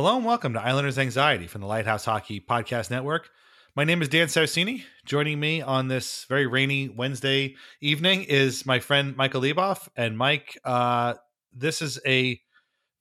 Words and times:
Hello 0.00 0.16
and 0.16 0.24
welcome 0.24 0.54
to 0.54 0.62
Islanders 0.62 0.96
Anxiety 0.96 1.46
from 1.46 1.60
the 1.60 1.66
Lighthouse 1.66 2.06
Hockey 2.06 2.40
Podcast 2.40 2.90
Network. 2.90 3.28
My 3.76 3.84
name 3.84 4.00
is 4.00 4.08
Dan 4.08 4.28
Sarcini. 4.28 4.84
Joining 5.04 5.38
me 5.38 5.60
on 5.60 5.88
this 5.88 6.24
very 6.26 6.46
rainy 6.46 6.88
Wednesday 6.88 7.54
evening 7.82 8.22
is 8.22 8.64
my 8.64 8.78
friend 8.78 9.14
Michael 9.14 9.42
Leboff. 9.42 9.88
And 9.94 10.16
Mike, 10.16 10.58
uh, 10.64 11.16
this 11.52 11.82
is 11.82 12.00
a 12.06 12.40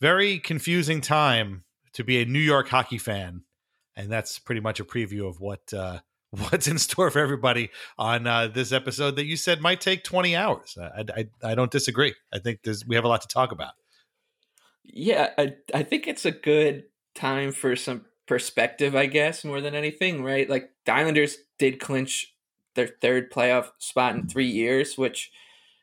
very 0.01 0.39
confusing 0.39 0.99
time 0.99 1.63
to 1.93 2.03
be 2.03 2.21
a 2.21 2.25
New 2.25 2.37
York 2.37 2.67
hockey 2.67 2.97
fan, 2.97 3.43
and 3.95 4.11
that's 4.11 4.37
pretty 4.37 4.59
much 4.59 4.81
a 4.81 4.83
preview 4.83 5.25
of 5.25 5.39
what 5.39 5.73
uh, 5.73 5.99
what's 6.31 6.67
in 6.67 6.77
store 6.77 7.09
for 7.11 7.19
everybody 7.19 7.69
on 7.97 8.27
uh, 8.27 8.49
this 8.49 8.73
episode 8.73 9.15
that 9.15 9.25
you 9.25 9.37
said 9.37 9.61
might 9.61 9.79
take 9.79 10.03
twenty 10.03 10.35
hours. 10.35 10.77
I, 10.77 11.05
I, 11.15 11.51
I 11.51 11.55
don't 11.55 11.71
disagree. 11.71 12.13
I 12.33 12.39
think 12.39 12.59
we 12.85 12.95
have 12.97 13.05
a 13.05 13.07
lot 13.07 13.21
to 13.21 13.27
talk 13.29 13.53
about. 13.53 13.71
Yeah, 14.91 15.29
I, 15.37 15.53
I 15.73 15.83
think 15.83 16.07
it's 16.07 16.25
a 16.25 16.31
good 16.31 16.85
time 17.19 17.51
for 17.51 17.75
some 17.75 18.05
perspective, 18.25 18.95
I 18.95 19.07
guess, 19.07 19.43
more 19.43 19.61
than 19.61 19.75
anything, 19.75 20.23
right? 20.23 20.49
Like 20.49 20.71
the 20.85 20.93
Islanders 20.93 21.37
did 21.57 21.79
clinch 21.79 22.33
their 22.75 22.87
third 22.87 23.31
playoff 23.31 23.71
spot 23.77 24.15
in 24.15 24.27
three 24.27 24.47
years, 24.47 24.97
which 24.97 25.31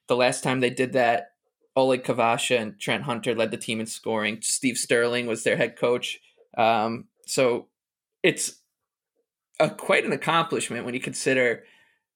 the 0.07 0.17
last 0.17 0.43
time 0.43 0.61
they 0.61 0.71
did 0.71 0.93
that, 0.95 1.33
Oleg 1.75 2.05
Kvasha 2.05 2.59
and 2.59 2.81
Trent 2.81 3.03
Hunter 3.03 3.35
led 3.35 3.51
the 3.51 3.59
team 3.59 3.81
in 3.81 3.87
scoring. 3.87 4.39
Steve 4.41 4.79
Stirling 4.79 5.27
was 5.27 5.45
their 5.45 5.57
head 5.57 5.77
coach. 5.77 6.19
Um, 6.57 7.09
so 7.27 7.67
it's 8.23 8.63
a, 9.61 9.69
quite 9.69 10.07
an 10.07 10.13
accomplishment 10.13 10.87
when 10.87 10.95
you 10.95 11.01
consider 11.01 11.65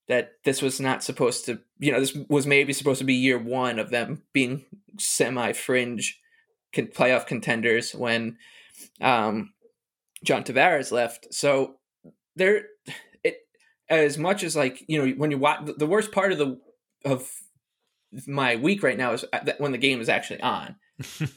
that 0.08 0.32
this 0.44 0.62
was 0.62 0.80
not 0.80 1.04
supposed 1.04 1.44
to, 1.44 1.60
you 1.78 1.92
know, 1.92 2.00
this 2.00 2.16
was 2.28 2.46
maybe 2.46 2.72
supposed 2.72 3.00
to 3.00 3.04
be 3.04 3.14
year 3.14 3.38
one 3.38 3.78
of 3.78 3.90
them 3.90 4.22
being 4.32 4.64
semi 4.98 5.52
fringe 5.52 6.18
playoff 6.74 7.26
contenders 7.26 7.94
when 7.94 8.38
um, 9.00 9.52
John 10.24 10.44
Tavares 10.44 10.92
left. 10.92 11.32
So 11.32 11.76
there, 12.36 12.64
it 13.24 13.38
as 13.88 14.18
much 14.18 14.42
as 14.44 14.56
like 14.56 14.84
you 14.88 14.98
know 14.98 15.12
when 15.16 15.30
you 15.30 15.38
watch 15.38 15.68
the 15.76 15.86
worst 15.86 16.12
part 16.12 16.32
of 16.32 16.38
the 16.38 16.58
of 17.04 17.30
my 18.26 18.56
week 18.56 18.82
right 18.82 18.98
now 18.98 19.12
is 19.12 19.24
that 19.32 19.60
when 19.60 19.72
the 19.72 19.78
game 19.78 20.00
is 20.00 20.08
actually 20.08 20.40
on, 20.40 20.76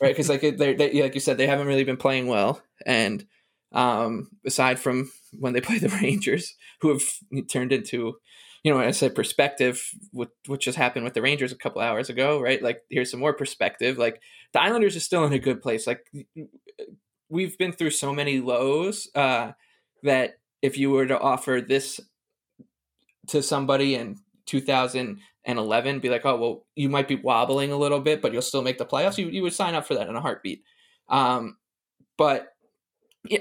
right? 0.01 0.09
Because 0.09 0.29
like 0.29 0.41
they 0.41 0.73
they 0.73 1.01
like 1.01 1.13
you 1.13 1.21
said 1.21 1.37
they 1.37 1.47
haven't 1.47 1.67
really 1.67 1.83
been 1.83 1.97
playing 1.97 2.27
well, 2.27 2.61
and 2.85 3.25
um, 3.71 4.29
aside 4.45 4.79
from 4.79 5.11
when 5.39 5.53
they 5.53 5.61
play 5.61 5.79
the 5.79 5.89
Rangers, 5.89 6.55
who 6.81 6.89
have 6.89 7.03
turned 7.49 7.71
into 7.71 8.15
you 8.63 8.71
know, 8.71 8.79
I 8.79 8.91
said 8.91 9.13
perspective, 9.13 9.85
what 10.11 10.29
what 10.47 10.61
just 10.61 10.77
happened 10.77 11.03
with 11.03 11.13
the 11.13 11.21
Rangers 11.21 11.51
a 11.51 11.57
couple 11.57 11.81
hours 11.81 12.09
ago, 12.09 12.39
right? 12.39 12.61
Like, 12.63 12.81
here's 12.89 13.11
some 13.11 13.19
more 13.19 13.33
perspective. 13.33 13.97
Like, 13.97 14.21
the 14.53 14.61
Islanders 14.61 14.95
are 14.95 15.01
still 15.01 15.25
in 15.25 15.33
a 15.33 15.39
good 15.39 15.61
place. 15.61 15.85
Like, 15.85 16.05
we've 17.33 17.57
been 17.57 17.71
through 17.71 17.89
so 17.89 18.13
many 18.13 18.39
lows 18.39 19.09
uh, 19.15 19.51
that 20.03 20.35
if 20.61 20.77
you 20.77 20.91
were 20.91 21.07
to 21.07 21.19
offer 21.19 21.61
this 21.65 21.99
to 23.27 23.41
somebody 23.41 23.95
in 23.95 24.17
2011, 24.45 25.99
be 25.99 26.09
like, 26.09 26.25
oh, 26.25 26.37
well, 26.37 26.65
you 26.75 26.89
might 26.89 27.07
be 27.07 27.15
wobbling 27.15 27.71
a 27.71 27.77
little 27.77 27.99
bit, 27.99 28.21
but 28.21 28.31
you'll 28.31 28.41
still 28.41 28.61
make 28.61 28.77
the 28.77 28.85
playoffs. 28.85 29.17
You 29.17 29.27
you 29.27 29.41
would 29.41 29.53
sign 29.53 29.75
up 29.75 29.85
for 29.85 29.95
that 29.95 30.07
in 30.07 30.15
a 30.15 30.21
heartbeat. 30.21 30.63
Um, 31.09 31.57
but 32.17 32.53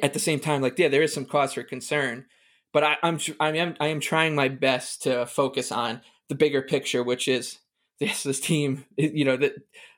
at 0.02 0.12
the 0.12 0.18
same 0.18 0.40
time, 0.40 0.62
like, 0.62 0.78
yeah, 0.78 0.88
there 0.88 1.02
is 1.02 1.12
some 1.12 1.24
cause 1.24 1.52
for 1.52 1.62
concern 1.62 2.26
but 2.72 2.84
I, 2.84 2.96
I'm 3.02 3.18
I 3.38 3.50
am 3.56 3.76
I 3.80 3.88
am 3.88 4.00
trying 4.00 4.34
my 4.34 4.48
best 4.48 5.02
to 5.02 5.26
focus 5.26 5.70
on 5.70 6.00
the 6.28 6.34
bigger 6.34 6.62
picture, 6.62 7.02
which 7.02 7.28
is 7.28 7.58
this 8.00 8.22
this 8.22 8.40
team. 8.40 8.84
You 8.96 9.24
know 9.24 9.36
that 9.36 9.54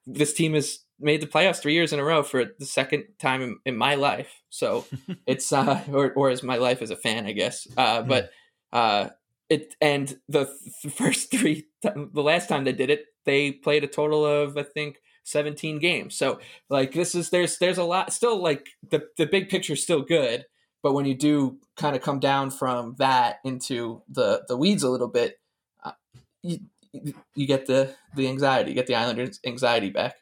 this 0.07 0.35
team 0.35 0.55
has 0.55 0.81
made 0.99 1.21
the 1.21 1.27
playoffs 1.27 1.61
three 1.61 1.75
years 1.75 1.93
in 1.93 2.01
a 2.01 2.05
row 2.05 2.23
for 2.23 2.45
the 2.59 2.67
second 2.67 3.05
time 3.19 3.43
in, 3.43 3.59
in 3.65 3.77
my 3.77 3.95
life. 3.95 4.43
So 4.51 4.87
it's 5.27 5.53
uh 5.53 5.83
or 5.93 6.13
or 6.13 6.31
as 6.31 6.43
my 6.43 6.57
life 6.57 6.83
as 6.83 6.91
a 6.91 6.97
fan, 6.97 7.27
I 7.27 7.33
guess. 7.33 7.67
Uh, 7.77 8.03
but 8.03 8.31
uh, 8.73 9.11
it 9.49 9.75
and 9.81 10.19
the 10.29 10.47
th- 10.83 10.95
first 10.95 11.31
three 11.31 11.67
the 11.83 12.23
last 12.23 12.49
time 12.49 12.65
they 12.65 12.73
did 12.73 12.91
it, 12.91 13.07
they 13.25 13.53
played 13.53 13.85
a 13.85 13.89
total 13.89 14.25
of 14.25 14.57
I 14.57 14.63
think 14.63 14.97
17 15.25 15.79
games. 15.79 16.17
So 16.17 16.39
like 16.69 16.93
this 16.93 17.15
is 17.15 17.31
there's 17.31 17.59
there's 17.59 17.79
a 17.79 17.85
lot 17.85 18.13
still 18.13 18.43
like 18.43 18.69
the 18.91 19.09
the 19.17 19.27
big 19.27 19.49
picture 19.49 19.75
is 19.75 19.83
still 19.83 20.03
good 20.03 20.45
but 20.85 20.93
when 20.93 21.07
you 21.07 21.15
do 21.15 21.59
kind 21.77 21.97
of 21.97 22.03
come 22.03 22.21
down 22.21 22.51
from 22.51 22.95
that 22.99 23.39
into 23.43 24.03
the 24.09 24.45
the 24.47 24.57
weeds 24.57 24.85
a 24.85 24.91
little 24.91 25.09
bit 25.09 25.41
uh, 25.83 25.93
you, 26.43 26.59
you 27.35 27.47
get 27.47 27.67
the 27.67 27.97
the 28.15 28.29
anxiety 28.29 28.71
you 28.71 28.75
get 28.77 28.87
the 28.87 28.95
islanders 28.95 29.41
anxiety 29.45 29.91
back 29.91 30.15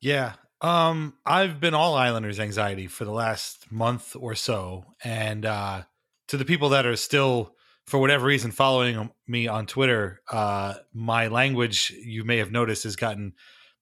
Yeah. 0.00 0.34
Um, 0.60 1.14
I've 1.24 1.60
been 1.60 1.74
all 1.74 1.94
Islanders 1.94 2.40
anxiety 2.40 2.86
for 2.86 3.04
the 3.04 3.12
last 3.12 3.70
month 3.70 4.16
or 4.18 4.34
so. 4.34 4.84
And 5.04 5.44
uh 5.46 5.82
to 6.28 6.36
the 6.36 6.44
people 6.44 6.70
that 6.70 6.84
are 6.86 6.96
still 6.96 7.54
for 7.86 7.98
whatever 7.98 8.26
reason 8.26 8.50
following 8.50 9.10
me 9.26 9.46
on 9.48 9.66
Twitter, 9.66 10.20
uh 10.30 10.74
my 10.92 11.28
language 11.28 11.90
you 12.04 12.24
may 12.24 12.38
have 12.38 12.50
noticed 12.50 12.84
has 12.84 12.96
gotten 12.96 13.34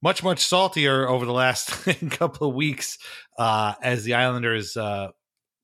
much, 0.02 0.22
much 0.22 0.44
saltier 0.44 1.08
over 1.08 1.24
the 1.24 1.32
last 1.32 1.70
couple 2.10 2.48
of 2.48 2.54
weeks, 2.54 2.98
uh, 3.38 3.74
as 3.82 4.04
the 4.04 4.14
Islanders 4.14 4.76
uh 4.76 5.08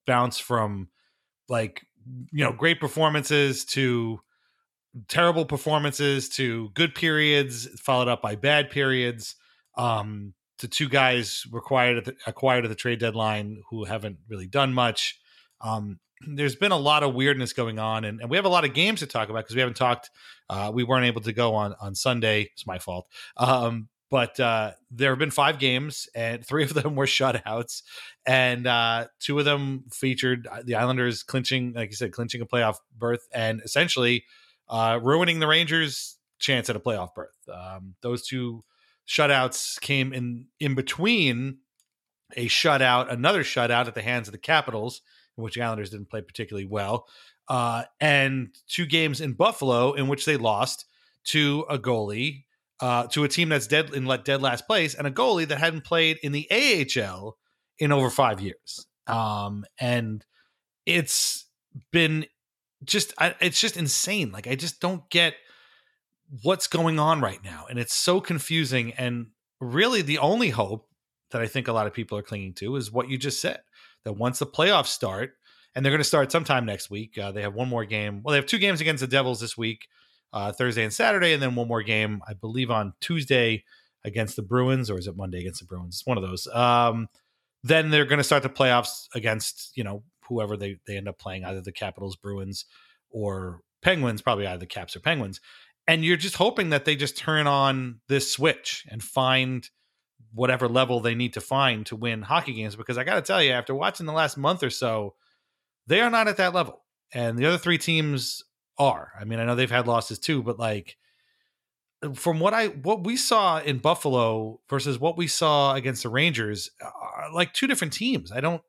bounce 0.07 0.39
from 0.39 0.89
like 1.49 1.83
you 2.33 2.45
know 2.45 2.53
great 2.53 2.81
performances 2.81 3.65
to 3.65 4.21
terrible 5.09 5.45
performances 5.45 6.29
to 6.29 6.71
good 6.75 6.95
periods 6.95 7.69
followed 7.81 8.09
up 8.09 8.21
by 8.21 8.35
bad 8.35 8.71
periods 8.71 9.37
um 9.79 10.35
to 10.63 10.69
two 10.69 10.89
guys 10.89 11.45
required 11.51 11.99
at 11.99 12.05
the, 12.05 12.17
acquired 12.27 12.65
at 12.65 12.69
the 12.69 12.75
trade 12.77 13.01
deadline 13.01 13.61
who 13.69 13.85
haven't 13.85 14.19
really 14.29 14.47
done 14.47 14.73
much. 14.73 15.19
Um 15.61 15.99
there's 16.35 16.55
been 16.55 16.71
a 16.71 16.77
lot 16.79 17.03
of 17.03 17.15
weirdness 17.15 17.53
going 17.53 17.81
on 17.81 18.05
and, 18.05 18.21
and 18.21 18.31
we 18.31 18.37
have 18.37 18.45
a 18.45 18.49
lot 18.49 18.65
of 18.65 18.75
games 18.75 19.01
to 19.01 19.07
talk 19.07 19.29
about 19.29 19.45
because 19.45 19.57
we 19.57 19.61
haven't 19.61 19.77
talked 19.77 20.09
uh 20.49 20.71
we 20.73 20.85
weren't 20.85 21.05
able 21.05 21.21
to 21.21 21.33
go 21.33 21.55
on 21.55 21.75
on 21.81 21.95
sunday. 21.97 22.49
It's 22.53 22.67
my 22.67 22.79
fault. 22.79 23.07
Um 23.37 23.89
but 24.09 24.39
uh, 24.39 24.73
there 24.91 25.09
have 25.09 25.19
been 25.19 25.31
five 25.31 25.59
games, 25.59 26.07
and 26.15 26.47
three 26.47 26.65
of 26.65 26.75
them 26.75 26.97
were 26.97 27.07
shutouts, 27.07 27.81
and 28.27 28.67
uh, 28.67 29.07
two 29.19 29.39
of 29.39 29.47
them 29.47 29.85
featured 29.91 30.47
the 30.65 30.75
Islanders 30.75 31.23
clinching, 31.23 31.73
like 31.73 31.89
you 31.89 31.97
said, 31.97 32.13
clinching 32.13 32.43
a 32.43 32.47
playoff 32.47 32.77
berth, 32.95 33.27
and 33.33 33.63
essentially 33.65 34.27
uh, 34.69 35.01
ruining 35.03 35.41
the 35.41 35.47
Rangers' 35.47 36.19
chance 36.39 36.69
at 36.69 36.77
a 36.77 36.81
playoff 36.81 37.15
berth. 37.15 37.39
Um, 37.51 37.95
those 38.03 38.27
two 38.27 38.63
shutouts 39.13 39.79
came 39.81 40.13
in 40.13 40.47
in 40.59 40.75
between 40.75 41.59
a 42.35 42.47
shutout, 42.47 43.13
another 43.13 43.43
shutout 43.43 43.87
at 43.87 43.95
the 43.95 44.03
hands 44.03 44.27
of 44.27 44.33
the 44.33 44.39
Capitals, 44.39 45.03
in 45.37 45.45
which 45.45 45.55
the 45.55 45.63
Islanders 45.63 45.91
didn't 45.91 46.09
play 46.09 46.23
particularly 46.23 46.67
well, 46.67 47.07
uh, 47.49 47.85
and 48.01 48.49
two 48.67 48.87
games 48.87 49.21
in 49.21 49.35
Buffalo 49.35 49.93
in 49.93 50.09
which 50.09 50.25
they 50.25 50.37
lost 50.37 50.87
to 51.25 51.67
a 51.69 51.79
goalie 51.79 52.45
uh, 52.81 53.07
to 53.09 53.25
a 53.25 53.29
team 53.29 53.51
that's 53.51 53.67
dead 53.67 53.93
in 53.93 54.07
let 54.07 54.25
dead 54.25 54.41
last 54.41 54.67
place 54.67 54.95
and 54.95 55.07
a 55.07 55.11
goalie 55.11 55.47
that 55.47 55.59
hadn't 55.59 55.85
played 55.85 56.19
in 56.23 56.33
the 56.33 56.49
AHL 56.51 57.37
in 57.79 57.93
over 57.93 58.11
five 58.11 58.41
years. 58.41 58.87
Um, 59.07 59.65
and 59.79 60.25
it's 60.87 61.45
been 61.93 62.27
just 62.85 63.13
I, 63.19 63.35
it's 63.41 63.61
just 63.61 63.77
insane. 63.77 64.33
Like 64.33 64.47
I 64.47 64.55
just 64.55 64.81
don't 64.81 65.09
get 65.11 65.35
what's 66.43 66.67
going 66.67 66.99
on 66.99 67.21
right 67.21 67.43
now, 67.45 67.67
and 67.69 67.79
it's 67.79 67.95
so 67.95 68.21
confusing. 68.21 68.93
And 68.93 69.29
really, 69.61 70.03
the 70.03 70.19
only 70.19 70.51
hope 70.51 70.89
that 71.31 71.41
I 71.41 71.47
think 71.47 71.69
a 71.69 71.73
lot 71.73 71.87
of 71.87 71.95
people 71.95 72.17
are 72.19 72.23
clinging 72.23 72.55
to 72.55 72.77
is 72.77 72.93
what 72.93 73.09
you 73.09 73.19
just 73.19 73.41
said. 73.41 73.61
That 74.05 74.15
once 74.15 74.39
the 74.39 74.47
playoffs 74.47 74.87
start, 74.87 75.35
and 75.75 75.85
they're 75.85 75.93
going 75.93 76.01
to 76.01 76.05
start 76.05 76.33
sometime 76.33 76.67
next 76.67 76.91
week. 76.91 77.17
Uh, 77.17 77.33
they 77.33 77.43
have 77.43 77.55
one 77.55 77.69
more 77.69 77.85
game. 77.85 78.23
Well, 78.23 78.33
they 78.33 78.39
have 78.39 78.47
two 78.47 78.59
games 78.59 78.81
against 78.81 79.01
the 79.01 79.07
Devils 79.07 79.41
this 79.41 79.57
week 79.57 79.89
uh, 80.33 80.53
Thursday 80.53 80.85
and 80.85 80.93
Saturday, 80.93 81.33
and 81.33 81.43
then 81.43 81.55
one 81.55 81.69
more 81.69 81.83
game, 81.83 82.23
I 82.27 82.35
believe, 82.35 82.71
on 82.71 82.95
Tuesday 83.01 83.65
against 84.05 84.37
the 84.37 84.43
Bruins, 84.43 84.91
or 84.91 84.99
is 84.99 85.07
it 85.07 85.17
Monday 85.17 85.41
against 85.41 85.61
the 85.61 85.67
Bruins? 85.67 85.97
It's 85.97 86.07
one 86.07 86.17
of 86.17 86.25
those. 86.25 86.47
Um, 86.49 87.09
then 87.63 87.91
they're 87.91 88.07
going 88.07 88.19
to 88.19 88.25
start 88.25 88.43
the 88.43 88.49
playoffs 88.49 89.07
against 89.15 89.77
you 89.77 89.85
know 89.85 90.03
whoever 90.29 90.57
they 90.57 90.79
they 90.87 90.97
end 90.97 91.09
up 91.09 91.19
playing, 91.19 91.45
either 91.45 91.61
the 91.61 91.73
Capitals, 91.73 92.17
Bruins, 92.17 92.65
or 93.11 93.61
Penguins. 93.83 94.23
Probably 94.23 94.47
either 94.47 94.59
the 94.59 94.67
Caps 94.67 94.97
or 94.97 95.01
Penguins. 95.01 95.41
And 95.87 96.05
you're 96.05 96.17
just 96.17 96.37
hoping 96.37 96.71
that 96.71 96.85
they 96.85 96.95
just 96.95 97.17
turn 97.17 97.47
on 97.47 98.01
this 98.09 98.33
switch 98.33 98.87
and 98.89 99.03
find 99.03 99.69
whatever 100.33 100.69
level 100.69 101.01
they 101.01 101.15
need 101.15 101.35
to 101.35 101.41
find 101.41 101.85
to 101.87 101.97
win 101.97 102.23
hockey 102.23 102.55
games. 102.55 102.77
Because 102.77 102.99
I 102.99 103.05
got 103.05 103.17
to 103.17 103.23
tell 103.23 103.43
you, 103.43 103.51
after 103.51 103.75
watching 103.75 104.07
the 104.07 104.13
last 104.13 104.37
month 104.37 104.63
or 104.63 104.71
so, 104.71 105.15
they 105.87 106.01
are 106.01 106.11
not 106.11 106.29
at 106.29 106.37
that 106.37 106.55
level. 106.55 106.85
And 107.13 107.37
the 107.37 107.47
other 107.47 107.59
three 107.59 107.79
teams 107.79 108.43
are. 108.79 109.13
I 109.19 109.25
mean, 109.25 109.39
I 109.39 109.45
know 109.45 109.55
they've 109.55 109.71
had 109.71 109.87
losses 109.87 110.19
too, 110.19 110.43
but 110.43 110.59
like 110.59 110.97
from 112.15 112.41
what 112.41 112.55
I 112.55 112.69
what 112.69 113.05
we 113.05 113.17
saw 113.17 113.61
in 113.61 113.79
Buffalo 113.79 114.61
versus 114.69 114.99
what 114.99 115.17
we 115.17 115.27
saw 115.27 115.75
against 115.75 116.03
the 116.03 116.09
Rangers 116.09 116.71
uh, 116.83 116.87
are 116.87 117.33
like 117.33 117.53
two 117.53 117.67
different 117.67 117.93
teams. 117.93 118.33
I 118.33 118.41
don't 118.41 118.63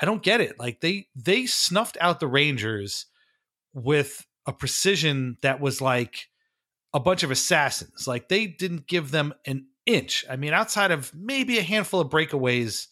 I 0.00 0.06
don't 0.06 0.22
get 0.22 0.40
it. 0.40 0.58
Like 0.58 0.80
they 0.80 1.06
they 1.14 1.46
snuffed 1.46 1.96
out 2.00 2.20
the 2.20 2.26
Rangers 2.26 3.06
with 3.72 4.26
a 4.46 4.52
precision 4.52 5.38
that 5.42 5.60
was 5.60 5.80
like 5.80 6.28
a 6.94 7.00
bunch 7.00 7.24
of 7.24 7.30
assassins. 7.30 8.06
Like 8.06 8.28
they 8.28 8.46
didn't 8.46 8.86
give 8.86 9.10
them 9.10 9.34
an 9.44 9.66
inch. 9.84 10.24
I 10.30 10.36
mean, 10.36 10.54
outside 10.54 10.92
of 10.92 11.12
maybe 11.14 11.58
a 11.58 11.62
handful 11.62 12.00
of 12.00 12.08
breakaways, 12.08 12.86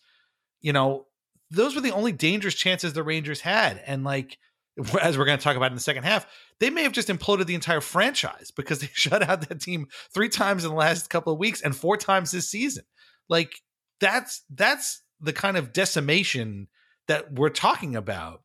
you 0.60 0.72
know, 0.72 1.06
those 1.50 1.75
were 1.75 1.81
the 1.81 1.93
only 1.93 2.12
dangerous 2.12 2.54
chances 2.54 2.93
the 2.93 3.04
Rangers 3.04 3.40
had. 3.40 3.81
And 3.87 4.04
like 4.04 4.38
as 5.00 5.16
we're 5.16 5.25
going 5.25 5.38
to 5.38 5.44
talk 5.44 5.56
about 5.56 5.70
in 5.70 5.76
the 5.76 5.81
second 5.81 6.02
half, 6.02 6.26
they 6.58 6.69
may 6.69 6.82
have 6.82 6.93
just 6.93 7.08
imploded 7.08 7.46
the 7.46 7.54
entire 7.54 7.81
franchise 7.81 8.50
because 8.56 8.81
they 8.81 8.90
shut 8.93 9.22
out 9.22 9.49
that 9.49 9.60
team 9.60 9.87
three 10.12 10.28
times 10.28 10.64
in 10.64 10.70
the 10.70 10.76
last 10.76 11.08
couple 11.08 11.32
of 11.32 11.38
weeks 11.38 11.62
and 11.62 11.75
four 11.75 11.96
times 11.96 12.32
this 12.32 12.50
season. 12.50 12.84
Like 13.28 13.55
that's 14.00 14.43
that's 14.50 15.00
the 15.20 15.32
kind 15.32 15.56
of 15.56 15.72
decimation 15.72 16.66
that 17.06 17.32
we're 17.32 17.50
talking 17.50 17.94
about. 17.94 18.43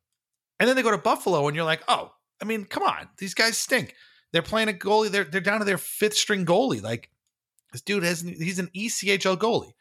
And 0.59 0.69
then 0.69 0.75
they 0.75 0.83
go 0.83 0.91
to 0.91 0.97
Buffalo 0.97 1.47
and 1.47 1.55
you're 1.55 1.65
like, 1.65 1.83
"Oh, 1.87 2.11
I 2.41 2.45
mean, 2.45 2.65
come 2.65 2.83
on. 2.83 3.09
These 3.17 3.33
guys 3.33 3.57
stink. 3.57 3.95
They're 4.33 4.41
playing 4.41 4.69
a 4.69 4.73
goalie. 4.73 5.09
They're 5.09 5.23
they're 5.23 5.41
down 5.41 5.59
to 5.59 5.65
their 5.65 5.77
fifth 5.77 6.15
string 6.15 6.45
goalie. 6.45 6.81
Like 6.81 7.09
this 7.71 7.81
dude 7.81 8.03
has 8.03 8.21
he's 8.21 8.59
an 8.59 8.69
ECHL 8.75 9.37
goalie. 9.37 9.73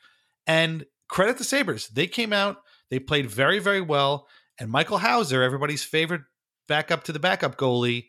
And 0.47 0.87
credit 1.09 1.39
the 1.39 1.45
Sabres. 1.45 1.89
They 1.89 2.07
came 2.07 2.33
out, 2.33 2.63
they 2.91 2.99
played 2.99 3.31
very 3.31 3.59
very 3.59 3.81
well, 3.81 4.29
and 4.59 4.71
Michael 4.71 4.99
Houser, 4.99 5.43
everybody's 5.43 5.83
favorite 5.83 6.23
backup 6.69 7.05
to 7.05 7.13
the 7.13 7.19
backup 7.19 7.57
goalie, 7.57 8.07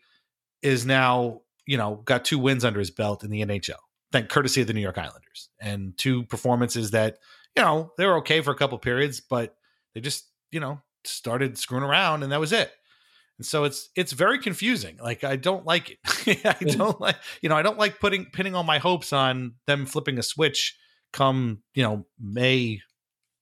is 0.62 0.86
now 0.86 1.42
you 1.66 1.78
know 1.78 2.02
got 2.06 2.26
two 2.26 2.40
wins 2.40 2.64
under 2.64 2.80
his 2.80 2.92
belt 2.92 3.24
in 3.24 3.32
the 3.32 3.44
NHL. 3.44 3.80
Thank 4.12 4.30
courtesy 4.30 4.62
of 4.62 4.68
the 4.68 4.74
New 4.74 4.82
York 4.82 4.98
Islanders 4.98 5.50
and 5.60 5.98
two 5.98 6.24
performances 6.24 6.92
that 6.92 7.18
you 7.56 7.64
know 7.64 7.92
they 7.98 8.06
were 8.06 8.18
okay 8.18 8.42
for 8.42 8.52
a 8.52 8.56
couple 8.56 8.78
periods, 8.78 9.20
but 9.20 9.56
they 9.94 10.02
just 10.02 10.26
you 10.52 10.60
know 10.60 10.82
started 11.04 11.58
screwing 11.58 11.84
around 11.84 12.24
and 12.24 12.32
that 12.32 12.40
was 12.40 12.52
it. 12.52 12.72
And 13.38 13.46
so 13.46 13.64
it's 13.66 13.90
it's 13.96 14.12
very 14.14 14.40
confusing. 14.40 14.98
Like 15.02 15.24
I 15.24 15.36
don't 15.36 15.66
like 15.66 15.98
it. 16.26 16.46
I 16.46 16.64
don't 16.64 17.00
like 17.00 17.18
you 17.42 17.50
know 17.50 17.56
I 17.56 17.62
don't 17.62 17.78
like 17.78 18.00
putting 18.00 18.26
pinning 18.26 18.56
all 18.56 18.64
my 18.64 18.80
hopes 18.80 19.14
on 19.14 19.54
them 19.68 19.86
flipping 19.86 20.18
a 20.18 20.24
switch 20.24 20.76
come 21.14 21.62
you 21.74 21.84
know 21.84 22.06
May 22.20 22.82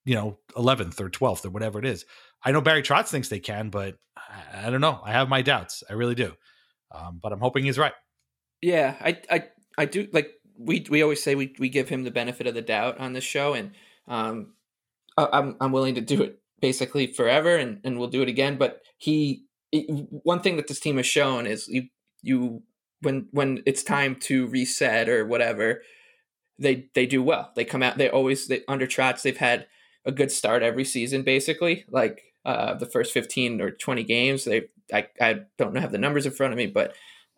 you 0.05 0.15
know 0.15 0.37
11th 0.55 0.99
or 0.99 1.09
12th 1.09 1.45
or 1.45 1.49
whatever 1.49 1.79
it 1.79 1.85
is. 1.85 2.05
I 2.43 2.51
know 2.51 2.61
Barry 2.61 2.83
Trotz 2.83 3.07
thinks 3.07 3.29
they 3.29 3.39
can, 3.39 3.69
but 3.69 3.95
I, 4.15 4.67
I 4.67 4.69
don't 4.69 4.81
know. 4.81 5.01
I 5.03 5.11
have 5.11 5.29
my 5.29 5.41
doubts. 5.41 5.83
I 5.89 5.93
really 5.93 6.15
do. 6.15 6.33
Um, 6.91 7.19
but 7.21 7.33
I'm 7.33 7.39
hoping 7.39 7.65
he's 7.65 7.79
right. 7.79 7.93
Yeah, 8.61 8.95
I, 9.01 9.19
I, 9.29 9.43
I 9.77 9.85
do. 9.85 10.07
Like 10.13 10.31
we, 10.57 10.85
we 10.89 11.01
always 11.01 11.21
say, 11.21 11.35
we, 11.35 11.53
we 11.59 11.69
give 11.69 11.89
him 11.89 12.03
the 12.03 12.11
benefit 12.11 12.47
of 12.47 12.53
the 12.53 12.61
doubt 12.61 12.99
on 12.99 13.13
this 13.13 13.23
show, 13.23 13.53
and 13.53 13.71
um, 14.07 14.53
I, 15.17 15.27
I'm, 15.33 15.57
I'm 15.59 15.71
willing 15.71 15.95
to 15.95 16.01
do 16.01 16.21
it 16.23 16.39
basically 16.61 17.07
forever, 17.07 17.55
and, 17.55 17.81
and 17.83 17.99
we'll 17.99 18.07
do 18.07 18.21
it 18.21 18.29
again. 18.29 18.57
But 18.57 18.81
he, 18.97 19.44
one 19.83 20.41
thing 20.41 20.57
that 20.57 20.67
this 20.67 20.79
team 20.79 20.97
has 20.97 21.05
shown 21.05 21.47
is 21.47 21.67
you, 21.67 21.83
you, 22.21 22.63
when, 23.01 23.27
when 23.31 23.61
it's 23.65 23.83
time 23.83 24.15
to 24.15 24.47
reset 24.47 25.09
or 25.09 25.25
whatever, 25.25 25.81
they, 26.57 26.87
they 26.93 27.05
do 27.05 27.21
well. 27.21 27.51
They 27.55 27.65
come 27.65 27.83
out. 27.83 27.97
They 27.97 28.09
always 28.09 28.47
they 28.47 28.61
under 28.67 28.87
Trotz. 28.87 29.21
They've 29.21 29.35
had 29.35 29.67
a 30.05 30.11
good 30.11 30.31
start 30.31 30.63
every 30.63 30.85
season, 30.85 31.23
basically. 31.23 31.85
Like 31.89 32.21
uh, 32.45 32.75
the 32.75 32.85
first 32.85 33.11
15 33.11 33.59
or 33.59 33.71
20 33.71 34.03
games. 34.03 34.45
They, 34.45 34.69
I, 34.93 35.07
I 35.19 35.41
don't 35.57 35.75
have 35.75 35.91
the 35.91 35.97
numbers 35.97 36.25
in 36.25 36.31
front 36.31 36.53
of 36.53 36.57
me, 36.57 36.67
but 36.67 36.93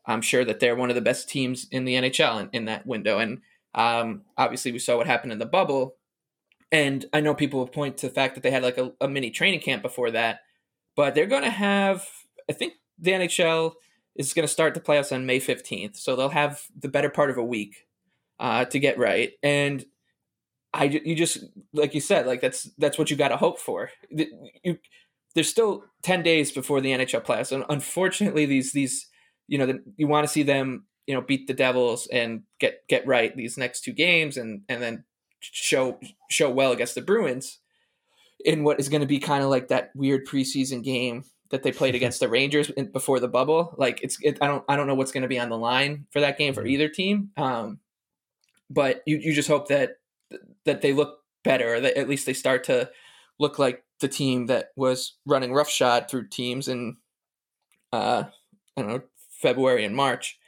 I'm 0.05 0.21
sure 0.21 0.45
that 0.45 0.59
they're 0.59 0.75
one 0.75 0.89
of 0.89 0.95
the 0.95 1.01
best 1.01 1.29
teams 1.29 1.67
in 1.71 1.85
the 1.85 1.95
NHL 1.95 2.41
in, 2.41 2.49
in 2.53 2.65
that 2.65 2.85
window. 2.85 3.19
And 3.19 3.41
um, 3.73 4.23
obviously, 4.37 4.71
we 4.71 4.79
saw 4.79 4.97
what 4.97 5.07
happened 5.07 5.31
in 5.31 5.39
the 5.39 5.45
bubble. 5.45 5.95
And 6.71 7.05
I 7.13 7.21
know 7.21 7.33
people 7.33 7.59
will 7.59 7.67
point 7.67 7.97
to 7.97 8.07
the 8.07 8.13
fact 8.13 8.35
that 8.35 8.43
they 8.43 8.51
had 8.51 8.63
like 8.63 8.77
a, 8.77 8.91
a 8.99 9.07
mini 9.07 9.31
training 9.31 9.61
camp 9.61 9.81
before 9.81 10.11
that, 10.11 10.41
but 10.95 11.15
they're 11.15 11.25
going 11.25 11.43
to 11.43 11.49
have, 11.49 12.05
I 12.49 12.53
think 12.53 12.73
the 12.99 13.11
NHL 13.11 13.73
is 14.15 14.33
going 14.33 14.47
to 14.47 14.51
start 14.51 14.73
the 14.73 14.79
playoffs 14.79 15.13
on 15.13 15.25
May 15.25 15.39
15th. 15.39 15.97
So 15.97 16.15
they'll 16.15 16.29
have 16.29 16.63
the 16.77 16.89
better 16.89 17.09
part 17.09 17.29
of 17.29 17.37
a 17.37 17.43
week 17.43 17.87
uh, 18.39 18.65
to 18.65 18.79
get 18.79 18.97
right. 18.97 19.31
And 19.43 19.85
I 20.73 20.85
you 20.85 21.15
just 21.15 21.43
like 21.73 21.95
you 21.95 22.01
said 22.01 22.27
like 22.27 22.41
that's 22.41 22.69
that's 22.77 22.97
what 22.97 23.09
you 23.09 23.15
got 23.15 23.29
to 23.29 23.37
hope 23.37 23.59
for. 23.59 23.89
You 24.11 24.77
there's 25.33 25.49
still 25.49 25.85
ten 26.03 26.23
days 26.23 26.51
before 26.51 26.81
the 26.81 26.91
NHL 26.91 27.23
playoffs, 27.23 27.51
and 27.51 27.63
unfortunately 27.69 28.45
these 28.45 28.73
these 28.73 29.07
you 29.47 29.57
know 29.57 29.65
the, 29.65 29.83
you 29.95 30.07
want 30.07 30.25
to 30.25 30.31
see 30.31 30.43
them 30.43 30.85
you 31.05 31.15
know 31.15 31.21
beat 31.21 31.47
the 31.47 31.53
Devils 31.53 32.07
and 32.11 32.43
get 32.59 32.81
get 32.89 33.07
right 33.07 33.35
these 33.35 33.57
next 33.57 33.81
two 33.81 33.93
games, 33.93 34.37
and 34.37 34.61
and 34.67 34.81
then 34.81 35.03
show 35.39 35.99
show 36.29 36.49
well 36.49 36.71
against 36.71 36.95
the 36.95 37.01
Bruins 37.01 37.59
in 38.43 38.63
what 38.63 38.79
is 38.79 38.89
going 38.89 39.01
to 39.01 39.07
be 39.07 39.19
kind 39.19 39.43
of 39.43 39.49
like 39.49 39.69
that 39.69 39.91
weird 39.95 40.27
preseason 40.27 40.83
game 40.83 41.23
that 41.49 41.63
they 41.63 41.71
played 41.71 41.95
against 41.95 42.19
the 42.19 42.27
Rangers 42.27 42.71
before 42.91 43.19
the 43.19 43.27
bubble. 43.27 43.73
Like 43.77 44.01
it's 44.03 44.17
it, 44.21 44.37
I 44.41 44.47
don't 44.47 44.63
I 44.67 44.75
don't 44.75 44.87
know 44.87 44.95
what's 44.95 45.11
going 45.11 45.23
to 45.23 45.27
be 45.27 45.39
on 45.39 45.49
the 45.49 45.57
line 45.57 46.05
for 46.11 46.19
that 46.19 46.37
game 46.37 46.53
for 46.53 46.61
mm-hmm. 46.61 46.69
either 46.69 46.89
team. 46.89 47.31
Um, 47.37 47.79
but 48.69 49.01
you 49.05 49.17
you 49.17 49.33
just 49.33 49.47
hope 49.47 49.67
that 49.69 49.97
that 50.65 50.81
they 50.81 50.93
look 50.93 51.19
better. 51.43 51.75
or 51.75 51.79
That 51.79 51.97
at 51.97 52.09
least 52.09 52.25
they 52.25 52.33
start 52.33 52.65
to 52.65 52.89
look 53.39 53.59
like 53.59 53.83
the 53.99 54.07
team 54.07 54.47
that 54.47 54.69
was 54.75 55.13
running 55.25 55.53
roughshod 55.53 56.09
through 56.09 56.27
teams 56.27 56.67
in 56.67 56.97
uh, 57.93 58.23
I 58.75 58.81
don't 58.81 58.89
know 58.89 59.01
February 59.29 59.85
and 59.85 59.95
March. 59.95 60.39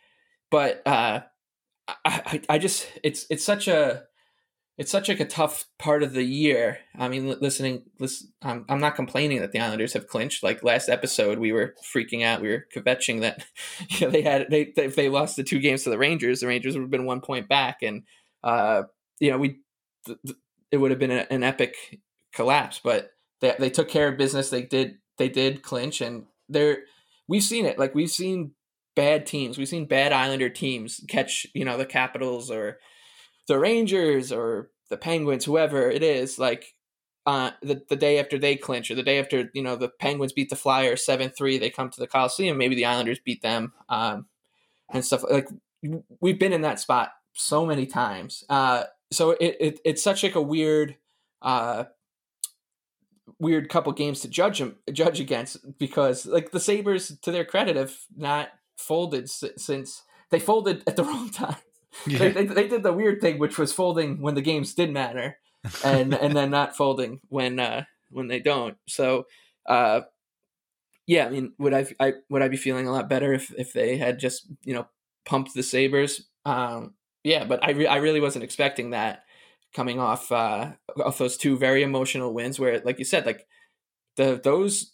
But 0.52 0.82
uh, 0.86 1.22
I, 2.06 2.42
I 2.50 2.58
just 2.58 2.88
it's 3.04 3.26
it's 3.30 3.44
such 3.44 3.68
a 3.68 4.04
it's 4.80 4.92
such 4.92 5.10
like 5.10 5.20
a 5.20 5.26
tough 5.26 5.66
part 5.78 6.04
of 6.04 6.14
the 6.14 6.24
year. 6.24 6.80
I 6.98 7.10
mean, 7.10 7.28
listening, 7.42 7.84
listen, 8.00 8.30
I'm, 8.42 8.66
I'm 8.70 8.80
not 8.80 8.96
complaining 8.96 9.42
that 9.42 9.52
the 9.52 9.60
Islanders 9.60 9.92
have 9.92 10.08
clinched. 10.08 10.42
Like 10.42 10.64
last 10.64 10.88
episode, 10.88 11.38
we 11.38 11.52
were 11.52 11.76
freaking 11.94 12.24
out. 12.24 12.40
We 12.40 12.48
were 12.48 12.66
kvetching 12.74 13.20
that 13.20 13.46
you 13.90 14.08
know, 14.08 14.12
they 14.12 14.22
had 14.22 14.50
they, 14.50 14.72
they 14.74 14.86
if 14.86 14.96
they 14.96 15.10
lost 15.10 15.36
the 15.36 15.44
two 15.44 15.60
games 15.60 15.84
to 15.84 15.90
the 15.90 15.98
Rangers, 15.98 16.40
the 16.40 16.48
Rangers 16.48 16.76
would 16.76 16.84
have 16.84 16.90
been 16.90 17.06
one 17.06 17.20
point 17.20 17.50
back, 17.50 17.80
and 17.82 18.04
uh, 18.42 18.84
you 19.20 19.30
know 19.30 19.38
we 19.38 19.60
th- 20.06 20.18
th- 20.26 20.38
it 20.72 20.78
would 20.78 20.92
have 20.92 21.00
been 21.00 21.12
a, 21.12 21.28
an 21.30 21.44
epic 21.44 21.76
collapse. 22.34 22.80
But 22.82 23.12
they 23.42 23.56
they 23.60 23.70
took 23.70 23.90
care 23.90 24.08
of 24.08 24.18
business. 24.18 24.50
They 24.50 24.64
did 24.64 25.00
they 25.18 25.28
did 25.28 25.62
clinch, 25.62 26.00
and 26.00 26.24
they're 26.48 26.84
we've 27.28 27.44
seen 27.44 27.66
it. 27.66 27.78
Like 27.78 27.94
we've 27.94 28.10
seen 28.10 28.52
bad 28.96 29.26
teams. 29.26 29.58
We've 29.58 29.68
seen 29.68 29.88
bad 29.88 30.14
Islander 30.14 30.50
teams 30.50 31.04
catch 31.10 31.46
you 31.54 31.66
know 31.66 31.78
the 31.78 31.86
Capitals 31.86 32.50
or 32.50 32.80
the 33.50 33.60
Rangers 33.60 34.32
or 34.32 34.70
the 34.90 34.96
Penguins, 34.96 35.44
whoever 35.44 35.90
it 35.90 36.04
is, 36.04 36.38
like 36.40 36.76
uh, 37.26 37.52
the 37.62 37.84
the 37.90 37.96
day 37.96 38.20
after 38.20 38.38
they 38.38 38.56
clinch 38.56 38.90
or 38.90 38.96
the 38.96 39.04
day 39.04 39.20
after 39.20 39.50
you 39.54 39.64
know 39.64 39.76
the 39.76 39.90
Penguins 39.90 40.34
beat 40.34 40.50
the 40.50 40.56
Flyers 40.56 41.04
seven 41.06 41.32
three, 41.32 41.58
they 41.58 41.70
come 41.70 41.90
to 41.90 42.00
the 42.00 42.08
Coliseum. 42.08 42.58
Maybe 42.58 42.76
the 42.76 42.86
Islanders 42.86 43.20
beat 43.20 43.42
them 43.42 43.74
um, 43.90 44.28
and 44.94 45.04
stuff. 45.04 45.24
Like 45.30 45.50
we've 46.22 46.40
been 46.40 46.54
in 46.54 46.62
that 46.62 46.80
spot 46.80 47.12
so 47.34 47.66
many 47.66 47.88
times. 47.88 48.44
Uh, 48.50 48.84
so 49.12 49.32
it, 49.32 49.58
it 49.60 49.80
it's 49.84 50.04
such 50.04 50.24
like 50.24 50.36
a 50.36 50.42
weird. 50.42 50.96
Uh, 51.42 51.86
weird 53.38 53.70
couple 53.70 53.94
games 53.94 54.20
to 54.20 54.28
judge 54.28 54.60
them 54.60 54.76
judge 54.92 55.22
against 55.22 55.78
because 55.78 56.26
like 56.26 56.52
the 56.52 56.60
sabres 56.60 57.18
to 57.22 57.32
their 57.32 57.46
credit 57.46 57.78
have 57.78 57.96
not 58.18 58.50
folded 58.76 59.30
since 59.30 60.04
they 60.30 60.40
folded 60.40 60.84
at 60.88 60.98
the 60.98 61.04
wrong 61.06 61.30
time 61.30 61.56
yeah. 62.08 62.18
They, 62.20 62.32
they, 62.32 62.46
they, 62.46 62.68
did 62.68 62.84
the 62.84 62.94
weird 62.94 63.22
thing, 63.22 63.40
which 63.40 63.58
was 63.58 63.74
folding 63.74 64.22
when 64.22 64.36
the 64.36 64.42
games 64.42 64.74
did 64.74 64.92
matter, 64.92 65.38
and 65.84 66.14
and 66.14 66.36
then 66.36 66.50
not 66.50 66.76
folding 66.76 67.20
when 67.30 67.60
uh, 67.60 67.84
when 68.10 68.28
they 68.28 68.40
don't. 68.40 68.78
So, 68.88 69.26
uh, 69.66 70.02
yeah, 71.08 71.26
I 71.26 71.30
mean, 71.30 71.54
would 71.58 71.74
I, 71.74 71.88
I 72.00 72.14
would 72.30 72.42
I 72.42 72.48
be 72.48 72.58
feeling 72.58 72.88
a 72.88 72.92
lot 72.92 73.10
better 73.10 73.34
if 73.34 73.54
if 73.58 73.74
they 73.74 73.98
had 73.98 74.20
just 74.20 74.48
you 74.64 74.74
know 74.74 74.88
pumped 75.26 75.54
the 75.54 75.64
Sabres? 75.64 76.28
Um, 76.46 76.94
yeah, 77.24 77.46
but 77.46 77.64
I 77.64 77.72
re- 77.72 77.88
I 77.88 77.98
really 77.98 78.22
wasn't 78.22 78.44
expecting 78.44 78.92
that 78.92 79.24
coming 79.74 80.00
off 80.00 80.32
uh, 80.32 80.72
off 81.04 81.18
those 81.18 81.38
two 81.38 81.58
very 81.58 81.84
emotional 81.84 82.34
wins, 82.34 82.60
where 82.60 82.80
like 82.82 83.00
you 83.00 83.06
said, 83.06 83.26
like 83.26 83.48
the 84.18 84.40
those 84.44 84.94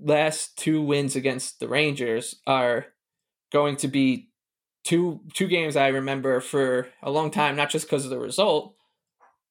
last 0.00 0.56
two 0.56 0.82
wins 0.82 1.16
against 1.16 1.60
the 1.60 1.68
Rangers 1.68 2.36
are 2.46 2.86
going 3.52 3.76
to 3.76 3.88
be 3.88 4.30
two 4.84 5.20
two 5.34 5.46
games 5.46 5.76
I 5.76 5.88
remember 5.88 6.40
for 6.40 6.88
a 7.02 7.10
long 7.10 7.30
time, 7.30 7.56
not 7.56 7.70
just 7.70 7.86
because 7.86 8.04
of 8.04 8.10
the 8.10 8.18
result, 8.18 8.74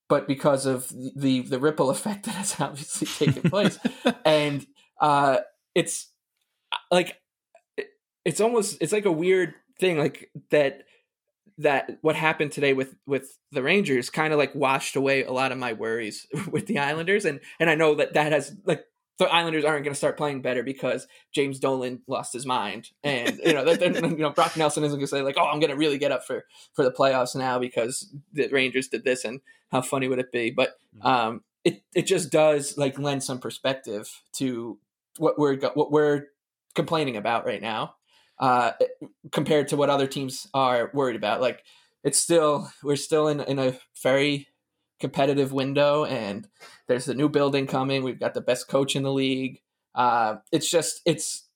but 0.10 0.28
because 0.28 0.66
of 0.66 0.92
the 1.16 1.42
the 1.42 1.60
ripple 1.60 1.90
effect 1.90 2.26
that 2.26 2.36
has 2.36 2.56
obviously 2.60 3.08
taken 3.08 3.50
place. 3.50 3.80
and 4.26 4.66
uh, 5.00 5.40
it's 5.76 6.10
like 6.92 7.18
it's 8.26 8.42
almost 8.42 8.78
it's 8.82 8.94
like 8.94 9.06
a 9.06 9.12
weird 9.12 9.54
thing, 9.80 9.98
like 9.98 10.30
that 10.50 10.84
that 11.58 11.98
what 12.02 12.16
happened 12.16 12.52
today 12.52 12.74
with 12.74 12.96
with 13.06 13.38
the 13.52 13.64
Rangers 13.64 14.10
kind 14.10 14.34
of 14.34 14.40
like 14.40 14.54
washed 14.56 14.96
away 14.96 15.24
a 15.24 15.32
lot 15.32 15.52
of 15.52 15.58
my 15.58 15.74
worries 15.74 16.28
with 16.52 16.68
the 16.68 16.80
Islanders 16.80 17.26
and 17.26 17.40
and 17.60 17.70
I 17.70 17.76
know 17.76 17.96
that 17.96 18.14
that 18.14 18.32
has 18.32 18.56
like 18.66 18.86
the 19.22 19.32
Islanders 19.32 19.64
aren't 19.64 19.84
going 19.84 19.94
to 19.94 19.98
start 19.98 20.18
playing 20.18 20.42
better 20.42 20.64
because 20.64 21.08
James 21.32 21.60
Dolan 21.60 22.02
lost 22.08 22.34
his 22.34 22.46
mind, 22.46 22.90
and 23.04 23.40
you 23.46 23.54
know, 23.54 23.64
you 23.72 24.18
know, 24.18 24.32
Brock 24.32 24.58
Nelson 24.58 24.84
isn't 24.84 24.98
going 24.98 25.06
to 25.06 25.08
say 25.08 25.22
like, 25.22 25.38
"Oh, 25.38 25.46
I'm 25.46 25.60
going 25.60 25.70
to 25.70 25.78
really 25.78 26.00
get 26.00 26.12
up 26.12 26.26
for 26.26 26.46
for 26.74 26.84
the 26.84 26.92
playoffs 26.92 27.36
now 27.36 27.60
because 27.60 28.12
the 28.34 28.48
Rangers 28.48 28.88
did 28.88 29.04
this," 29.04 29.24
and 29.24 29.42
how 29.72 29.82
funny 29.82 30.08
would 30.08 30.18
it 30.18 30.32
be? 30.32 30.50
But 30.50 30.72
mm-hmm. 30.98 31.06
um, 31.06 31.44
it 31.64 31.84
it 31.94 32.08
just 32.08 32.32
does 32.32 32.80
like 32.80 32.98
lend 32.98 33.24
some 33.24 33.40
perspective 33.40 34.10
to 34.38 34.80
what 35.18 35.38
we're 35.38 35.60
what 35.76 35.92
we're 35.92 36.26
complaining 36.74 37.16
about 37.16 37.46
right 37.46 37.62
now, 37.62 37.94
uh, 38.40 38.72
compared 39.32 39.68
to 39.68 39.76
what 39.76 39.92
other 39.92 40.08
teams 40.08 40.48
are 40.56 40.90
worried 40.96 41.16
about. 41.16 41.42
Like 41.42 41.64
it's 42.04 42.20
still 42.20 42.72
we're 42.82 42.96
still 42.96 43.28
in 43.28 43.40
in 43.42 43.60
a 43.60 43.78
very 44.02 44.48
competitive 45.02 45.52
window 45.52 46.06
and 46.06 46.48
there's 46.88 47.10
a 47.10 47.14
new 47.14 47.28
building 47.28 47.68
coming. 47.68 48.04
We've 48.04 48.20
got 48.20 48.34
the 48.34 48.42
best 48.42 48.70
coach 48.70 48.96
in 48.96 49.04
the 49.04 49.12
league. 49.12 49.62
Uh, 49.94 50.36
it's 50.52 50.70
just 50.70 51.02
it's 51.06 51.50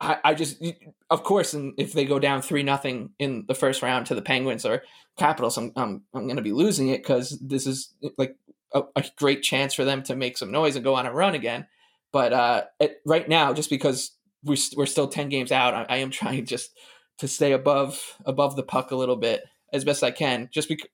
I, 0.00 0.18
I 0.22 0.34
just 0.34 0.62
of 1.10 1.24
course 1.24 1.54
and 1.54 1.74
if 1.78 1.92
they 1.92 2.04
go 2.04 2.18
down 2.18 2.42
three 2.42 2.62
nothing 2.62 3.10
in 3.18 3.46
the 3.48 3.54
first 3.54 3.82
round 3.82 4.06
to 4.06 4.14
the 4.14 4.22
penguins 4.22 4.66
or 4.66 4.82
capitals 5.16 5.56
i'm 5.56 5.72
i'm, 5.74 6.02
I'm 6.14 6.24
going 6.24 6.36
to 6.36 6.42
be 6.42 6.52
losing 6.52 6.88
it 6.88 7.02
because 7.02 7.30
this 7.40 7.66
is 7.66 7.94
like 8.18 8.36
a, 8.74 8.82
a, 8.94 9.04
great 9.16 9.42
chance 9.42 9.72
for 9.72 9.84
them 9.84 10.02
to 10.02 10.14
make 10.14 10.36
some 10.36 10.52
noise 10.52 10.76
and 10.76 10.84
go 10.84 10.94
on 10.94 11.06
a 11.06 11.12
run 11.12 11.34
again. 11.34 11.66
But 12.12 12.32
uh 12.32 12.64
it, 12.78 12.98
right 13.04 13.28
now 13.28 13.54
just 13.54 13.70
because 13.70 14.12
we're, 14.44 14.58
we're 14.76 14.86
still 14.86 15.08
10 15.08 15.30
games 15.30 15.50
out 15.50 15.74
I, 15.74 15.86
I 15.88 15.96
am 15.98 16.10
trying 16.10 16.46
just 16.46 16.70
to 17.18 17.26
stay 17.26 17.52
above 17.52 18.18
above 18.24 18.54
the 18.54 18.62
puck 18.62 18.90
a 18.90 18.96
little 18.96 19.16
bit 19.16 19.42
as 19.72 19.84
best 19.84 20.02
I 20.02 20.10
can, 20.10 20.48
just 20.52 20.68
because 20.68 20.88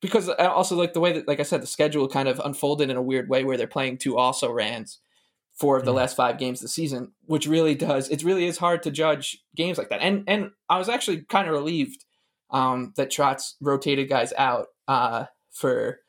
because 0.00 0.28
I 0.28 0.46
also 0.46 0.76
like 0.76 0.92
the 0.92 1.00
way 1.00 1.12
that, 1.12 1.28
like 1.28 1.40
I 1.40 1.44
said, 1.44 1.62
the 1.62 1.66
schedule 1.66 2.08
kind 2.08 2.28
of 2.28 2.40
unfolded 2.44 2.90
in 2.90 2.96
a 2.96 3.02
weird 3.02 3.28
way 3.28 3.44
where 3.44 3.56
they're 3.56 3.66
playing 3.66 3.98
two 3.98 4.16
also 4.16 4.52
rans 4.52 5.00
four 5.54 5.76
of 5.76 5.84
the 5.84 5.92
mm. 5.92 5.96
last 5.96 6.16
five 6.16 6.38
games 6.38 6.60
of 6.60 6.64
the 6.64 6.68
season, 6.68 7.12
which 7.26 7.46
really 7.46 7.74
does 7.74 8.08
it 8.08 8.22
really 8.22 8.46
is 8.46 8.58
hard 8.58 8.82
to 8.82 8.90
judge 8.90 9.38
games 9.56 9.78
like 9.78 9.88
that. 9.88 10.02
And 10.02 10.24
and 10.26 10.50
I 10.68 10.78
was 10.78 10.88
actually 10.88 11.22
kind 11.22 11.48
of 11.48 11.54
relieved 11.54 12.04
um, 12.50 12.92
that 12.96 13.10
Trotz 13.10 13.54
rotated 13.60 14.08
guys 14.08 14.32
out 14.36 14.66
uh, 14.88 15.26
for 15.52 16.00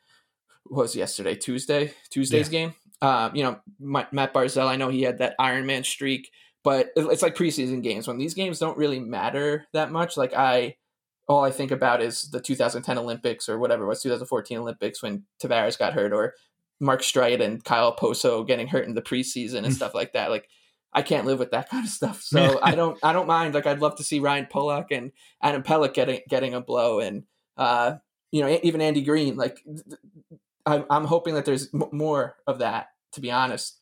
was 0.66 0.96
yesterday 0.96 1.36
Tuesday 1.36 1.94
Tuesday's 2.10 2.52
yeah. 2.52 2.60
game. 2.60 2.76
Um, 3.02 3.36
you 3.36 3.44
know 3.44 3.60
Matt 3.80 4.34
Barzal, 4.34 4.68
I 4.68 4.78
know 4.78 4.90
he 4.90 5.04
had 5.04 5.20
that 5.20 5.36
Iron 5.38 5.66
Man 5.66 5.84
streak, 5.84 6.32
but 6.64 6.90
it's 6.96 7.22
like 7.22 7.36
preseason 7.36 7.84
games 7.84 8.08
when 8.08 8.18
these 8.18 8.34
games 8.34 8.60
don't 8.60 8.78
really 8.78 9.00
matter 9.00 9.66
that 9.74 9.92
much. 9.92 10.18
Like 10.18 10.34
I 10.34 10.76
all 11.28 11.44
I 11.44 11.52
think 11.52 11.72
about 11.72 12.02
is 12.02 12.30
the 12.30 12.40
2010 12.40 12.98
Olympics 12.98 13.50
or 13.50 13.58
whatever 13.58 13.84
it 13.84 13.88
was 13.88 14.02
2014 14.02 14.58
Olympics 14.58 15.02
when 15.02 15.24
Tavares 15.42 15.78
got 15.78 15.94
hurt 15.94 16.14
or 16.14 16.34
Mark 16.80 17.02
Streit 17.02 17.42
and 17.42 17.64
Kyle 17.64 17.96
Okposo 17.96 18.46
getting 18.46 18.68
hurt 18.68 18.88
in 18.88 18.94
the 18.94 19.02
preseason 19.02 19.60
and 19.60 19.68
mm. 19.68 19.74
stuff 19.74 19.96
like 19.96 20.14
that. 20.14 20.30
Like 20.30 20.48
I 20.94 21.02
can't 21.02 21.26
live 21.26 21.40
with 21.40 21.52
that 21.52 21.70
kind 21.72 21.86
of 21.86 21.92
stuff. 21.92 22.22
So 22.22 22.60
I 22.62 22.76
don't 22.76 22.98
I 23.04 23.14
don't 23.14 23.28
mind. 23.28 23.54
Like 23.54 23.66
I'd 23.66 23.82
love 23.82 23.96
to 23.98 24.04
see 24.04 24.20
Ryan 24.20 24.48
Pulock 24.52 24.88
and 24.92 25.12
Adam 25.42 25.64
Pelech 25.64 25.94
getting 25.94 26.22
getting 26.30 26.54
a 26.54 26.62
blow 26.62 27.00
and 27.00 27.24
uh 27.58 27.96
you 28.32 28.42
know 28.42 28.60
even 28.64 28.82
Andy 28.82 29.02
Greene. 29.02 29.36
Like 29.36 29.60
I'm 30.66 30.86
I'm 30.90 31.06
hoping 31.06 31.36
that 31.36 31.46
there's 31.46 31.70
m- 31.74 31.90
more 31.92 32.36
of 32.46 32.60
that 32.60 32.88
to 33.14 33.22
be 33.22 33.32
honest. 33.32 33.80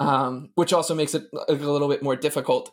Um, 0.00 0.50
which 0.54 0.72
also 0.72 0.94
makes 0.94 1.14
it 1.14 1.24
a 1.48 1.52
little 1.52 1.88
bit 1.88 2.02
more 2.02 2.16
difficult 2.16 2.72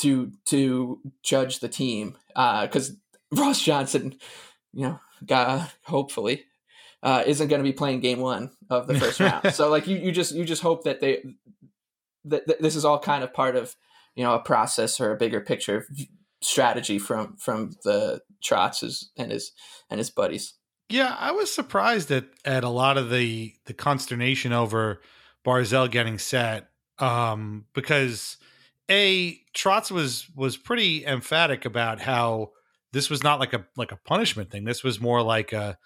to 0.00 0.32
to 0.46 1.00
judge 1.22 1.60
the 1.60 1.68
team 1.68 2.16
because 2.28 2.90
uh, 2.90 2.94
Ross 3.32 3.62
Johnston, 3.62 4.16
you 4.72 4.82
know, 4.82 5.00
God, 5.24 5.70
hopefully, 5.84 6.44
uh, 7.02 7.22
isn't 7.26 7.48
going 7.48 7.60
to 7.60 7.68
be 7.68 7.72
playing 7.72 8.00
game 8.00 8.20
one 8.20 8.50
of 8.70 8.86
the 8.86 8.98
first 8.98 9.20
round. 9.20 9.44
So 9.54 9.70
like 9.70 9.86
you, 9.86 9.96
you 9.96 10.12
just 10.12 10.34
you 10.34 10.44
just 10.44 10.62
hope 10.62 10.84
that 10.84 11.00
they 11.00 11.22
that, 12.24 12.46
that, 12.46 12.60
this 12.60 12.76
is 12.76 12.84
all 12.84 12.98
kind 12.98 13.22
of 13.22 13.32
part 13.32 13.56
of 13.56 13.76
you 14.14 14.24
know 14.24 14.34
a 14.34 14.40
process 14.40 15.00
or 15.00 15.12
a 15.12 15.16
bigger 15.16 15.40
picture 15.40 15.86
strategy 16.40 16.98
from 16.98 17.36
from 17.36 17.72
the 17.84 18.22
Trotzes 18.42 19.06
and 19.16 19.30
his 19.30 19.52
and 19.90 19.98
his 19.98 20.10
buddies. 20.10 20.54
Yeah, 20.88 21.16
I 21.18 21.32
was 21.32 21.52
surprised 21.52 22.10
at 22.10 22.26
at 22.44 22.64
a 22.64 22.68
lot 22.68 22.98
of 22.98 23.10
the 23.10 23.54
the 23.66 23.74
consternation 23.74 24.52
over 24.52 25.00
Barzal 25.44 25.90
getting 25.90 26.18
set 26.18 26.68
um, 26.98 27.66
because 27.74 28.36
a 28.90 29.40
Trotz 29.56 29.90
was 29.90 30.28
was 30.34 30.56
pretty 30.56 31.04
emphatic 31.06 31.64
about 31.64 32.00
how 32.00 32.52
this 32.96 33.10
was 33.10 33.22
not 33.22 33.38
like 33.38 33.52
a 33.52 33.62
like 33.76 33.92
a 33.92 33.98
punishment 34.06 34.50
thing. 34.50 34.64
This 34.64 34.82
was 34.82 34.98
more 34.98 35.20
like 35.20 35.52
a 35.52 35.76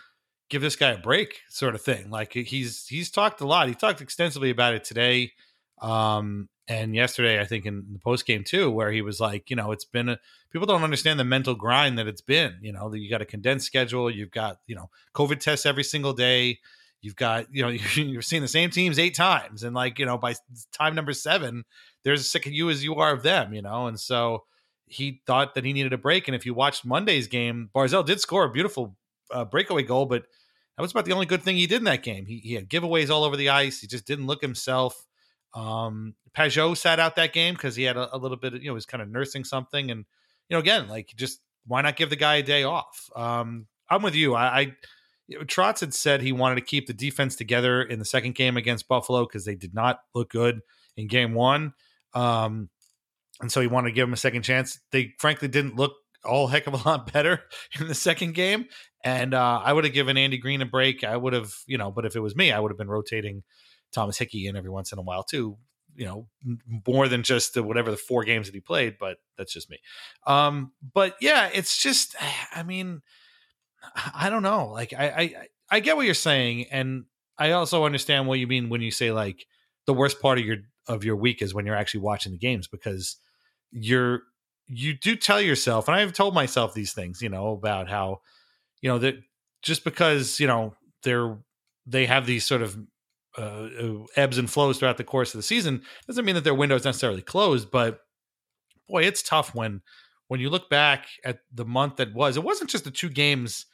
give 0.48 0.62
this 0.62 0.76
guy 0.76 0.90
a 0.90 0.98
break 0.98 1.40
sort 1.48 1.74
of 1.74 1.82
thing. 1.82 2.08
Like 2.08 2.32
he's 2.32 2.86
he's 2.86 3.10
talked 3.10 3.40
a 3.40 3.46
lot. 3.46 3.66
He 3.66 3.74
talked 3.74 4.00
extensively 4.00 4.50
about 4.50 4.74
it 4.74 4.84
today 4.84 5.32
um, 5.82 6.48
and 6.68 6.94
yesterday. 6.94 7.40
I 7.40 7.46
think 7.46 7.66
in 7.66 7.84
the 7.92 7.98
post 7.98 8.26
game 8.26 8.44
too, 8.44 8.70
where 8.70 8.92
he 8.92 9.02
was 9.02 9.18
like, 9.18 9.50
you 9.50 9.56
know, 9.56 9.72
it's 9.72 9.84
been 9.84 10.08
a, 10.08 10.20
people 10.52 10.66
don't 10.66 10.84
understand 10.84 11.18
the 11.18 11.24
mental 11.24 11.56
grind 11.56 11.98
that 11.98 12.06
it's 12.06 12.20
been. 12.20 12.54
You 12.62 12.72
know, 12.72 12.88
that 12.88 13.00
you 13.00 13.10
got 13.10 13.22
a 13.22 13.26
condensed 13.26 13.66
schedule. 13.66 14.08
You've 14.08 14.30
got 14.30 14.58
you 14.68 14.76
know 14.76 14.88
COVID 15.16 15.40
tests 15.40 15.66
every 15.66 15.84
single 15.84 16.12
day. 16.12 16.60
You've 17.00 17.16
got 17.16 17.52
you 17.52 17.62
know 17.62 17.68
you're 17.96 18.22
seeing 18.22 18.42
the 18.42 18.46
same 18.46 18.70
teams 18.70 19.00
eight 19.00 19.16
times, 19.16 19.64
and 19.64 19.74
like 19.74 19.98
you 19.98 20.06
know 20.06 20.16
by 20.16 20.36
time 20.72 20.94
number 20.94 21.12
seven, 21.12 21.64
there's 22.04 22.20
as 22.20 22.30
sick 22.30 22.46
of 22.46 22.52
you 22.52 22.70
as 22.70 22.84
you 22.84 22.94
are 22.94 23.12
of 23.12 23.24
them. 23.24 23.52
You 23.52 23.62
know, 23.62 23.88
and 23.88 23.98
so 23.98 24.44
he 24.90 25.22
thought 25.24 25.54
that 25.54 25.64
he 25.64 25.72
needed 25.72 25.92
a 25.92 25.98
break. 25.98 26.26
And 26.26 26.34
if 26.34 26.44
you 26.44 26.52
watched 26.52 26.84
Monday's 26.84 27.28
game, 27.28 27.70
Barzal 27.74 28.04
did 28.04 28.20
score 28.20 28.44
a 28.44 28.50
beautiful 28.50 28.96
uh, 29.30 29.44
breakaway 29.44 29.84
goal, 29.84 30.04
but 30.04 30.24
that 30.76 30.82
was 30.82 30.90
about 30.90 31.04
the 31.04 31.12
only 31.12 31.26
good 31.26 31.42
thing 31.42 31.56
he 31.56 31.68
did 31.68 31.78
in 31.78 31.84
that 31.84 32.02
game. 32.02 32.26
He, 32.26 32.38
he 32.38 32.54
had 32.54 32.68
giveaways 32.68 33.08
all 33.08 33.22
over 33.22 33.36
the 33.36 33.50
ice. 33.50 33.80
He 33.80 33.86
just 33.86 34.04
didn't 34.04 34.26
look 34.26 34.42
himself. 34.42 35.06
Um, 35.54 36.14
Pageau 36.36 36.76
sat 36.76 36.98
out 36.98 37.16
that 37.16 37.32
game 37.32 37.54
because 37.54 37.76
he 37.76 37.84
had 37.84 37.96
a, 37.96 38.14
a, 38.14 38.18
little 38.18 38.36
bit, 38.36 38.54
of, 38.54 38.62
you 38.62 38.68
know, 38.68 38.74
was 38.74 38.86
kind 38.86 39.02
of 39.02 39.08
nursing 39.08 39.44
something. 39.44 39.90
And, 39.92 40.04
you 40.48 40.56
know, 40.56 40.58
again, 40.58 40.88
like 40.88 41.12
just 41.16 41.40
why 41.66 41.82
not 41.82 41.96
give 41.96 42.10
the 42.10 42.16
guy 42.16 42.36
a 42.36 42.42
day 42.42 42.64
off? 42.64 43.08
Um, 43.14 43.66
I'm 43.88 44.02
with 44.02 44.16
you. 44.16 44.34
I, 44.34 44.60
I 44.60 44.76
Trotz 45.44 45.80
had 45.80 45.94
said 45.94 46.20
he 46.20 46.32
wanted 46.32 46.56
to 46.56 46.62
keep 46.62 46.88
the 46.88 46.92
defense 46.92 47.36
together 47.36 47.82
in 47.82 48.00
the 48.00 48.04
second 48.04 48.34
game 48.34 48.56
against 48.56 48.88
Buffalo 48.88 49.24
because 49.24 49.44
they 49.44 49.54
did 49.54 49.72
not 49.72 50.00
look 50.14 50.30
good 50.30 50.60
in 50.96 51.06
game 51.06 51.34
one. 51.34 51.74
Um, 52.12 52.70
and 53.40 53.50
so 53.50 53.60
he 53.60 53.66
wanted 53.66 53.90
to 53.90 53.94
give 53.94 54.06
them 54.06 54.12
a 54.12 54.18
second 54.18 54.42
chance. 54.42 54.78
They 54.92 55.14
frankly 55.18 55.48
didn't 55.48 55.76
look 55.76 55.92
all 56.24 56.46
heck 56.46 56.66
of 56.66 56.74
a 56.74 56.76
lot 56.88 57.12
better 57.12 57.42
in 57.78 57.88
the 57.88 57.94
second 57.94 58.34
game. 58.34 58.66
And 59.02 59.32
uh, 59.32 59.60
I 59.64 59.72
would 59.72 59.84
have 59.84 59.94
given 59.94 60.16
Andy 60.16 60.38
Greene 60.38 60.62
a 60.62 60.66
break. 60.66 61.04
I 61.04 61.16
would 61.16 61.32
have, 61.32 61.52
you 61.66 61.78
know, 61.78 61.90
but 61.90 62.04
if 62.04 62.16
it 62.16 62.20
was 62.20 62.36
me, 62.36 62.52
I 62.52 62.60
would 62.60 62.70
have 62.70 62.78
been 62.78 62.90
rotating 62.90 63.42
Thomas 63.92 64.18
Hickey 64.18 64.46
in 64.46 64.56
every 64.56 64.70
once 64.70 64.92
in 64.92 64.98
a 64.98 65.02
while 65.02 65.22
too. 65.22 65.56
You 65.96 66.06
know, 66.06 66.28
more 66.86 67.08
than 67.08 67.24
just 67.24 67.54
the, 67.54 67.62
whatever 67.62 67.90
the 67.90 67.96
four 67.96 68.24
games 68.24 68.46
that 68.46 68.54
he 68.54 68.60
played, 68.60 68.96
but 68.98 69.18
that's 69.36 69.52
just 69.52 69.68
me. 69.68 69.78
Um, 70.26 70.72
but 70.94 71.16
yeah, 71.20 71.50
it's 71.52 71.82
just, 71.82 72.14
I 72.54 72.62
mean, 72.62 73.00
I 74.14 74.30
don't 74.30 74.42
know. 74.42 74.68
Like, 74.68 74.92
I, 74.92 75.06
I, 75.06 75.34
I 75.70 75.80
get 75.80 75.96
what 75.96 76.04
you're 76.04 76.14
saying, 76.14 76.66
and 76.70 77.04
I 77.38 77.52
also 77.52 77.84
understand 77.84 78.28
what 78.28 78.38
you 78.38 78.46
mean 78.46 78.68
when 78.68 78.82
you 78.82 78.90
say 78.90 79.10
like 79.12 79.46
the 79.86 79.94
worst 79.94 80.20
part 80.20 80.38
of 80.38 80.44
your 80.44 80.58
of 80.86 81.04
your 81.04 81.16
week 81.16 81.40
is 81.40 81.54
when 81.54 81.64
you're 81.64 81.76
actually 81.76 82.00
watching 82.00 82.32
the 82.32 82.38
games 82.38 82.68
because 82.68 83.16
you're 83.72 84.22
you 84.72 84.94
do 84.94 85.16
tell 85.16 85.40
yourself, 85.40 85.88
and 85.88 85.96
I've 85.96 86.12
told 86.12 86.34
myself 86.34 86.74
these 86.74 86.92
things, 86.92 87.20
you 87.20 87.28
know, 87.28 87.52
about 87.52 87.88
how, 87.88 88.20
you 88.80 88.88
know, 88.88 88.98
that 88.98 89.16
just 89.62 89.84
because 89.84 90.38
you 90.38 90.46
know 90.46 90.74
they're 91.02 91.38
they 91.86 92.06
have 92.06 92.26
these 92.26 92.44
sort 92.44 92.62
of 92.62 92.78
uh, 93.38 93.42
uh, 93.42 94.06
ebbs 94.16 94.38
and 94.38 94.50
flows 94.50 94.78
throughout 94.78 94.96
the 94.96 95.04
course 95.04 95.34
of 95.34 95.38
the 95.38 95.42
season 95.42 95.82
doesn't 96.06 96.24
mean 96.24 96.34
that 96.34 96.44
their 96.44 96.54
window 96.54 96.76
is 96.76 96.84
necessarily 96.84 97.22
closed. 97.22 97.70
But 97.70 98.00
boy, 98.88 99.02
it's 99.04 99.22
tough 99.22 99.54
when 99.54 99.82
when 100.28 100.40
you 100.40 100.50
look 100.50 100.70
back 100.70 101.06
at 101.24 101.40
the 101.52 101.64
month 101.64 101.96
that 101.96 102.14
was. 102.14 102.36
It 102.36 102.44
wasn't 102.44 102.70
just 102.70 102.84
the 102.84 102.90
two 102.90 103.08
games 103.08 103.66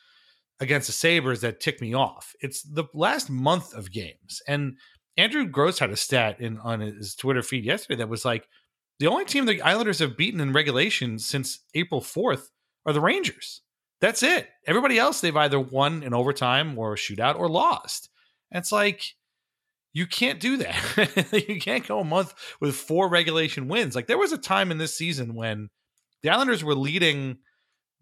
against 0.61 0.87
the 0.87 0.93
Sabres 0.93 1.43
that 1.43 1.61
ticked 1.61 1.83
me 1.83 1.95
off. 1.95 2.35
It's 2.41 2.63
the 2.63 2.85
last 2.95 3.29
month 3.29 3.75
of 3.75 3.93
games. 3.93 4.41
And 4.49 4.79
Andrew 5.19 5.47
Gross 5.47 5.79
had 5.79 5.91
a 5.91 5.97
stat 5.97 6.41
in 6.41 6.59
on 6.59 6.81
his 6.81 7.15
Twitter 7.15 7.43
feed 7.43 7.65
yesterday 7.65 7.99
that 7.99 8.09
was 8.09 8.25
like 8.25 8.49
the 8.99 9.07
only 9.07 9.25
team 9.25 9.45
the 9.45 9.63
Islanders 9.63 9.99
have 9.99 10.17
beaten 10.17 10.41
in 10.41 10.53
regulation 10.53 11.19
since 11.19 11.61
April 11.75 12.01
4th 12.01 12.49
are 12.87 12.93
the 12.93 13.01
Rangers. 13.01 13.63
That's 14.01 14.23
it. 14.23 14.49
Everybody 14.67 14.99
else 14.99 15.21
they've 15.21 15.37
either 15.37 15.61
won 15.61 16.03
in 16.03 16.15
overtime 16.15 16.79
or 16.79 16.93
a 16.93 16.97
shootout 16.97 17.39
or 17.39 17.49
lost. 17.49 18.11
And 18.51 18.61
it's 18.61 18.73
like 18.73 19.15
you 19.93 20.07
can't 20.07 20.41
do 20.41 20.59
that. 20.59 21.33
you 21.49 21.61
can't 21.61 21.87
go 21.87 22.01
a 22.01 22.05
month 22.05 22.35
with 22.61 22.77
four 22.77 23.09
regulation 23.09 23.69
wins. 23.69 23.95
Like 23.95 24.07
there 24.07 24.19
was 24.19 24.33
a 24.33 24.39
time 24.39 24.71
in 24.71 24.79
this 24.79 24.97
season 24.97 25.35
when 25.35 25.71
the 26.23 26.31
Islanders 26.31 26.63
were 26.63 26.75
leading 26.75 27.39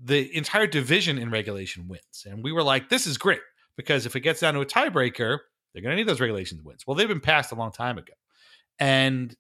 the 0.01 0.37
entire 0.37 0.67
division 0.67 1.19
in 1.19 1.31
regulation 1.31 1.87
wins. 1.87 2.25
And 2.27 2.43
we 2.43 2.53
were 2.53 2.65
like, 2.65 2.89
this 2.89 3.07
is 3.07 3.17
great 3.17 3.41
because 3.77 4.07
if 4.07 4.17
it 4.17 4.21
gets 4.21 4.41
down 4.41 4.55
to 4.55 4.61
a 4.61 4.67
tiebreaker, 4.67 5.39
they're 5.73 5.83
going 5.83 5.93
to 5.93 5.97
need 5.97 6.09
those 6.09 6.21
regulations 6.21 6.63
wins. 6.63 6.85
Well, 6.87 6.97
they've 6.97 7.09
been 7.09 7.21
passed 7.21 7.53
a 7.53 7.57
long 7.57 7.73
time 7.73 7.99
ago. 7.99 8.13
And, 8.79 9.35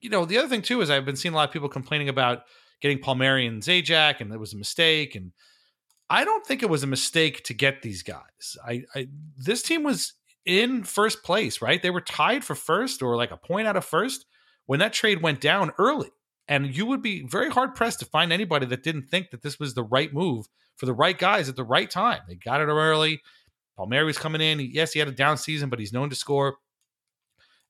you 0.00 0.10
know, 0.10 0.24
the 0.24 0.38
other 0.38 0.48
thing 0.48 0.62
too 0.62 0.80
is 0.80 0.90
I've 0.90 1.04
been 1.04 1.16
seeing 1.16 1.32
a 1.32 1.36
lot 1.36 1.48
of 1.48 1.52
people 1.52 1.68
complaining 1.68 2.08
about 2.08 2.42
getting 2.80 2.98
Palmieri 2.98 3.46
and 3.46 3.62
Zajac 3.62 4.20
and 4.20 4.32
it 4.32 4.38
was 4.38 4.52
a 4.52 4.58
mistake. 4.58 5.14
And 5.14 5.32
I 6.10 6.24
don't 6.24 6.46
think 6.46 6.62
it 6.62 6.70
was 6.70 6.82
a 6.82 6.88
mistake 6.88 7.44
to 7.44 7.54
get 7.54 7.82
these 7.82 8.02
guys. 8.02 8.56
I, 8.66 8.84
I 8.94 9.08
this 9.36 9.62
team 9.62 9.82
was 9.82 10.14
in 10.44 10.84
first 10.84 11.22
place, 11.22 11.60
right? 11.60 11.82
They 11.82 11.90
were 11.90 12.00
tied 12.00 12.44
for 12.44 12.54
first 12.54 13.02
or 13.02 13.16
like 13.16 13.32
a 13.32 13.36
point 13.36 13.66
out 13.66 13.76
of 13.76 13.84
first 13.84 14.26
when 14.66 14.78
that 14.80 14.92
trade 14.92 15.22
went 15.22 15.40
down 15.40 15.72
early. 15.78 16.10
And 16.48 16.76
you 16.76 16.86
would 16.86 17.02
be 17.02 17.26
very 17.26 17.50
hard 17.50 17.74
pressed 17.74 17.98
to 18.00 18.04
find 18.06 18.32
anybody 18.32 18.66
that 18.66 18.84
didn't 18.84 19.08
think 19.10 19.30
that 19.30 19.42
this 19.42 19.58
was 19.58 19.74
the 19.74 19.82
right 19.82 20.12
move 20.12 20.46
for 20.76 20.86
the 20.86 20.94
right 20.94 21.18
guys 21.18 21.48
at 21.48 21.56
the 21.56 21.64
right 21.64 21.90
time. 21.90 22.20
They 22.28 22.36
got 22.36 22.60
it 22.60 22.66
early. 22.66 23.20
Palmieri 23.76 24.04
was 24.04 24.18
coming 24.18 24.40
in. 24.40 24.60
Yes, 24.60 24.92
he 24.92 25.00
had 25.00 25.08
a 25.08 25.12
down 25.12 25.38
season, 25.38 25.68
but 25.68 25.80
he's 25.80 25.92
known 25.92 26.08
to 26.10 26.16
score. 26.16 26.58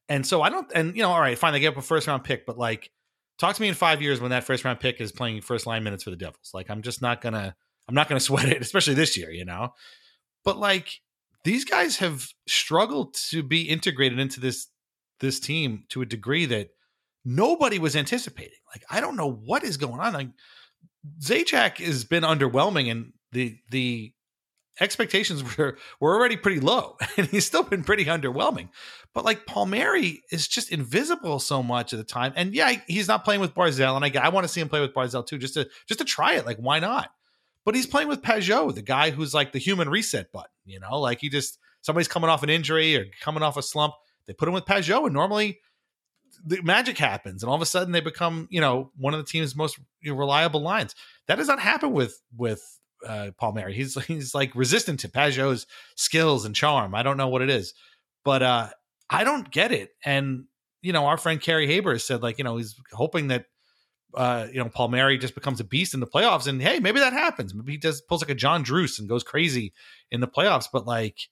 And 0.08 0.26
so 0.26 0.42
I 0.42 0.50
don't, 0.50 0.70
and 0.74 0.96
you 0.96 1.02
know, 1.02 1.10
all 1.10 1.20
right, 1.20 1.38
fine, 1.38 1.52
they 1.52 1.60
get 1.60 1.68
up 1.68 1.76
a 1.76 1.82
first 1.82 2.06
round 2.06 2.24
pick, 2.24 2.46
but 2.46 2.58
like, 2.58 2.90
talk 3.38 3.54
to 3.56 3.62
me 3.62 3.68
in 3.68 3.74
five 3.74 4.00
years 4.00 4.20
when 4.20 4.30
that 4.30 4.44
first 4.44 4.64
round 4.64 4.80
pick 4.80 5.00
is 5.00 5.12
playing 5.12 5.40
first 5.40 5.66
line 5.66 5.82
minutes 5.84 6.04
for 6.04 6.10
the 6.10 6.16
Devils. 6.16 6.50
Like, 6.54 6.70
I'm 6.70 6.82
just 6.82 7.02
not 7.02 7.20
gonna, 7.20 7.54
I'm 7.88 7.94
not 7.94 8.08
gonna 8.08 8.20
sweat 8.28 8.48
it, 8.48 8.62
especially 8.62 8.94
this 8.94 9.16
year, 9.16 9.30
you 9.30 9.44
know. 9.44 9.74
But 10.44 10.58
like, 10.58 11.00
these 11.44 11.64
guys 11.64 11.96
have 11.98 12.26
struggled 12.48 13.14
to 13.30 13.42
be 13.42 13.62
integrated 13.62 14.18
into 14.18 14.40
this 14.40 14.68
this 15.20 15.40
team 15.40 15.84
to 15.88 16.02
a 16.02 16.06
degree 16.06 16.44
that 16.44 16.68
nobody 17.24 17.78
was 17.78 17.96
anticipating. 17.96 18.58
Like, 18.74 18.84
I 18.90 19.00
don't 19.00 19.16
know 19.16 19.30
what 19.30 19.64
is 19.64 19.76
going 19.76 20.00
on. 20.00 20.12
Like, 20.12 20.28
Zajac 21.20 21.78
has 21.78 22.04
been 22.04 22.22
underwhelming, 22.22 22.90
and 22.90 23.12
the 23.32 23.56
the 23.70 24.12
expectations 24.80 25.56
were 25.56 25.78
were 26.00 26.14
already 26.14 26.36
pretty 26.36 26.60
low, 26.60 26.96
and 27.16 27.26
he's 27.26 27.46
still 27.46 27.62
been 27.62 27.84
pretty 27.84 28.06
underwhelming. 28.06 28.68
But 29.14 29.24
like 29.24 29.46
Palmieri 29.46 30.22
is 30.30 30.46
just 30.46 30.70
invisible 30.70 31.38
so 31.38 31.62
much 31.62 31.92
of 31.92 31.98
the 31.98 32.04
time, 32.04 32.32
and 32.36 32.54
yeah, 32.54 32.74
he's 32.86 33.08
not 33.08 33.24
playing 33.24 33.40
with 33.40 33.54
Barzal, 33.54 33.96
and 33.96 34.04
I 34.04 34.26
I 34.26 34.28
want 34.28 34.44
to 34.44 34.52
see 34.52 34.60
him 34.60 34.68
play 34.68 34.80
with 34.80 34.94
Barzal 34.94 35.26
too, 35.26 35.38
just 35.38 35.54
to 35.54 35.68
just 35.86 35.98
to 35.98 36.04
try 36.04 36.34
it. 36.34 36.46
Like, 36.46 36.58
why 36.58 36.78
not? 36.78 37.10
But 37.64 37.74
he's 37.74 37.86
playing 37.86 38.08
with 38.08 38.22
Pageau, 38.22 38.72
the 38.72 38.82
guy 38.82 39.10
who's 39.10 39.34
like 39.34 39.52
the 39.52 39.58
human 39.58 39.88
reset 39.88 40.30
button. 40.32 40.50
You 40.64 40.80
know, 40.80 41.00
like 41.00 41.20
he 41.20 41.28
just 41.28 41.58
somebody's 41.80 42.08
coming 42.08 42.30
off 42.30 42.42
an 42.42 42.50
injury 42.50 42.96
or 42.96 43.06
coming 43.20 43.42
off 43.42 43.56
a 43.56 43.62
slump, 43.62 43.94
they 44.26 44.32
put 44.32 44.48
him 44.48 44.54
with 44.54 44.64
Pageau, 44.64 45.04
and 45.04 45.14
normally 45.14 45.60
the 46.44 46.60
magic 46.62 46.98
happens, 46.98 47.42
and 47.42 47.50
all 47.50 47.56
of 47.56 47.62
a 47.62 47.66
sudden 47.66 47.92
they 47.92 48.00
become, 48.00 48.48
you 48.50 48.60
know, 48.60 48.90
one 48.96 49.14
of 49.14 49.18
the 49.18 49.26
team's 49.26 49.56
most 49.56 49.78
reliable 50.04 50.60
lines. 50.60 50.94
That 51.26 51.36
does 51.36 51.48
not 51.48 51.60
happen 51.60 51.92
with 51.92 52.20
with 52.36 52.62
uh, 53.06 53.30
Palmieri. 53.38 53.74
He's 53.74 54.02
he's 54.04 54.34
like 54.34 54.54
resistant 54.54 55.00
to 55.00 55.08
Pageau's 55.08 55.66
skills 55.96 56.44
and 56.44 56.54
charm. 56.54 56.94
I 56.94 57.02
don't 57.02 57.16
know 57.16 57.28
what 57.28 57.42
it 57.42 57.50
is, 57.50 57.74
but 58.24 58.42
uh, 58.42 58.68
I 59.10 59.24
don't 59.24 59.50
get 59.50 59.72
it. 59.72 59.90
And 60.04 60.44
you 60.82 60.92
know, 60.92 61.06
our 61.06 61.16
friend 61.16 61.40
Kerry 61.40 61.66
Haber 61.66 61.98
said 61.98 62.22
like, 62.22 62.38
you 62.38 62.44
know, 62.44 62.56
he's 62.56 62.74
hoping 62.92 63.28
that 63.28 63.46
uh, 64.14 64.46
you 64.50 64.58
know, 64.58 64.68
Paul 64.68 64.88
Palmieri 64.88 65.18
just 65.18 65.34
becomes 65.34 65.60
a 65.60 65.64
beast 65.64 65.92
in 65.92 66.00
the 66.00 66.06
playoffs. 66.06 66.46
And 66.46 66.62
hey, 66.62 66.78
maybe 66.78 67.00
that 67.00 67.12
happens. 67.12 67.54
Maybe 67.54 67.72
he 67.72 67.78
does 67.78 68.00
pulls 68.00 68.22
like 68.22 68.30
a 68.30 68.34
John 68.34 68.62
Druce 68.62 68.98
and 68.98 69.08
goes 69.08 69.22
crazy 69.22 69.72
in 70.10 70.20
the 70.20 70.28
playoffs. 70.28 70.68
But 70.72 70.86
like 70.86 71.28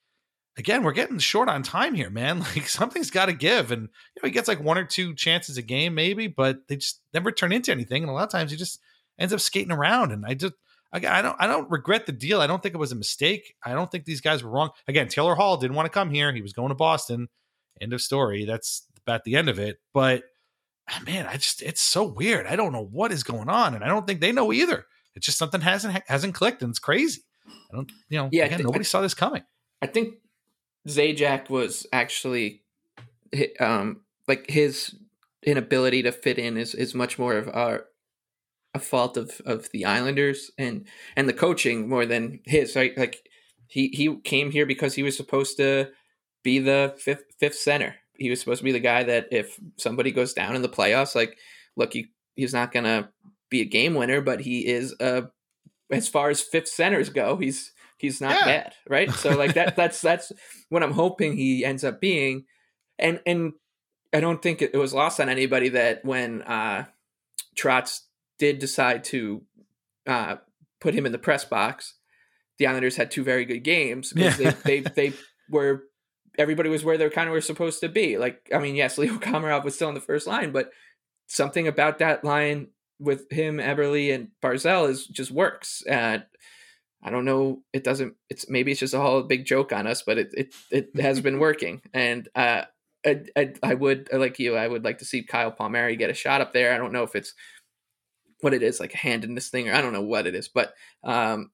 again, 0.56 0.82
we're 0.82 0.92
getting 0.92 1.18
short 1.18 1.48
on 1.48 1.62
time 1.62 1.94
here, 1.94 2.10
man. 2.10 2.44
Like 2.54 2.68
something's 2.68 3.10
got 3.10 3.26
to 3.26 3.32
give. 3.32 3.70
And 3.70 3.82
you 3.82 4.22
know, 4.22 4.26
he 4.26 4.30
gets 4.30 4.48
like 4.48 4.62
one 4.62 4.78
or 4.78 4.84
two 4.84 5.14
chances 5.14 5.56
a 5.56 5.62
game, 5.62 5.94
maybe, 5.94 6.26
but 6.26 6.68
they 6.68 6.76
just 6.76 7.00
never 7.12 7.32
turn 7.32 7.52
into 7.52 7.72
anything. 7.72 8.02
And 8.02 8.10
a 8.10 8.12
lot 8.12 8.24
of 8.24 8.30
times 8.30 8.50
he 8.50 8.56
just 8.56 8.80
ends 9.18 9.32
up 9.32 9.40
skating 9.40 9.72
around. 9.72 10.12
And 10.12 10.24
I 10.26 10.34
just 10.34 10.54
again, 10.94 11.12
I 11.12 11.20
don't 11.20 11.36
I 11.38 11.46
don't 11.46 11.70
regret 11.70 12.06
the 12.06 12.12
deal. 12.12 12.40
I 12.40 12.46
don't 12.46 12.62
think 12.62 12.74
it 12.74 12.78
was 12.78 12.92
a 12.92 12.96
mistake. 12.96 13.54
I 13.62 13.72
don't 13.72 13.90
think 13.90 14.06
these 14.06 14.22
guys 14.22 14.42
were 14.42 14.50
wrong. 14.50 14.70
Again, 14.88 15.08
Taylor 15.08 15.34
Hall 15.34 15.58
didn't 15.58 15.76
want 15.76 15.86
to 15.86 15.90
come 15.90 16.10
here. 16.10 16.32
He 16.32 16.40
was 16.40 16.54
going 16.54 16.70
to 16.70 16.74
Boston. 16.74 17.28
End 17.80 17.92
of 17.92 18.00
story. 18.00 18.44
That's 18.46 18.86
about 19.06 19.24
the 19.24 19.36
end 19.36 19.48
of 19.48 19.58
it. 19.58 19.78
But 19.92 20.22
ah, 20.88 21.02
man, 21.04 21.26
I 21.26 21.34
just 21.34 21.60
it's 21.60 21.82
so 21.82 22.04
weird. 22.04 22.46
I 22.46 22.56
don't 22.56 22.72
know 22.72 22.84
what 22.84 23.12
is 23.12 23.24
going 23.24 23.48
on, 23.50 23.74
and 23.74 23.84
I 23.84 23.88
don't 23.88 24.06
think 24.06 24.20
they 24.20 24.32
know 24.32 24.52
either. 24.52 24.86
It's 25.14 25.26
just 25.26 25.38
something 25.38 25.60
hasn't 25.60 26.02
hasn't 26.06 26.34
clicked, 26.34 26.62
and 26.62 26.70
it's 26.70 26.78
crazy. 26.78 27.22
I 27.46 27.76
don't, 27.76 27.92
you 28.08 28.18
know, 28.18 28.28
yeah, 28.32 28.46
again, 28.46 28.58
th- 28.58 28.66
nobody 28.66 28.84
saw 28.84 29.00
this 29.00 29.14
coming. 29.14 29.42
I 29.82 29.86
think 29.86 30.14
Zajac 30.88 31.50
was 31.50 31.86
actually, 31.92 32.62
um, 33.60 34.00
like 34.26 34.48
his 34.48 34.94
inability 35.42 36.02
to 36.02 36.12
fit 36.12 36.38
in 36.38 36.56
is 36.56 36.74
is 36.74 36.94
much 36.94 37.18
more 37.18 37.36
of 37.36 37.48
our 37.52 37.86
a 38.74 38.78
fault 38.78 39.16
of 39.16 39.40
of 39.46 39.70
the 39.72 39.84
Islanders 39.84 40.50
and 40.58 40.86
and 41.16 41.28
the 41.28 41.32
coaching 41.32 41.88
more 41.88 42.06
than 42.06 42.40
his. 42.44 42.76
Right, 42.76 42.96
like 42.96 43.28
he 43.68 43.88
he 43.88 44.16
came 44.20 44.50
here 44.50 44.66
because 44.66 44.94
he 44.94 45.02
was 45.02 45.16
supposed 45.16 45.56
to 45.58 45.88
be 46.42 46.58
the 46.58 46.94
fifth 46.98 47.24
fifth 47.38 47.56
center. 47.56 47.96
He 48.16 48.30
was 48.30 48.40
supposed 48.40 48.58
to 48.60 48.64
be 48.64 48.72
the 48.72 48.80
guy 48.80 49.04
that 49.04 49.28
if 49.32 49.58
somebody 49.76 50.12
goes 50.12 50.34
down 50.34 50.56
in 50.56 50.62
the 50.62 50.68
playoffs, 50.68 51.14
like 51.14 51.38
look, 51.76 51.92
he 51.92 52.12
he's 52.36 52.54
not 52.54 52.72
gonna 52.72 53.10
be 53.50 53.60
a 53.60 53.66
game 53.66 53.94
winner, 53.94 54.20
but 54.20 54.40
he 54.40 54.66
is 54.66 54.94
a 55.00 55.24
as 55.90 56.08
far 56.08 56.30
as 56.30 56.40
fifth 56.40 56.68
centers 56.68 57.08
go, 57.08 57.36
he's 57.36 57.72
he's 57.98 58.20
not 58.20 58.34
yeah. 58.34 58.44
bad, 58.44 58.74
right? 58.88 59.10
So 59.10 59.36
like 59.36 59.54
that 59.54 59.76
that's 59.76 60.00
that's 60.00 60.32
what 60.68 60.82
I'm 60.82 60.92
hoping 60.92 61.36
he 61.36 61.64
ends 61.64 61.84
up 61.84 62.00
being, 62.00 62.44
and 62.98 63.20
and 63.26 63.52
I 64.12 64.20
don't 64.20 64.42
think 64.42 64.62
it, 64.62 64.74
was 64.74 64.94
lost 64.94 65.20
on 65.20 65.28
anybody 65.28 65.70
that 65.70 66.04
when 66.04 66.42
uh 66.42 66.84
Trotz 67.56 68.00
did 68.38 68.58
decide 68.58 69.04
to 69.04 69.42
uh 70.06 70.36
put 70.80 70.94
him 70.94 71.06
in 71.06 71.12
the 71.12 71.18
press 71.18 71.44
box, 71.44 71.94
the 72.58 72.66
Islanders 72.66 72.96
had 72.96 73.10
two 73.10 73.24
very 73.24 73.44
good 73.44 73.60
games 73.60 74.12
because 74.12 74.38
yeah. 74.38 74.50
they, 74.64 74.80
they 74.80 74.90
they 74.94 75.12
were 75.48 75.84
everybody 76.38 76.68
was 76.68 76.84
where 76.84 76.98
they 76.98 77.08
kind 77.10 77.28
of 77.28 77.32
were 77.32 77.40
supposed 77.40 77.80
to 77.80 77.88
be. 77.88 78.18
Like 78.18 78.48
I 78.54 78.58
mean, 78.58 78.74
yes, 78.74 78.98
Leo 78.98 79.14
Komarov 79.14 79.64
was 79.64 79.74
still 79.74 79.88
in 79.88 79.94
the 79.94 80.00
first 80.00 80.26
line, 80.26 80.52
but 80.52 80.70
something 81.26 81.66
about 81.68 81.98
that 81.98 82.24
line 82.24 82.68
with 82.98 83.30
him, 83.30 83.58
Eberle, 83.58 84.14
and 84.14 84.28
Barzal 84.42 84.88
is 84.88 85.06
just 85.06 85.30
works. 85.30 85.82
Uh, 85.86 86.18
I 87.02 87.10
don't 87.10 87.24
know. 87.24 87.62
It 87.72 87.84
doesn't. 87.84 88.14
It's 88.30 88.48
maybe 88.48 88.70
it's 88.70 88.80
just 88.80 88.94
a 88.94 89.00
whole 89.00 89.22
big 89.22 89.44
joke 89.44 89.72
on 89.72 89.86
us, 89.86 90.02
but 90.02 90.18
it 90.18 90.28
it, 90.32 90.54
it 90.70 91.00
has 91.00 91.20
been 91.20 91.38
working. 91.40 91.82
And 91.92 92.28
uh, 92.34 92.62
I, 93.04 93.20
I, 93.36 93.52
I 93.62 93.74
would 93.74 94.08
like 94.12 94.38
you. 94.38 94.56
I 94.56 94.66
would 94.66 94.84
like 94.84 94.98
to 94.98 95.04
see 95.04 95.22
Kyle 95.22 95.50
Palmieri 95.50 95.96
get 95.96 96.10
a 96.10 96.14
shot 96.14 96.40
up 96.40 96.52
there. 96.52 96.72
I 96.72 96.78
don't 96.78 96.92
know 96.92 97.02
if 97.02 97.14
it's 97.14 97.34
what 98.44 98.54
it 98.54 98.62
is, 98.62 98.78
like 98.78 98.92
a 98.92 98.98
hand 98.98 99.24
in 99.24 99.34
this 99.34 99.48
thing, 99.48 99.68
or 99.68 99.72
I 99.72 99.80
don't 99.80 99.94
know 99.94 100.02
what 100.02 100.26
it 100.26 100.34
is. 100.34 100.48
But 100.48 100.74
um, 101.02 101.50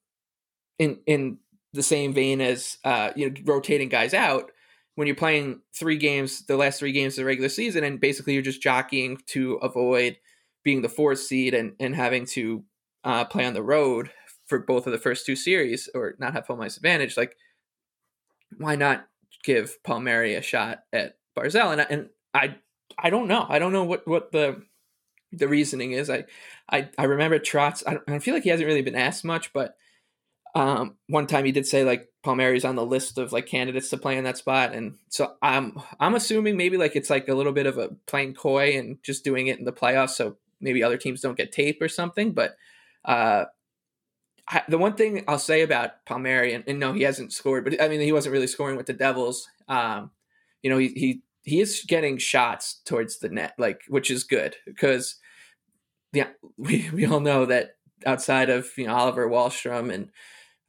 in 0.77 0.99
in 1.07 1.37
the 1.71 1.81
same 1.81 2.13
vein 2.13 2.41
as 2.41 2.77
uh, 2.83 3.11
you 3.15 3.29
know 3.29 3.35
rotating 3.45 3.87
guys 3.87 4.13
out 4.13 4.51
when 4.95 5.07
you're 5.07 5.15
playing 5.15 5.61
three 5.73 5.97
games, 5.97 6.45
the 6.45 6.57
last 6.57 6.79
three 6.79 6.91
games 6.91 7.13
of 7.13 7.23
the 7.23 7.25
regular 7.25 7.47
season, 7.47 7.85
and 7.85 8.01
basically 8.01 8.33
you're 8.33 8.41
just 8.41 8.61
jockeying 8.61 9.17
to 9.27 9.53
avoid 9.55 10.17
being 10.63 10.81
the 10.81 10.89
fourth 10.89 11.19
seed 11.19 11.53
and 11.53 11.73
and 11.79 11.95
having 11.95 12.25
to 12.25 12.63
uh, 13.05 13.23
play 13.23 13.45
on 13.45 13.53
the 13.53 13.63
road 13.63 14.11
for 14.47 14.59
both 14.59 14.85
of 14.85 14.91
the 14.91 14.99
first 14.99 15.25
two 15.25 15.35
series 15.35 15.89
or 15.95 16.15
not 16.19 16.33
have 16.33 16.45
home 16.45 16.59
ice 16.59 16.75
advantage. 16.75 17.15
Like, 17.15 17.37
why 18.57 18.75
not 18.75 19.07
give 19.45 19.81
Palmieri 19.83 20.35
a 20.35 20.41
shot 20.41 20.79
at 20.91 21.15
Barzal? 21.37 21.71
And 21.71 21.87
and 21.89 22.09
I 22.33 22.57
I 22.99 23.09
don't 23.09 23.29
know. 23.29 23.45
I 23.47 23.59
don't 23.59 23.71
know 23.71 23.85
what 23.85 24.05
what 24.05 24.33
the 24.33 24.61
the 25.31 25.47
reasoning 25.47 25.93
is. 25.93 26.09
I 26.09 26.25
I 26.69 26.89
I 26.97 27.05
remember 27.05 27.39
Trotz. 27.39 27.83
I, 27.85 27.93
don't 27.93 28.09
I 28.09 28.19
feel 28.19 28.33
like 28.33 28.43
he 28.43 28.49
hasn't 28.49 28.67
really 28.67 28.81
been 28.81 28.95
asked 28.95 29.23
much, 29.23 29.53
but 29.53 29.75
um, 30.53 30.97
one 31.07 31.27
time 31.27 31.45
he 31.45 31.51
did 31.51 31.65
say 31.65 31.83
like 31.83 32.09
Palmieri's 32.23 32.65
on 32.65 32.75
the 32.75 32.85
list 32.85 33.17
of 33.17 33.31
like 33.31 33.45
candidates 33.45 33.89
to 33.89 33.97
play 33.97 34.17
in 34.17 34.25
that 34.25 34.37
spot, 34.37 34.73
and 34.73 34.95
so 35.09 35.33
I'm 35.41 35.81
I'm 35.99 36.15
assuming 36.15 36.57
maybe 36.57 36.77
like 36.77 36.95
it's 36.95 37.09
like 37.09 37.27
a 37.29 37.35
little 37.35 37.53
bit 37.53 37.65
of 37.65 37.77
a 37.77 37.89
playing 38.05 38.33
coy 38.33 38.77
and 38.77 39.01
just 39.03 39.23
doing 39.23 39.47
it 39.47 39.59
in 39.59 39.65
the 39.65 39.71
playoffs, 39.71 40.11
so 40.11 40.37
maybe 40.59 40.83
other 40.83 40.97
teams 40.97 41.21
don't 41.21 41.37
get 41.37 41.51
tape 41.51 41.81
or 41.81 41.87
something. 41.87 42.33
But 42.33 42.55
uh, 43.05 43.45
I, 44.47 44.63
the 44.67 44.77
one 44.77 44.95
thing 44.95 45.23
I'll 45.27 45.39
say 45.39 45.61
about 45.61 46.05
Palmieri, 46.05 46.53
and, 46.53 46.63
and, 46.67 46.79
no, 46.79 46.93
he 46.93 47.03
hasn't 47.03 47.33
scored, 47.33 47.63
but 47.63 47.81
I 47.81 47.87
mean 47.87 48.01
he 48.01 48.11
wasn't 48.11 48.33
really 48.33 48.47
scoring 48.47 48.75
with 48.75 48.87
the 48.87 48.93
Devils. 48.93 49.47
Um, 49.69 50.11
you 50.61 50.69
know, 50.69 50.77
he 50.77 50.89
he 50.89 51.21
he 51.43 51.61
is 51.61 51.83
getting 51.87 52.17
shots 52.17 52.81
towards 52.85 53.19
the 53.19 53.29
net, 53.29 53.53
like 53.57 53.81
which 53.87 54.11
is 54.11 54.23
good 54.23 54.55
because 54.65 55.15
yeah, 56.13 56.27
we 56.57 56.89
we 56.91 57.05
all 57.05 57.19
know 57.19 57.45
that 57.45 57.75
outside 58.05 58.49
of 58.49 58.69
you 58.77 58.87
know 58.87 58.95
Oliver 58.95 59.27
Wahlstrom 59.27 59.93
and 59.93 60.09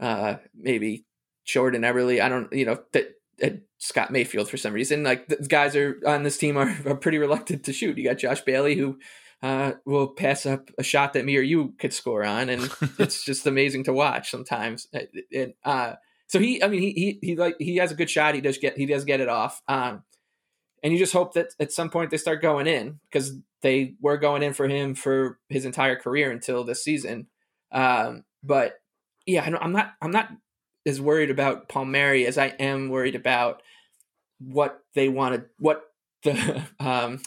uh, 0.01 0.37
maybe 0.55 1.07
Jordan 1.45 1.83
Eberle, 1.83 2.21
I 2.21 2.29
don't, 2.29 2.53
you 2.53 2.65
know, 2.65 2.79
that 2.93 3.11
uh, 3.43 3.51
Scott 3.79 4.11
Mayfield 4.11 4.49
for 4.49 4.57
some 4.57 4.73
reason. 4.73 5.03
Like 5.05 5.29
the 5.29 5.37
guys 5.37 5.77
are 5.77 6.01
on 6.07 6.23
this 6.23 6.39
team 6.39 6.57
are, 6.57 6.77
are 6.87 6.97
pretty 6.97 7.19
reluctant 7.19 7.65
to 7.65 7.73
shoot. 7.73 7.99
You 7.99 8.05
got 8.05 8.19
Josh 8.19 8.43
Bailey 8.43 8.77
who 8.77 8.99
uh, 9.43 9.73
will 9.85 10.09
pass 10.09 10.47
up 10.47 10.71
a 10.79 10.83
shot 10.83 11.13
that 11.13 11.25
me 11.25 11.37
or 11.37 11.43
you 11.43 11.75
could 11.79 11.93
score 11.93 12.25
on, 12.25 12.49
and 12.49 12.71
it's 12.99 13.25
just 13.25 13.47
amazing 13.47 13.85
to 13.85 13.93
watch 13.93 14.31
sometimes. 14.31 14.89
And 15.35 15.55
uh, 15.65 15.95
so 16.29 16.39
he, 16.39 16.63
I 16.63 16.69
mean, 16.69 16.81
he 16.81 16.93
he 16.93 17.19
he 17.23 17.37
like 17.37 17.57
he 17.59 17.77
has 17.77 17.91
a 17.91 17.97
good 17.97 18.11
shot. 18.11 18.35
He 18.35 18.41
does 18.41 18.59
get 18.59 18.77
he 18.77 18.87
does 18.87 19.05
get 19.05 19.21
it 19.21 19.29
off. 19.29 19.61
Um, 19.67 20.05
and 20.83 20.93
you 20.93 20.99
just 20.99 21.13
hope 21.13 21.35
that 21.35 21.55
at 21.61 21.73
some 21.73 21.91
point 21.91 22.11
they 22.11 22.17
start 22.17 22.43
going 22.43 22.67
in 22.67 22.99
because 23.11 23.35
they 23.63 23.95
were 24.01 24.17
going 24.17 24.43
in 24.43 24.53
for 24.53 24.67
him 24.69 24.95
for 24.95 25.39
his 25.49 25.65
entire 25.65 25.97
career 25.97 26.31
until 26.31 26.65
this 26.65 26.83
season. 26.83 27.29
Um, 27.71 28.25
but 28.43 28.75
yeah, 29.27 29.49
I'm 29.61 29.73
not 29.73 29.93
I'm 30.03 30.11
not 30.11 30.29
as 30.85 31.01
worried 31.01 31.31
about 31.31 31.69
Palmieri 31.69 32.27
as 32.27 32.39
I 32.39 32.49
am 32.59 32.89
worried 32.89 33.15
about 33.15 33.63
what 34.41 34.81
they 34.95 35.09
wanted, 35.09 35.45
what 35.59 35.83
the 36.25 36.65
um, 36.81 37.21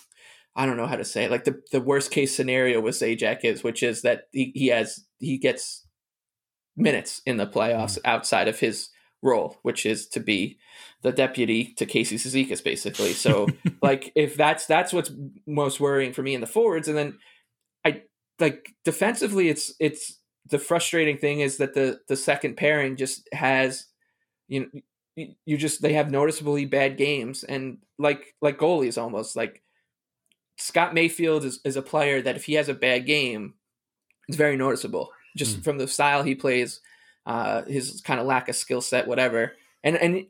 I 0.55 0.65
don't 0.65 0.77
know 0.77 0.87
how 0.87 0.97
to 0.97 1.05
say 1.05 1.25
it. 1.25 1.31
Like 1.31 1.45
the 1.45 1.61
the 1.71 1.81
worst 1.81 2.11
case 2.11 2.35
scenario 2.35 2.81
with 2.81 2.95
Zajac 2.95 3.43
is, 3.43 3.63
which 3.63 3.83
is 3.83 4.01
that 4.01 4.23
he, 4.31 4.51
he 4.53 4.67
has 4.67 5.05
he 5.19 5.37
gets 5.37 5.85
minutes 6.75 7.21
in 7.25 7.37
the 7.37 7.47
playoffs 7.47 7.97
mm-hmm. 7.97 8.09
outside 8.09 8.47
of 8.47 8.59
his 8.59 8.89
role, 9.25 9.57
which 9.63 9.85
is 9.85 10.07
to 10.09 10.19
be 10.21 10.57
the 11.01 11.11
deputy 11.11 11.73
to 11.77 11.85
Casey 11.85 12.15
Cizikas, 12.15 12.63
basically. 12.63 13.11
So 13.13 13.47
like 13.81 14.11
if 14.15 14.37
that's 14.37 14.65
that's 14.65 14.93
what's 14.93 15.11
most 15.45 15.79
worrying 15.79 16.13
for 16.13 16.21
me 16.21 16.35
in 16.35 16.41
the 16.41 16.47
forwards, 16.47 16.87
and 16.87 16.97
then 16.97 17.17
I 17.83 18.03
like 18.39 18.73
defensively, 18.85 19.49
it's 19.49 19.73
it's 19.79 20.19
the 20.49 20.59
frustrating 20.59 21.17
thing 21.17 21.39
is 21.39 21.57
that 21.57 21.73
the 21.73 21.99
the 22.07 22.15
second 22.15 22.55
pairing 22.55 22.95
just 22.95 23.27
has 23.33 23.87
you 24.47 24.61
know 24.61 24.81
you 25.15 25.57
just 25.57 25.81
they 25.81 25.93
have 25.93 26.11
noticeably 26.11 26.65
bad 26.65 26.97
games 26.97 27.43
and 27.43 27.77
like 27.97 28.35
like 28.41 28.59
goalies 28.59 29.01
almost 29.01 29.35
like 29.35 29.61
Scott 30.57 30.93
Mayfield 30.93 31.43
is, 31.45 31.59
is 31.65 31.75
a 31.75 31.81
player 31.81 32.21
that 32.21 32.35
if 32.35 32.45
he 32.45 32.53
has 32.53 32.69
a 32.69 32.73
bad 32.73 33.05
game 33.05 33.53
it's 34.27 34.37
very 34.37 34.57
noticeable 34.57 35.11
just 35.37 35.59
mm. 35.59 35.63
from 35.63 35.77
the 35.77 35.87
style 35.87 36.23
he 36.23 36.35
plays 36.35 36.81
uh 37.25 37.63
his 37.65 38.01
kind 38.01 38.19
of 38.19 38.25
lack 38.25 38.49
of 38.49 38.55
skill 38.55 38.81
set 38.81 39.07
whatever 39.07 39.53
and 39.83 39.97
and 39.97 40.25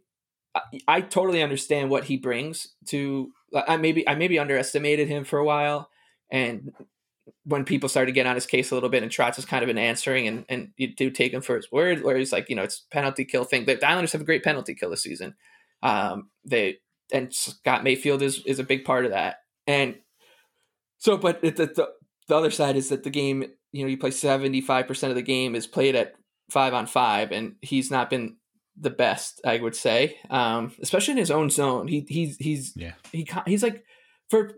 I, 0.54 0.62
I 0.88 1.02
totally 1.02 1.44
understand 1.44 1.90
what 1.90 2.06
he 2.06 2.18
brings 2.18 2.70
to 2.88 3.32
I 3.54 3.78
maybe 3.78 4.08
I 4.08 4.16
maybe 4.16 4.40
underestimated 4.40 5.08
him 5.08 5.24
for 5.24 5.40
a 5.40 5.46
while 5.46 5.90
and 6.32 6.72
when 7.44 7.64
people 7.64 7.90
started 7.90 8.08
to 8.08 8.16
get 8.16 8.28
on 8.28 8.36
his 8.36 8.46
case 8.46 8.72
a 8.72 8.74
little 8.74 8.90
bit, 8.90 9.04
and 9.04 9.12
Trotz 9.12 9.36
has 9.36 9.46
kind 9.46 9.64
of 9.64 9.68
been 9.68 9.78
answering, 9.78 10.28
and 10.28 10.46
and 10.50 10.72
you 10.78 10.94
do 10.94 11.10
take 11.10 11.34
him 11.34 11.42
for 11.42 11.56
his 11.56 11.72
word, 11.72 12.04
where 12.04 12.18
he's 12.18 12.32
like, 12.32 12.50
you 12.50 12.56
know, 12.56 12.64
it's 12.64 12.86
penalty 12.92 13.26
kill 13.26 13.44
thing. 13.44 13.66
The 13.66 13.84
Islanders 13.86 14.12
have 14.12 14.22
a 14.22 14.26
great 14.26 14.44
penalty 14.44 14.76
kill 14.76 14.90
this 14.90 15.04
season. 15.04 15.36
Um, 15.82 16.30
they 16.44 16.78
and 17.12 17.34
Scott 17.34 17.84
Mayfield 17.84 18.22
is 18.22 18.44
is 18.46 18.60
a 18.60 18.64
big 18.64 18.86
part 18.86 19.06
of 19.06 19.12
that, 19.12 19.38
and 19.68 19.96
so, 20.98 21.18
but 21.18 21.42
the, 21.42 21.52
the 21.52 21.90
the 22.28 22.36
other 22.36 22.52
side 22.52 22.76
is 22.76 22.90
that 22.90 23.04
the 23.04 23.10
game, 23.10 23.46
you 23.72 23.84
know, 23.84 23.90
you 23.90 23.98
play 23.98 24.12
seventy 24.12 24.62
five 24.62 24.88
percent 24.88 25.12
of 25.12 25.16
the 25.16 25.22
game 25.22 25.56
is 25.56 25.68
played 25.68 25.96
at 25.96 26.16
five 26.50 26.74
on 26.74 26.88
five, 26.88 27.32
and 27.32 27.56
he's 27.62 27.92
not 27.92 28.10
been 28.10 28.38
the 28.78 28.90
best, 28.90 29.42
I 29.46 29.58
would 29.58 29.76
say, 29.76 30.18
um, 30.30 30.74
especially 30.82 31.14
in 31.14 31.18
his 31.18 31.32
own 31.32 31.50
zone. 31.50 31.88
He 31.88 32.06
he's 32.08 32.38
he's 32.38 32.74
yeah. 32.76 32.94
he 33.12 33.28
he's 33.46 33.64
like 33.64 33.84
for 34.30 34.52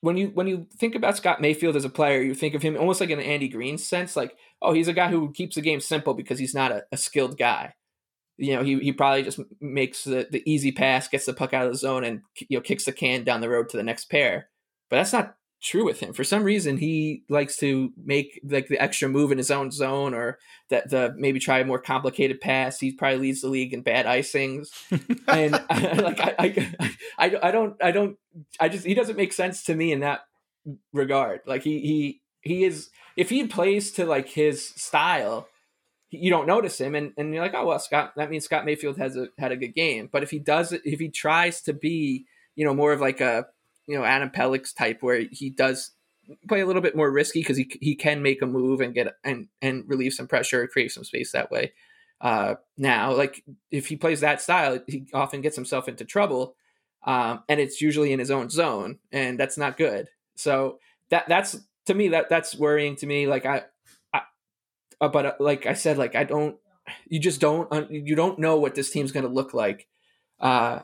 when 0.00 0.16
you 0.16 0.28
when 0.28 0.46
you 0.46 0.66
think 0.78 0.94
about 0.94 1.16
Scott 1.16 1.40
Mayfield 1.40 1.76
as 1.76 1.84
a 1.84 1.90
player, 1.90 2.22
you 2.22 2.34
think 2.34 2.54
of 2.54 2.62
him 2.62 2.76
almost 2.76 3.00
like 3.00 3.10
in 3.10 3.18
an 3.18 3.24
Andy 3.24 3.48
Greene 3.48 3.78
sense, 3.78 4.16
like 4.16 4.36
oh, 4.62 4.72
he's 4.72 4.88
a 4.88 4.92
guy 4.92 5.08
who 5.08 5.32
keeps 5.32 5.56
the 5.56 5.60
game 5.62 5.80
simple 5.80 6.14
because 6.14 6.38
he's 6.38 6.54
not 6.54 6.72
a, 6.72 6.84
a 6.92 6.96
skilled 6.96 7.38
guy. 7.38 7.74
You 8.36 8.54
know, 8.54 8.62
he, 8.62 8.78
he 8.78 8.92
probably 8.92 9.24
just 9.24 9.40
makes 9.60 10.04
the, 10.04 10.28
the 10.30 10.48
easy 10.48 10.70
pass, 10.70 11.08
gets 11.08 11.26
the 11.26 11.32
puck 11.32 11.52
out 11.52 11.66
of 11.66 11.72
the 11.72 11.78
zone, 11.78 12.04
and 12.04 12.22
you 12.48 12.56
know 12.56 12.62
kicks 12.62 12.84
the 12.84 12.92
can 12.92 13.24
down 13.24 13.40
the 13.40 13.48
road 13.48 13.68
to 13.70 13.76
the 13.76 13.82
next 13.82 14.10
pair. 14.10 14.48
But 14.88 14.96
that's 14.96 15.12
not 15.12 15.34
true 15.60 15.84
with 15.84 16.00
him. 16.00 16.12
For 16.12 16.24
some 16.24 16.44
reason, 16.44 16.76
he 16.76 17.24
likes 17.28 17.56
to 17.58 17.92
make 18.02 18.40
like 18.44 18.68
the 18.68 18.80
extra 18.80 19.08
move 19.08 19.32
in 19.32 19.38
his 19.38 19.50
own 19.50 19.70
zone, 19.70 20.14
or 20.14 20.38
that 20.70 20.90
the 20.90 21.14
maybe 21.16 21.38
try 21.38 21.58
a 21.58 21.64
more 21.64 21.80
complicated 21.80 22.40
pass. 22.40 22.78
He 22.78 22.92
probably 22.92 23.18
leads 23.18 23.40
the 23.40 23.48
league 23.48 23.72
in 23.72 23.82
bad 23.82 24.06
icings, 24.06 24.68
and 25.28 25.54
I, 25.70 25.92
like 26.00 26.20
I, 26.20 26.34
I, 26.38 26.94
I, 27.18 27.36
I 27.42 27.50
don't, 27.50 27.76
I 27.82 27.90
don't, 27.90 28.16
I 28.60 28.68
just 28.68 28.86
he 28.86 28.94
doesn't 28.94 29.16
make 29.16 29.32
sense 29.32 29.64
to 29.64 29.74
me 29.74 29.92
in 29.92 30.00
that 30.00 30.20
regard. 30.92 31.40
Like 31.46 31.62
he, 31.62 31.80
he, 31.80 32.20
he 32.42 32.64
is 32.64 32.90
if 33.16 33.30
he 33.30 33.46
plays 33.46 33.92
to 33.92 34.06
like 34.06 34.28
his 34.28 34.68
style. 34.68 35.48
You 36.10 36.30
don't 36.30 36.46
notice 36.46 36.80
him, 36.80 36.94
and, 36.94 37.12
and 37.18 37.34
you're 37.34 37.42
like, 37.42 37.52
oh 37.54 37.66
well, 37.66 37.78
Scott. 37.78 38.14
That 38.16 38.30
means 38.30 38.46
Scott 38.46 38.64
Mayfield 38.64 38.96
has 38.96 39.14
a 39.14 39.28
had 39.36 39.52
a 39.52 39.58
good 39.58 39.74
game. 39.74 40.08
But 40.10 40.22
if 40.22 40.30
he 40.30 40.38
does, 40.38 40.72
if 40.72 40.98
he 40.98 41.10
tries 41.10 41.60
to 41.64 41.74
be, 41.74 42.24
you 42.56 42.64
know, 42.64 42.72
more 42.72 42.94
of 42.94 43.00
like 43.02 43.20
a 43.20 43.44
you 43.88 43.98
know 43.98 44.04
Adam 44.04 44.30
Pelech's 44.30 44.72
type 44.72 45.02
where 45.02 45.24
he 45.30 45.50
does 45.50 45.92
play 46.46 46.60
a 46.60 46.66
little 46.66 46.82
bit 46.82 46.94
more 46.96 47.10
risky 47.10 47.40
because 47.40 47.56
he 47.56 47.70
he 47.80 47.94
can 47.94 48.22
make 48.22 48.42
a 48.42 48.46
move 48.46 48.80
and 48.80 48.94
get 48.94 49.14
and 49.24 49.48
and 49.62 49.84
relieve 49.88 50.12
some 50.12 50.28
pressure, 50.28 50.66
create 50.68 50.92
some 50.92 51.04
space 51.04 51.32
that 51.32 51.50
way. 51.50 51.72
Uh, 52.20 52.54
now, 52.76 53.14
like 53.14 53.44
if 53.70 53.86
he 53.86 53.96
plays 53.96 54.20
that 54.20 54.40
style, 54.40 54.78
he 54.86 55.06
often 55.14 55.40
gets 55.40 55.56
himself 55.56 55.88
into 55.88 56.04
trouble, 56.04 56.56
um, 57.06 57.42
and 57.48 57.60
it's 57.60 57.80
usually 57.80 58.12
in 58.12 58.18
his 58.18 58.30
own 58.30 58.50
zone, 58.50 58.98
and 59.12 59.38
that's 59.38 59.56
not 59.56 59.76
good. 59.76 60.08
So 60.36 60.78
that 61.10 61.28
that's 61.28 61.58
to 61.86 61.94
me 61.94 62.08
that 62.08 62.28
that's 62.28 62.56
worrying 62.56 62.96
to 62.96 63.06
me. 63.06 63.26
Like 63.26 63.46
I, 63.46 63.64
I 64.12 64.22
uh, 65.00 65.08
but 65.08 65.26
uh, 65.26 65.32
like 65.40 65.66
I 65.66 65.74
said, 65.74 65.96
like 65.96 66.14
I 66.14 66.24
don't, 66.24 66.56
you 67.08 67.20
just 67.20 67.40
don't 67.40 67.90
you 67.90 68.14
don't 68.14 68.38
know 68.38 68.58
what 68.58 68.74
this 68.74 68.90
team's 68.90 69.12
going 69.12 69.26
to 69.26 69.32
look 69.32 69.54
like. 69.54 69.86
Uh, 70.40 70.80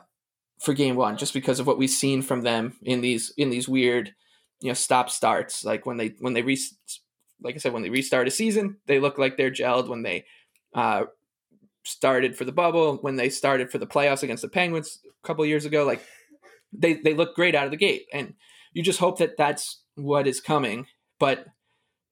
for 0.59 0.73
game 0.73 0.95
one 0.95 1.17
just 1.17 1.33
because 1.33 1.59
of 1.59 1.67
what 1.67 1.77
we've 1.77 1.89
seen 1.89 2.21
from 2.21 2.41
them 2.41 2.77
in 2.81 3.01
these 3.01 3.33
in 3.37 3.49
these 3.49 3.67
weird 3.67 4.13
you 4.61 4.69
know 4.69 4.73
stop 4.73 5.09
starts. 5.09 5.63
Like 5.63 5.85
when 5.85 5.97
they 5.97 6.15
when 6.19 6.33
they 6.33 6.41
re 6.41 6.57
like 7.41 7.55
i 7.55 7.57
said 7.57 7.73
when 7.73 7.83
they 7.83 7.89
restart 7.89 8.27
a 8.27 8.31
season 8.31 8.77
they 8.87 8.99
look 8.99 9.17
like 9.17 9.37
they're 9.37 9.51
gelled. 9.51 9.89
When 9.89 10.03
they 10.03 10.25
uh 10.73 11.03
started 11.83 12.35
for 12.35 12.45
the 12.45 12.51
bubble 12.51 12.97
when 13.01 13.15
they 13.15 13.29
started 13.29 13.69
for 13.69 13.77
the 13.77 13.85
playoffs 13.85 14.23
against 14.23 14.41
the 14.41 14.49
penguins 14.49 14.99
a 15.05 15.27
couple 15.27 15.45
years 15.45 15.65
ago 15.65 15.85
like 15.85 16.03
they 16.79 16.95
they 16.95 17.13
look 17.13 17.35
great 17.35 17.55
out 17.55 17.65
of 17.65 17.71
the 17.71 17.77
gate. 17.77 18.05
And 18.13 18.33
you 18.73 18.83
just 18.83 18.99
hope 18.99 19.19
that 19.19 19.37
that's 19.37 19.81
what 19.95 20.27
is 20.27 20.41
coming. 20.41 20.87
But 21.19 21.45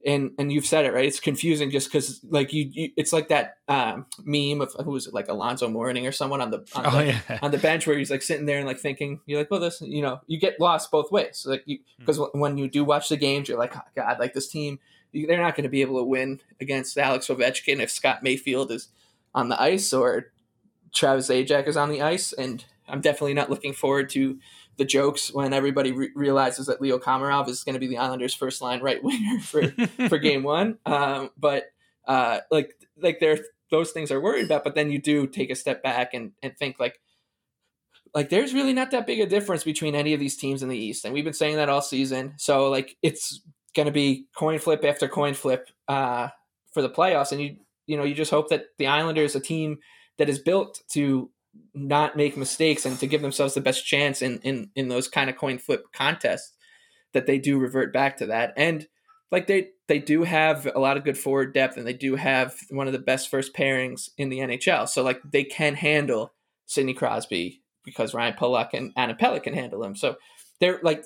and 0.05 0.31
and 0.37 0.51
you've 0.51 0.65
said 0.65 0.85
it 0.85 0.93
right. 0.93 1.05
It's 1.05 1.19
confusing 1.19 1.71
just 1.71 1.91
because 1.91 2.21
like 2.29 2.51
you, 2.53 2.69
you, 2.71 2.89
it's 2.97 3.13
like 3.13 3.29
that 3.29 3.57
um, 3.67 4.05
meme 4.23 4.61
of 4.61 4.73
who 4.83 4.91
was 4.91 5.07
it 5.07 5.13
like 5.13 5.27
Alonzo 5.27 5.69
Mourning 5.69 6.05
or 6.05 6.11
someone 6.11 6.41
on 6.41 6.51
the 6.51 6.59
on, 6.75 6.85
oh, 6.85 6.91
the, 6.91 7.05
yeah. 7.05 7.39
on 7.41 7.51
the 7.51 7.57
bench 7.57 7.87
where 7.87 7.97
he's 7.97 8.11
like 8.11 8.21
sitting 8.21 8.45
there 8.45 8.57
and 8.57 8.67
like 8.67 8.79
thinking 8.79 9.21
you're 9.25 9.39
like 9.39 9.49
well 9.49 9.59
this 9.59 9.81
you 9.81 10.01
know 10.01 10.19
you 10.27 10.39
get 10.39 10.59
lost 10.59 10.91
both 10.91 11.11
ways 11.11 11.45
like 11.47 11.65
because 11.99 12.17
hmm. 12.17 12.39
when 12.39 12.57
you 12.57 12.67
do 12.67 12.83
watch 12.83 13.09
the 13.09 13.17
games 13.17 13.47
you're 13.47 13.57
like 13.57 13.75
oh, 13.75 13.81
God 13.95 14.19
like 14.19 14.33
this 14.33 14.47
team 14.47 14.79
they're 15.13 15.41
not 15.41 15.55
going 15.55 15.63
to 15.63 15.69
be 15.69 15.81
able 15.81 15.99
to 15.99 16.03
win 16.03 16.39
against 16.59 16.97
Alex 16.97 17.27
Ovechkin 17.27 17.79
if 17.79 17.91
Scott 17.91 18.23
Mayfield 18.23 18.71
is 18.71 18.89
on 19.33 19.49
the 19.49 19.61
ice 19.61 19.93
or 19.93 20.31
Travis 20.93 21.29
Zajac 21.29 21.67
is 21.67 21.77
on 21.77 21.89
the 21.89 22.01
ice 22.01 22.33
and 22.33 22.65
I'm 22.87 23.01
definitely 23.01 23.33
not 23.33 23.49
looking 23.49 23.73
forward 23.73 24.09
to 24.11 24.39
the 24.77 24.85
jokes 24.85 25.33
when 25.33 25.53
everybody 25.53 25.91
re- 25.91 26.11
realizes 26.15 26.67
that 26.67 26.81
Leo 26.81 26.97
Komarov 26.97 27.47
is 27.47 27.63
going 27.63 27.73
to 27.73 27.79
be 27.79 27.87
the 27.87 27.97
Islanders' 27.97 28.33
first 28.33 28.61
line 28.61 28.81
right 28.81 29.03
winger 29.03 29.39
for 29.39 29.67
for 30.09 30.17
game 30.17 30.43
one. 30.43 30.77
Um, 30.85 31.29
but 31.37 31.65
uh, 32.07 32.39
like 32.51 32.73
like 32.97 33.19
they're 33.19 33.39
those 33.71 33.91
things 33.91 34.11
are 34.11 34.21
worried 34.21 34.45
about. 34.45 34.63
But 34.63 34.75
then 34.75 34.91
you 34.91 34.99
do 34.99 35.27
take 35.27 35.49
a 35.49 35.55
step 35.55 35.83
back 35.83 36.13
and 36.13 36.31
and 36.41 36.57
think 36.57 36.79
like 36.79 36.99
like 38.13 38.29
there's 38.29 38.53
really 38.53 38.73
not 38.73 38.91
that 38.91 39.07
big 39.07 39.19
a 39.19 39.25
difference 39.25 39.63
between 39.63 39.95
any 39.95 40.13
of 40.13 40.19
these 40.19 40.37
teams 40.37 40.63
in 40.63 40.69
the 40.69 40.77
East, 40.77 41.05
and 41.05 41.13
we've 41.13 41.23
been 41.23 41.33
saying 41.33 41.55
that 41.57 41.69
all 41.69 41.81
season. 41.81 42.33
So 42.37 42.69
like 42.69 42.95
it's 43.01 43.41
going 43.75 43.87
to 43.87 43.91
be 43.91 44.27
coin 44.37 44.59
flip 44.59 44.83
after 44.83 45.07
coin 45.07 45.33
flip 45.33 45.69
uh, 45.87 46.29
for 46.73 46.81
the 46.81 46.89
playoffs, 46.89 47.31
and 47.31 47.41
you 47.41 47.57
you 47.85 47.97
know 47.97 48.03
you 48.03 48.13
just 48.13 48.31
hope 48.31 48.49
that 48.49 48.65
the 48.77 48.87
Islanders, 48.87 49.35
a 49.35 49.39
team 49.39 49.79
that 50.17 50.29
is 50.29 50.39
built 50.39 50.81
to 50.91 51.29
not 51.73 52.15
make 52.17 52.37
mistakes 52.37 52.85
and 52.85 52.99
to 52.99 53.07
give 53.07 53.21
themselves 53.21 53.53
the 53.53 53.61
best 53.61 53.85
chance 53.85 54.21
in 54.21 54.39
in 54.39 54.69
in 54.75 54.87
those 54.87 55.07
kind 55.07 55.29
of 55.29 55.37
coin 55.37 55.57
flip 55.57 55.85
contests, 55.93 56.53
that 57.13 57.25
they 57.25 57.37
do 57.37 57.59
revert 57.59 57.93
back 57.93 58.17
to 58.17 58.25
that 58.27 58.53
and 58.57 58.87
like 59.33 59.47
they 59.47 59.69
they 59.87 59.97
do 59.97 60.23
have 60.23 60.67
a 60.75 60.79
lot 60.79 60.95
of 60.95 61.03
good 61.03 61.17
forward 61.17 61.55
depth 61.55 61.75
and 61.75 61.87
they 61.87 61.93
do 61.93 62.15
have 62.15 62.55
one 62.69 62.85
of 62.85 62.93
the 62.93 62.99
best 62.99 63.29
first 63.29 63.55
pairings 63.55 64.09
in 64.15 64.29
the 64.29 64.39
NHL. 64.39 64.87
So 64.87 65.01
like 65.01 65.21
they 65.23 65.43
can 65.43 65.73
handle 65.73 66.33
Sidney 66.67 66.93
Crosby 66.93 67.63
because 67.83 68.13
Ryan 68.13 68.35
Pulock 68.35 68.75
and 68.75 68.93
Adam 68.95 69.17
Pelech 69.17 69.43
can 69.43 69.55
handle 69.55 69.83
him. 69.83 69.95
So 69.95 70.17
they're 70.59 70.79
like 70.83 71.03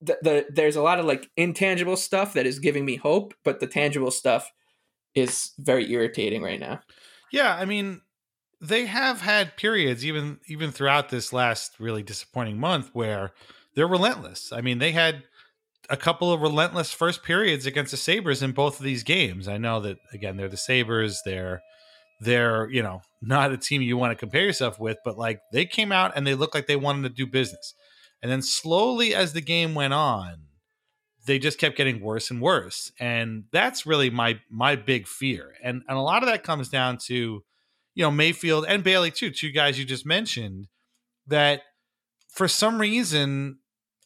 the, 0.00 0.18
the 0.20 0.46
there's 0.50 0.74
a 0.74 0.82
lot 0.82 0.98
of 0.98 1.06
like 1.06 1.30
intangible 1.36 1.96
stuff 1.96 2.34
that 2.34 2.44
is 2.44 2.58
giving 2.58 2.84
me 2.84 2.96
hope, 2.96 3.34
but 3.44 3.60
the 3.60 3.68
tangible 3.68 4.10
stuff 4.10 4.50
is 5.14 5.52
very 5.56 5.90
irritating 5.92 6.42
right 6.42 6.60
now. 6.60 6.80
Yeah, 7.30 7.54
I 7.54 7.66
mean, 7.66 8.00
they 8.68 8.86
have 8.86 9.20
had 9.20 9.56
periods 9.56 10.04
even 10.04 10.38
even 10.46 10.70
throughout 10.70 11.08
this 11.08 11.32
last 11.32 11.78
really 11.78 12.02
disappointing 12.02 12.58
month 12.58 12.90
where 12.92 13.32
they're 13.74 13.86
relentless. 13.86 14.52
I 14.52 14.60
mean, 14.60 14.78
they 14.78 14.92
had 14.92 15.24
a 15.90 15.96
couple 15.96 16.32
of 16.32 16.40
relentless 16.40 16.92
first 16.92 17.22
periods 17.22 17.66
against 17.66 17.90
the 17.90 17.96
Sabres 17.96 18.42
in 18.42 18.52
both 18.52 18.78
of 18.78 18.84
these 18.84 19.02
games. 19.02 19.48
I 19.48 19.58
know 19.58 19.80
that 19.80 19.98
again, 20.12 20.36
they're 20.36 20.48
the 20.48 20.56
Sabres, 20.56 21.20
they're 21.24 21.62
they're, 22.20 22.70
you 22.70 22.82
know, 22.82 23.02
not 23.20 23.52
a 23.52 23.56
team 23.56 23.82
you 23.82 23.96
want 23.96 24.12
to 24.12 24.16
compare 24.16 24.44
yourself 24.44 24.78
with, 24.78 24.98
but 25.04 25.18
like 25.18 25.40
they 25.52 25.66
came 25.66 25.92
out 25.92 26.12
and 26.16 26.26
they 26.26 26.34
looked 26.34 26.54
like 26.54 26.66
they 26.66 26.76
wanted 26.76 27.02
to 27.02 27.08
do 27.10 27.26
business. 27.26 27.74
And 28.22 28.30
then 28.30 28.40
slowly 28.40 29.14
as 29.14 29.32
the 29.32 29.40
game 29.40 29.74
went 29.74 29.92
on, 29.92 30.36
they 31.26 31.38
just 31.38 31.58
kept 31.58 31.76
getting 31.76 32.00
worse 32.00 32.30
and 32.30 32.40
worse. 32.40 32.92
And 32.98 33.44
that's 33.52 33.86
really 33.86 34.10
my 34.10 34.40
my 34.50 34.76
big 34.76 35.06
fear. 35.06 35.54
And 35.62 35.82
and 35.88 35.98
a 35.98 36.02
lot 36.02 36.22
of 36.22 36.28
that 36.28 36.44
comes 36.44 36.68
down 36.68 36.98
to, 37.06 37.42
you 37.94 38.02
know, 38.02 38.10
Mayfield 38.10 38.64
and 38.66 38.82
Bailey 38.82 39.10
too, 39.10 39.30
two 39.30 39.50
guys 39.50 39.78
you 39.78 39.84
just 39.84 40.06
mentioned 40.06 40.68
that 41.26 41.62
for 42.34 42.48
some 42.48 42.80
reason 42.80 43.58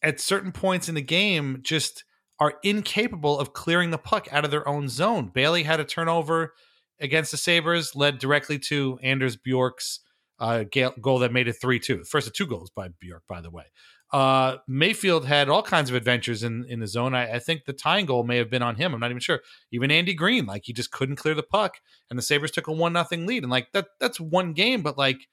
at 0.02 0.20
certain 0.20 0.52
points 0.52 0.88
in 0.88 0.94
the 0.94 1.02
game 1.02 1.60
just 1.62 2.04
are 2.40 2.54
incapable 2.62 3.38
of 3.38 3.52
clearing 3.52 3.90
the 3.90 3.98
puck 3.98 4.28
out 4.30 4.44
of 4.44 4.50
their 4.50 4.66
own 4.68 4.88
zone. 4.88 5.30
Bailey 5.32 5.64
had 5.64 5.80
a 5.80 5.84
turnover 5.84 6.54
against 7.00 7.30
the 7.30 7.36
Sabres, 7.36 7.96
led 7.96 8.18
directly 8.18 8.58
to 8.58 8.98
Anders 9.02 9.36
Bjork's 9.36 10.00
uh, 10.38 10.64
goal 11.00 11.18
that 11.20 11.32
made 11.32 11.48
it 11.48 11.54
3 11.54 11.80
2. 11.80 12.04
First 12.04 12.28
of 12.28 12.32
two 12.32 12.46
goals 12.46 12.70
by 12.70 12.88
Bjork, 13.00 13.24
by 13.28 13.40
the 13.40 13.50
way. 13.50 13.64
Uh, 14.10 14.56
Mayfield 14.66 15.26
had 15.26 15.50
all 15.50 15.62
kinds 15.62 15.90
of 15.90 15.96
adventures 15.96 16.42
in, 16.42 16.64
in 16.66 16.80
the 16.80 16.86
zone. 16.86 17.14
I, 17.14 17.34
I, 17.34 17.38
think 17.38 17.66
the 17.66 17.74
tying 17.74 18.06
goal 18.06 18.24
may 18.24 18.38
have 18.38 18.48
been 18.48 18.62
on 18.62 18.76
him. 18.76 18.94
I'm 18.94 19.00
not 19.00 19.10
even 19.10 19.20
sure. 19.20 19.40
Even 19.70 19.90
Andy 19.90 20.14
Greene, 20.14 20.46
like 20.46 20.62
he 20.64 20.72
just 20.72 20.90
couldn't 20.90 21.16
clear 21.16 21.34
the 21.34 21.42
puck, 21.42 21.74
and 22.08 22.18
the 22.18 22.22
Sabres 22.22 22.50
took 22.50 22.68
a 22.68 22.72
one 22.72 22.94
nothing 22.94 23.26
lead. 23.26 23.42
And 23.42 23.50
like 23.50 23.70
that, 23.72 23.88
that's 24.00 24.18
one 24.18 24.54
game, 24.54 24.80
but 24.80 24.96
like 24.96 25.28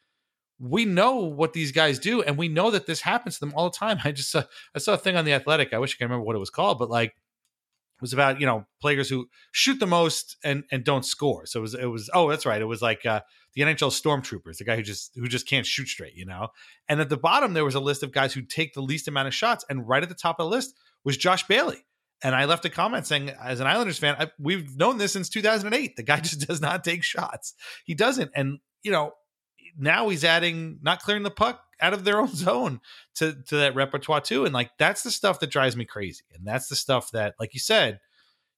we 0.59 0.83
know 0.83 1.17
what 1.17 1.53
these 1.53 1.71
guys 1.71 1.99
do, 1.99 2.21
and 2.21 2.37
we 2.37 2.49
know 2.49 2.69
that 2.71 2.85
this 2.85 3.01
happens 3.01 3.35
to 3.35 3.39
them 3.41 3.53
all 3.55 3.69
the 3.69 3.77
time. 3.77 3.99
I 4.03 4.11
just 4.11 4.31
saw, 4.31 4.43
I 4.75 4.79
saw 4.79 4.93
a 4.93 4.97
thing 4.97 5.15
on 5.15 5.23
the 5.23 5.33
Athletic. 5.33 5.73
I 5.73 5.79
wish 5.79 5.93
I 5.93 5.97
could 5.97 6.05
remember 6.05 6.25
what 6.25 6.35
it 6.35 6.39
was 6.39 6.49
called, 6.49 6.77
but 6.77 6.89
like 6.89 7.09
it 7.09 8.01
was 8.01 8.11
about 8.11 8.41
you 8.41 8.45
know 8.45 8.65
players 8.81 9.09
who 9.09 9.29
shoot 9.51 9.79
the 9.79 9.87
most 9.87 10.35
and 10.43 10.65
and 10.69 10.83
don't 10.83 11.05
score. 11.05 11.45
So 11.45 11.59
it 11.59 11.61
was 11.61 11.73
it 11.75 11.85
was 11.85 12.09
oh 12.13 12.29
that's 12.29 12.45
right. 12.45 12.61
It 12.61 12.65
was 12.65 12.81
like 12.81 13.05
uh, 13.05 13.21
the 13.55 13.61
NHL 13.61 13.89
Stormtroopers, 13.89 14.57
the 14.57 14.65
guy 14.65 14.75
who 14.75 14.83
just 14.83 15.15
who 15.15 15.27
just 15.27 15.47
can't 15.47 15.65
shoot 15.65 15.87
straight, 15.87 16.13
you 16.13 16.25
know. 16.25 16.49
And 16.87 16.99
at 16.99 17.09
the 17.09 17.17
bottom 17.17 17.53
there 17.53 17.65
was 17.65 17.75
a 17.75 17.79
list 17.79 18.03
of 18.03 18.11
guys 18.11 18.33
who 18.33 18.41
take 18.41 18.73
the 18.73 18.81
least 18.81 19.07
amount 19.07 19.27
of 19.27 19.33
shots, 19.33 19.65
and 19.69 19.87
right 19.87 20.03
at 20.03 20.09
the 20.09 20.15
top 20.15 20.39
of 20.39 20.45
the 20.45 20.55
list 20.55 20.75
was 21.03 21.17
Josh 21.17 21.47
Bailey. 21.47 21.85
And 22.21 22.33
I 22.33 22.45
left 22.45 22.65
a 22.65 22.69
comment 22.69 23.05
saying, 23.05 23.29
as 23.29 23.59
an 23.59 23.67
Islanders 23.67 23.99
fan, 23.99 24.15
I, 24.17 24.31
we've 24.39 24.75
known 24.77 24.97
this 24.97 25.13
since 25.13 25.29
2008. 25.29 25.95
The 25.95 26.03
guy 26.03 26.19
just 26.21 26.47
does 26.47 26.61
not 26.61 26.83
take 26.83 27.03
shots. 27.03 27.53
He 27.85 27.93
doesn't. 27.93 28.31
And 28.35 28.59
you 28.83 28.91
know, 28.91 29.13
now 29.77 30.09
he's 30.09 30.23
adding 30.23 30.79
not 30.81 31.01
clearing 31.01 31.23
the 31.23 31.31
puck 31.31 31.61
out 31.79 31.93
of 31.93 32.03
their 32.03 32.19
own 32.19 32.27
zone 32.35 32.81
to 33.15 33.35
to 33.47 33.57
that 33.57 33.75
repertoire 33.75 34.21
too. 34.21 34.43
And 34.43 34.53
like 34.53 34.71
that's 34.77 35.03
the 35.03 35.11
stuff 35.11 35.39
that 35.39 35.51
drives 35.51 35.77
me 35.77 35.85
crazy. 35.85 36.23
And 36.33 36.45
that's 36.45 36.67
the 36.67 36.75
stuff 36.75 37.11
that, 37.11 37.35
like 37.39 37.53
you 37.53 37.59
said, 37.59 37.99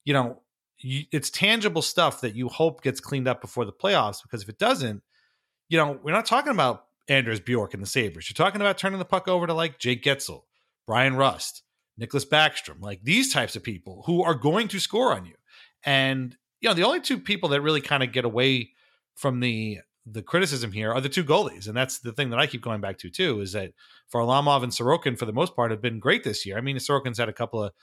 you 0.06 0.14
know, 0.14 0.42
you, 0.80 1.04
it's 1.12 1.30
tangible 1.30 1.82
stuff 1.82 2.22
that 2.22 2.36
you 2.36 2.50
hope 2.50 2.82
gets 2.82 3.00
cleaned 3.00 3.28
up 3.28 3.42
before 3.42 3.66
the 3.66 3.72
playoffs. 3.72 4.22
Because 4.22 4.44
if 4.44 4.50
it 4.50 4.60
doesn't, 4.60 5.02
you 5.70 5.78
know, 5.78 6.00
we're 6.04 6.12
not 6.12 6.26
talking 6.26 6.52
about 6.52 6.86
Anders 7.08 7.40
Bjork 7.40 7.74
and 7.74 7.82
the 7.82 7.88
Sabres. 7.88 8.30
You're 8.30 8.46
talking 8.46 8.62
about 8.62 8.78
turning 8.78 9.00
the 9.00 9.06
puck 9.06 9.28
over 9.28 9.48
to 9.48 9.54
like 9.54 9.80
Jake 9.80 10.04
Guentzel, 10.04 10.44
Bryan 10.86 11.16
Rust, 11.16 11.64
Nicklas 12.00 12.28
Backstrom, 12.28 12.82
like 12.82 13.02
these 13.04 13.34
types 13.34 13.56
of 13.56 13.64
people 13.64 14.04
who 14.06 14.24
are 14.24 14.36
going 14.36 14.68
to 14.70 14.80
score 14.80 15.14
on 15.14 15.26
you. 15.26 15.36
And 15.84 16.36
you 16.62 16.70
know, 16.70 16.76
the 16.76 16.84
only 16.84 17.00
two 17.00 17.20
people 17.20 17.50
that 17.50 17.62
really 17.62 17.82
kind 17.82 18.04
of 18.04 18.12
get 18.12 18.26
away 18.26 18.72
from 19.16 19.40
the 19.40 19.80
the 20.10 20.22
criticism 20.22 20.72
here 20.72 20.94
are 20.94 21.02
the 21.02 21.10
two 21.10 21.24
goalies, 21.24 21.68
and 21.68 21.76
that's 21.76 22.00
the 22.00 22.14
thing 22.14 22.30
that 22.30 22.40
I 22.40 22.48
keep 22.48 22.62
going 22.62 22.80
back 22.80 22.98
to 23.00 23.10
too. 23.10 23.42
Is 23.42 23.52
that 23.54 23.74
Varlamov 24.14 24.64
and 24.64 24.72
Sorokin, 24.72 25.18
for 25.18 25.26
the 25.26 25.34
most 25.34 25.56
part, 25.56 25.72
have 25.72 25.82
been 25.82 26.00
great 26.00 26.24
this 26.24 26.46
year. 26.46 26.58
I 26.58 26.62
mean, 26.62 26.78
Sorokin's 26.78 27.18
had 27.18 27.30
a 27.30 27.34
couple 27.34 27.64
of 27.64 27.74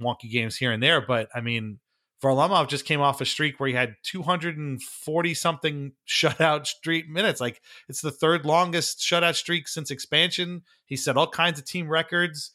wonky 0.00 0.30
games 0.30 0.56
here 0.56 0.72
and 0.72 0.82
there, 0.82 1.00
but 1.00 1.28
I 1.34 1.40
mean, 1.40 1.78
Varlamov 2.22 2.68
just 2.68 2.84
came 2.84 3.00
off 3.00 3.20
a 3.20 3.24
streak 3.24 3.58
where 3.58 3.68
he 3.68 3.74
had 3.74 3.96
240 4.02 5.34
something 5.34 5.92
shutout 6.08 6.66
streak 6.66 7.08
minutes. 7.08 7.40
Like 7.40 7.60
it's 7.88 8.02
the 8.02 8.10
third 8.10 8.44
longest 8.44 9.00
shutout 9.00 9.36
streak 9.36 9.68
since 9.68 9.90
expansion. 9.90 10.62
He 10.84 10.96
set 10.96 11.16
all 11.16 11.28
kinds 11.28 11.58
of 11.58 11.64
team 11.64 11.88
records. 11.88 12.52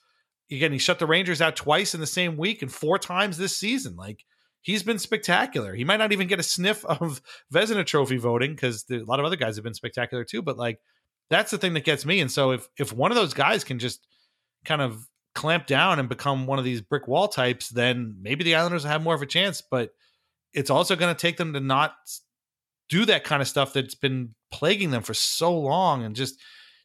Again, 0.51 0.71
he 0.71 0.77
shut 0.77 0.99
the 0.99 1.07
Rangers 1.07 1.41
out 1.41 1.55
twice 1.55 1.95
in 1.95 2.01
the 2.01 2.07
same 2.07 2.37
week 2.37 2.61
and 2.61 2.71
four 2.71 2.99
times 2.99 3.37
this 3.37 3.57
season. 3.57 3.95
Like 3.95 4.23
he's 4.61 4.83
been 4.83 4.99
spectacular. 4.99 5.73
He 5.73 5.83
might 5.83 5.97
not 5.97 6.11
even 6.11 6.27
get 6.27 6.39
a 6.39 6.43
sniff 6.43 6.85
of 6.85 7.21
Vezina 7.53 7.85
Trophy 7.85 8.17
voting 8.17 8.51
because 8.51 8.85
a 8.91 8.99
lot 8.99 9.19
of 9.19 9.25
other 9.25 9.35
guys 9.35 9.55
have 9.55 9.63
been 9.63 9.73
spectacular 9.73 10.23
too. 10.23 10.43
But 10.43 10.57
like 10.57 10.79
that's 11.29 11.49
the 11.49 11.57
thing 11.57 11.73
that 11.73 11.85
gets 11.85 12.05
me. 12.05 12.19
And 12.19 12.31
so 12.31 12.51
if 12.51 12.67
if 12.77 12.93
one 12.93 13.11
of 13.11 13.15
those 13.15 13.33
guys 13.33 13.63
can 13.63 13.79
just 13.79 14.05
kind 14.63 14.81
of 14.81 15.07
clamp 15.35 15.67
down 15.67 15.99
and 15.99 16.09
become 16.09 16.47
one 16.47 16.57
of 16.57 16.65
these 16.65 16.81
brick 16.81 17.07
wall 17.07 17.27
types, 17.27 17.69
then 17.69 18.15
maybe 18.21 18.43
the 18.43 18.55
Islanders 18.55 18.83
have 18.83 19.03
more 19.03 19.13
of 19.13 19.21
a 19.21 19.27
chance. 19.27 19.61
But 19.61 19.91
it's 20.53 20.69
also 20.69 20.95
going 20.95 21.13
to 21.13 21.19
take 21.19 21.37
them 21.37 21.53
to 21.53 21.59
not 21.59 21.93
do 22.89 23.05
that 23.05 23.23
kind 23.23 23.41
of 23.41 23.47
stuff 23.47 23.73
that's 23.73 23.95
been 23.95 24.33
plaguing 24.51 24.91
them 24.91 25.03
for 25.03 25.13
so 25.13 25.57
long 25.57 26.03
and 26.03 26.15
just 26.15 26.39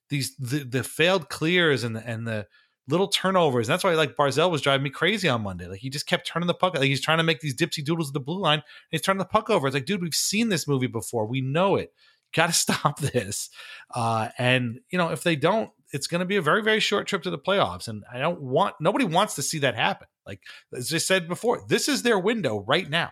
these 0.08 0.34
the, 0.36 0.64
the 0.64 0.82
failed 0.82 1.28
clears 1.28 1.84
and 1.84 1.94
the, 1.94 2.06
and 2.06 2.26
the 2.26 2.46
little 2.88 3.08
turnovers. 3.08 3.68
And 3.68 3.72
that's 3.72 3.84
why 3.84 3.94
like 3.94 4.16
Barzal 4.16 4.50
was 4.50 4.62
driving 4.62 4.82
me 4.82 4.90
crazy 4.90 5.28
on 5.28 5.42
Monday. 5.42 5.66
Like 5.66 5.80
he 5.80 5.88
just 5.88 6.06
kept 6.06 6.26
turning 6.26 6.48
the 6.48 6.54
puck. 6.54 6.74
Like 6.74 6.84
he's 6.84 7.00
trying 7.00 7.18
to 7.18 7.24
make 7.24 7.40
these 7.40 7.54
dipsy 7.54 7.84
doodles 7.84 8.10
at 8.10 8.14
the 8.14 8.20
blue 8.20 8.40
line. 8.40 8.62
he's 8.90 9.02
turning 9.02 9.18
the 9.18 9.24
puck 9.24 9.48
over. 9.48 9.66
It's 9.66 9.74
like, 9.74 9.86
dude, 9.86 10.02
we've 10.02 10.14
seen 10.14 10.48
this 10.48 10.66
movie 10.66 10.88
before. 10.88 11.26
We 11.26 11.40
know 11.40 11.76
it. 11.76 11.92
Got 12.34 12.48
to 12.48 12.52
stop 12.54 12.98
this. 12.98 13.50
Uh, 13.94 14.28
and 14.38 14.80
you 14.90 14.98
know, 14.98 15.10
if 15.10 15.22
they 15.22 15.36
don't, 15.36 15.70
it's 15.92 16.06
going 16.06 16.20
to 16.20 16.26
be 16.26 16.36
a 16.36 16.42
very, 16.42 16.62
very 16.62 16.80
short 16.80 17.06
trip 17.06 17.22
to 17.24 17.30
the 17.30 17.38
playoffs. 17.38 17.88
And 17.88 18.04
I 18.12 18.18
don't 18.18 18.40
want 18.40 18.76
nobody 18.80 19.04
wants 19.04 19.34
to 19.36 19.42
see 19.42 19.60
that 19.60 19.74
happen. 19.74 20.08
Like 20.26 20.40
as 20.74 20.92
I 20.92 20.98
said 20.98 21.28
before, 21.28 21.64
this 21.68 21.88
is 21.88 22.02
their 22.02 22.18
window 22.18 22.64
right 22.66 22.88
now. 22.88 23.10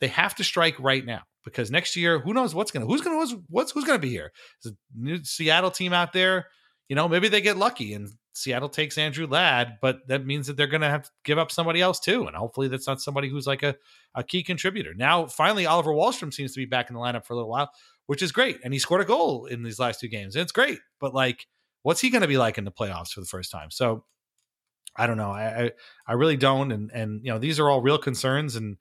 They 0.00 0.08
have 0.08 0.34
to 0.36 0.44
strike 0.44 0.78
right 0.78 1.04
now 1.04 1.22
because 1.44 1.70
next 1.70 1.96
year, 1.96 2.18
who 2.18 2.34
knows 2.34 2.54
what's 2.54 2.70
going 2.70 2.86
to 2.86 2.92
who's 2.92 3.00
going 3.00 3.28
to 3.28 3.42
what's 3.48 3.72
who's 3.72 3.84
going 3.84 3.98
to 3.98 4.06
be 4.06 4.12
here? 4.12 4.32
A 4.66 4.70
new 4.94 5.24
Seattle 5.24 5.70
team 5.70 5.92
out 5.92 6.12
there. 6.12 6.46
You 6.88 6.96
know, 6.96 7.08
maybe 7.08 7.28
they 7.28 7.40
get 7.40 7.58
lucky 7.58 7.92
and 7.92 8.08
Seattle 8.38 8.68
takes 8.68 8.96
Andrew 8.96 9.26
Ladd, 9.26 9.78
but 9.82 10.06
that 10.08 10.24
means 10.24 10.46
that 10.46 10.56
they're 10.56 10.68
going 10.68 10.82
to 10.82 10.88
have 10.88 11.02
to 11.02 11.10
give 11.24 11.38
up 11.38 11.50
somebody 11.50 11.80
else 11.80 11.98
too. 11.98 12.26
And 12.26 12.36
hopefully 12.36 12.68
that's 12.68 12.86
not 12.86 13.00
somebody 13.00 13.28
who's 13.28 13.46
like 13.46 13.62
a, 13.62 13.74
a 14.14 14.22
key 14.22 14.42
contributor. 14.42 14.94
Now, 14.94 15.26
finally, 15.26 15.66
Oliver 15.66 15.92
Wahlstrom 15.92 16.32
seems 16.32 16.52
to 16.52 16.60
be 16.60 16.64
back 16.64 16.88
in 16.88 16.94
the 16.94 17.00
lineup 17.00 17.26
for 17.26 17.32
a 17.32 17.36
little 17.36 17.50
while, 17.50 17.70
which 18.06 18.22
is 18.22 18.32
great. 18.32 18.60
And 18.64 18.72
he 18.72 18.78
scored 18.78 19.00
a 19.00 19.04
goal 19.04 19.46
in 19.46 19.62
these 19.62 19.78
last 19.80 20.00
two 20.00 20.08
games. 20.08 20.36
And 20.36 20.42
it's 20.42 20.52
great. 20.52 20.78
But 21.00 21.14
like, 21.14 21.46
what's 21.88 22.02
he 22.02 22.10
going 22.10 22.20
to 22.20 22.28
be 22.28 22.36
like 22.36 22.58
in 22.58 22.66
the 22.66 22.70
playoffs 22.70 23.12
for 23.12 23.20
the 23.20 23.26
first 23.26 23.50
time? 23.50 23.70
So 23.70 24.04
I 24.94 25.06
don't 25.06 25.16
know. 25.16 25.30
I, 25.30 25.44
I, 25.46 25.70
I 26.06 26.12
really 26.12 26.36
don't. 26.36 26.70
And, 26.70 26.90
and, 26.92 27.24
you 27.24 27.32
know, 27.32 27.38
these 27.38 27.58
are 27.58 27.70
all 27.70 27.80
real 27.80 27.96
concerns. 27.96 28.56
And, 28.56 28.76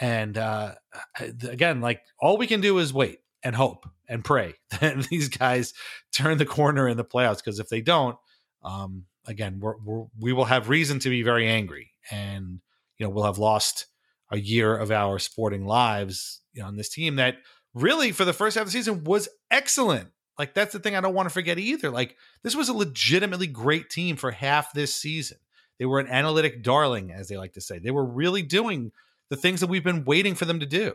and, 0.00 0.36
uh, 0.36 0.74
again, 1.20 1.80
like 1.80 2.02
all 2.18 2.38
we 2.38 2.48
can 2.48 2.60
do 2.60 2.78
is 2.78 2.92
wait 2.92 3.20
and 3.44 3.54
hope 3.54 3.88
and 4.08 4.24
pray 4.24 4.54
that 4.80 5.00
these 5.04 5.28
guys 5.28 5.74
turn 6.12 6.38
the 6.38 6.44
corner 6.44 6.88
in 6.88 6.96
the 6.96 7.04
playoffs. 7.04 7.36
Because 7.36 7.60
if 7.60 7.68
they 7.68 7.82
don't, 7.82 8.16
um, 8.64 9.04
again, 9.28 9.60
we're, 9.60 9.76
we're, 9.84 10.06
we 10.18 10.32
will 10.32 10.46
have 10.46 10.68
reason 10.68 10.98
to 10.98 11.08
be 11.08 11.22
very 11.22 11.46
angry, 11.46 11.92
and 12.10 12.60
you 12.98 13.06
know 13.06 13.10
we'll 13.10 13.24
have 13.24 13.38
lost 13.38 13.86
a 14.32 14.38
year 14.38 14.76
of 14.76 14.90
our 14.90 15.20
sporting 15.20 15.64
lives 15.64 16.40
you 16.52 16.62
know, 16.62 16.68
on 16.68 16.76
this 16.76 16.88
team 16.88 17.14
that 17.16 17.36
really 17.74 18.10
for 18.10 18.24
the 18.24 18.32
first 18.32 18.56
half 18.56 18.62
of 18.62 18.68
the 18.68 18.72
season 18.72 19.04
was 19.04 19.28
excellent. 19.52 20.10
Like 20.40 20.54
that's 20.54 20.72
the 20.72 20.78
thing 20.78 20.96
I 20.96 21.02
don't 21.02 21.12
want 21.12 21.28
to 21.28 21.32
forget 21.34 21.58
either. 21.58 21.90
Like 21.90 22.16
this 22.42 22.56
was 22.56 22.70
a 22.70 22.72
legitimately 22.72 23.46
great 23.46 23.90
team 23.90 24.16
for 24.16 24.30
half 24.30 24.72
this 24.72 24.94
season. 24.94 25.36
They 25.78 25.84
were 25.84 26.00
an 26.00 26.06
analytic 26.06 26.62
darling, 26.62 27.12
as 27.12 27.28
they 27.28 27.36
like 27.36 27.52
to 27.52 27.60
say. 27.60 27.78
They 27.78 27.90
were 27.90 28.06
really 28.06 28.40
doing 28.40 28.90
the 29.28 29.36
things 29.36 29.60
that 29.60 29.66
we've 29.66 29.84
been 29.84 30.06
waiting 30.06 30.34
for 30.34 30.46
them 30.46 30.60
to 30.60 30.64
do. 30.64 30.94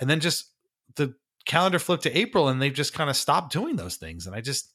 And 0.00 0.10
then 0.10 0.18
just 0.18 0.50
the 0.96 1.14
calendar 1.46 1.78
flipped 1.78 2.02
to 2.02 2.18
April 2.18 2.48
and 2.48 2.60
they've 2.60 2.72
just 2.72 2.92
kind 2.92 3.08
of 3.08 3.14
stopped 3.14 3.52
doing 3.52 3.76
those 3.76 3.94
things. 3.94 4.26
And 4.26 4.34
I 4.34 4.40
just, 4.40 4.68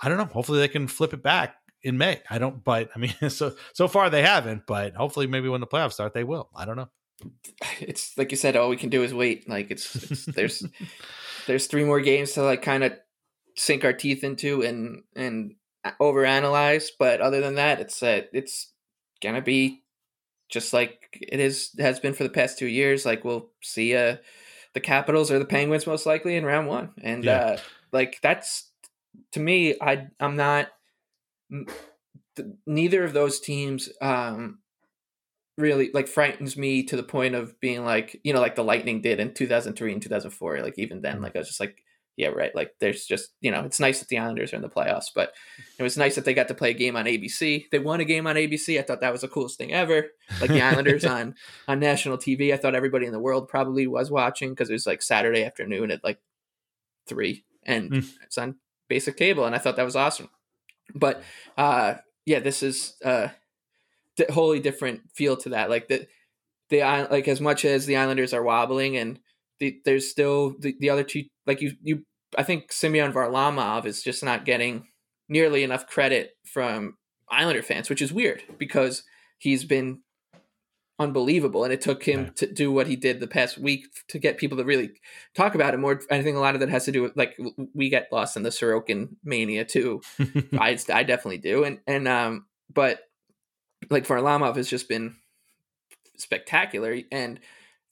I 0.00 0.08
don't 0.08 0.18
know. 0.18 0.26
Hopefully 0.26 0.60
they 0.60 0.68
can 0.68 0.86
flip 0.86 1.12
it 1.12 1.20
back 1.24 1.56
in 1.82 1.98
May. 1.98 2.22
I 2.30 2.38
don't, 2.38 2.62
but 2.62 2.90
I 2.94 3.00
mean, 3.00 3.14
so 3.28 3.56
so 3.72 3.88
far 3.88 4.08
they 4.08 4.22
haven't. 4.22 4.68
But 4.68 4.94
hopefully, 4.94 5.26
maybe 5.26 5.48
when 5.48 5.60
the 5.60 5.66
playoffs 5.66 5.94
start, 5.94 6.14
they 6.14 6.22
will. 6.22 6.48
I 6.54 6.64
don't 6.64 6.76
know. 6.76 6.90
It's 7.80 8.16
like 8.16 8.30
you 8.30 8.36
said. 8.36 8.56
All 8.56 8.68
we 8.68 8.76
can 8.76 8.90
do 8.90 9.02
is 9.02 9.12
wait. 9.12 9.48
Like 9.48 9.72
it's, 9.72 9.96
it's 9.96 10.26
there's 10.26 10.64
there's 11.46 11.66
three 11.66 11.84
more 11.84 12.00
games 12.00 12.32
to 12.32 12.42
like 12.42 12.62
kind 12.62 12.84
of 12.84 12.92
sink 13.56 13.84
our 13.84 13.92
teeth 13.92 14.24
into 14.24 14.62
and 14.62 15.02
and 15.14 15.54
overanalyze. 16.00 16.88
But 16.98 17.20
other 17.20 17.40
than 17.40 17.56
that, 17.56 17.80
it's 17.80 18.02
uh, 18.02 18.22
it's 18.32 18.72
gonna 19.22 19.42
be 19.42 19.82
just 20.50 20.72
like 20.72 21.18
it 21.20 21.40
is 21.40 21.70
has 21.78 22.00
been 22.00 22.14
for 22.14 22.24
the 22.24 22.30
past 22.30 22.58
two 22.58 22.66
years. 22.66 23.06
Like 23.06 23.24
we'll 23.24 23.50
see 23.62 23.96
uh 23.96 24.16
the 24.74 24.80
Capitals 24.80 25.30
or 25.30 25.38
the 25.38 25.44
Penguins 25.44 25.86
most 25.86 26.06
likely 26.06 26.36
in 26.36 26.44
round 26.44 26.68
one, 26.68 26.90
and 27.02 27.24
yeah. 27.24 27.38
uh 27.38 27.56
like 27.92 28.18
that's 28.22 28.70
to 29.32 29.40
me. 29.40 29.74
I 29.80 30.08
I'm 30.20 30.36
not. 30.36 30.68
Neither 32.66 33.04
of 33.04 33.12
those 33.12 33.40
teams 33.40 33.90
um 34.00 34.58
really 35.58 35.90
like 35.92 36.08
frightens 36.08 36.56
me 36.56 36.82
to 36.82 36.96
the 36.96 37.02
point 37.02 37.34
of 37.34 37.58
being 37.60 37.84
like 37.84 38.18
you 38.24 38.32
know 38.32 38.40
like 38.40 38.54
the 38.54 38.64
lightning 38.64 39.02
did 39.02 39.20
in 39.20 39.34
2003 39.34 39.92
and 39.92 40.02
2004 40.02 40.62
like 40.62 40.78
even 40.78 41.02
then 41.02 41.20
like 41.20 41.36
i 41.36 41.40
was 41.40 41.48
just 41.48 41.60
like 41.60 41.82
yeah, 42.16 42.28
right. 42.28 42.54
Like 42.54 42.74
there's 42.78 43.06
just, 43.06 43.30
you 43.40 43.50
know, 43.50 43.60
it's 43.60 43.80
nice 43.80 44.00
that 44.00 44.08
the 44.08 44.18
Islanders 44.18 44.52
are 44.52 44.56
in 44.56 44.62
the 44.62 44.68
playoffs, 44.68 45.06
but 45.14 45.32
it 45.78 45.82
was 45.82 45.96
nice 45.96 46.14
that 46.16 46.26
they 46.26 46.34
got 46.34 46.48
to 46.48 46.54
play 46.54 46.70
a 46.70 46.74
game 46.74 46.94
on 46.94 47.06
ABC. 47.06 47.70
They 47.70 47.78
won 47.78 48.00
a 48.00 48.04
game 48.04 48.26
on 48.26 48.36
ABC. 48.36 48.78
I 48.78 48.82
thought 48.82 49.00
that 49.00 49.12
was 49.12 49.22
the 49.22 49.28
coolest 49.28 49.56
thing 49.56 49.72
ever. 49.72 50.08
Like 50.40 50.50
the 50.50 50.60
Islanders 50.60 51.04
on 51.06 51.34
on 51.66 51.80
national 51.80 52.18
TV. 52.18 52.52
I 52.52 52.58
thought 52.58 52.74
everybody 52.74 53.06
in 53.06 53.12
the 53.12 53.18
world 53.18 53.48
probably 53.48 53.86
was 53.86 54.10
watching 54.10 54.50
because 54.50 54.68
it 54.68 54.74
was 54.74 54.86
like 54.86 55.00
Saturday 55.00 55.44
afternoon 55.44 55.90
at 55.90 56.04
like 56.04 56.18
three 57.06 57.44
and 57.64 57.90
mm. 57.90 58.12
it's 58.22 58.38
on 58.38 58.56
basic 58.88 59.16
cable 59.16 59.44
and 59.44 59.54
I 59.54 59.58
thought 59.58 59.76
that 59.76 59.84
was 59.84 59.96
awesome. 59.96 60.28
But 60.94 61.22
uh 61.56 61.94
yeah, 62.26 62.40
this 62.40 62.62
is 62.62 62.94
uh 63.04 63.28
wholly 64.30 64.60
different 64.60 65.10
feel 65.14 65.36
to 65.38 65.50
that. 65.50 65.70
Like 65.70 65.88
the 65.88 66.06
the 66.68 66.80
like 67.10 67.26
as 67.26 67.40
much 67.40 67.64
as 67.64 67.86
the 67.86 67.96
Islanders 67.96 68.34
are 68.34 68.42
wobbling 68.42 68.96
and 68.98 69.18
the, 69.62 69.80
there's 69.84 70.10
still 70.10 70.56
the, 70.58 70.74
the 70.80 70.90
other 70.90 71.04
two 71.04 71.22
like 71.46 71.60
you 71.60 71.72
you 71.82 72.04
I 72.36 72.42
think 72.42 72.72
Semyon 72.72 73.12
Varlamov 73.12 73.86
is 73.86 74.02
just 74.02 74.24
not 74.24 74.44
getting 74.44 74.88
nearly 75.28 75.62
enough 75.62 75.86
credit 75.86 76.32
from 76.44 76.96
Islander 77.30 77.62
fans, 77.62 77.88
which 77.88 78.02
is 78.02 78.12
weird 78.12 78.42
because 78.58 79.04
he's 79.38 79.64
been 79.64 80.00
unbelievable 80.98 81.62
and 81.62 81.72
it 81.72 81.80
took 81.80 82.02
him 82.02 82.32
to 82.34 82.52
do 82.52 82.72
what 82.72 82.88
he 82.88 82.96
did 82.96 83.20
the 83.20 83.28
past 83.28 83.56
week 83.56 83.86
to 84.08 84.18
get 84.18 84.36
people 84.36 84.58
to 84.58 84.64
really 84.64 84.90
talk 85.36 85.54
about 85.54 85.74
it 85.74 85.78
more. 85.78 86.00
I 86.10 86.22
think 86.22 86.36
a 86.36 86.40
lot 86.40 86.54
of 86.54 86.60
that 86.60 86.68
has 86.68 86.86
to 86.86 86.92
do 86.92 87.02
with 87.02 87.16
like 87.16 87.38
we 87.72 87.88
get 87.88 88.08
lost 88.10 88.36
in 88.36 88.42
the 88.42 88.50
sorokin 88.50 89.10
mania 89.22 89.64
too. 89.64 90.02
I, 90.58 90.76
I 90.92 91.04
definitely 91.04 91.38
do 91.38 91.62
and 91.62 91.78
and 91.86 92.08
um 92.08 92.46
but 92.72 92.98
like 93.90 94.08
Varlamov 94.08 94.56
has 94.56 94.68
just 94.68 94.88
been 94.88 95.14
spectacular 96.16 96.98
and 97.12 97.38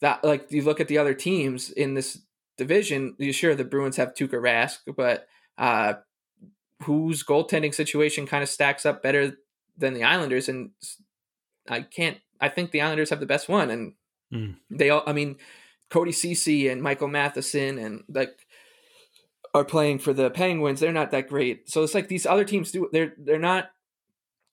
that 0.01 0.25
like 0.25 0.51
you 0.51 0.63
look 0.63 0.81
at 0.81 0.89
the 0.89 0.99
other 0.99 1.15
teams 1.15 1.71
in 1.71 1.95
this 1.95 2.19
division, 2.59 3.15
You 3.19 3.33
sure 3.33 3.55
the 3.55 3.65
Bruins 3.65 3.97
have 3.97 4.15
Tuukka 4.15 4.41
Rask, 4.41 4.79
but 4.95 5.27
uh, 5.57 5.95
whose 6.83 7.25
goaltending 7.25 7.75
situation 7.75 8.27
kind 8.27 8.43
of 8.43 8.49
stacks 8.49 8.85
up 8.85 9.03
better 9.03 9.37
than 9.77 9.95
the 9.95 10.05
Islanders, 10.05 10.49
and 10.49 10.71
I 11.69 11.83
can't. 11.83 12.19
I 12.41 12.49
think 12.49 12.71
the 12.71 12.83
Islanders 12.83 13.11
have 13.11 13.21
the 13.21 13.27
best 13.27 13.49
one, 13.49 13.71
and 13.71 13.95
mm. 14.33 14.57
they 14.71 14.91
all. 14.91 15.03
I 15.07 15.13
mean, 15.13 15.37
Cody 15.91 16.13
Ceci 16.13 16.69
and 16.69 16.83
Michael 16.83 17.09
Matheson 17.09 17.79
and 17.79 18.05
like 18.09 18.47
are 19.55 19.65
playing 19.65 19.99
for 19.99 20.13
the 20.13 20.31
Penguins. 20.31 20.81
They're 20.81 20.93
not 20.93 21.11
that 21.11 21.29
great, 21.29 21.71
so 21.71 21.83
it's 21.83 21.95
like 21.95 22.09
these 22.09 22.27
other 22.27 22.45
teams 22.45 22.71
do. 22.73 22.89
They're 22.93 23.15
they're 23.19 23.39
not. 23.39 23.71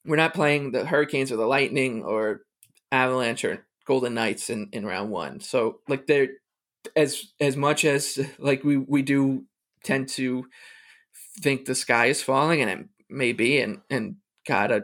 We're 0.06 0.16
not 0.16 0.34
playing 0.34 0.72
the 0.72 0.86
Hurricanes 0.86 1.34
or 1.34 1.36
the 1.36 1.46
Lightning 1.46 2.04
or 2.04 2.44
Avalanche 2.94 3.44
or 3.44 3.67
Golden 3.88 4.13
Knights 4.13 4.50
in, 4.50 4.69
in 4.73 4.86
round 4.86 5.10
one. 5.10 5.39
So 5.39 5.80
like 5.88 6.08
they're 6.08 6.28
as 6.95 7.32
as 7.39 7.56
much 7.56 7.86
as 7.86 8.19
like 8.38 8.63
we 8.63 8.78
we 8.78 9.02
do 9.02 9.45
tend 9.84 10.10
to 10.10 10.45
think 11.39 11.65
the 11.65 11.76
sky 11.76 12.08
is 12.08 12.21
falling 12.21 12.62
and 12.62 12.69
it 12.69 12.86
may 13.10 13.32
be 13.32 13.60
and 13.60 13.80
and 13.89 14.15
god 14.47 14.71
i'd 14.71 14.84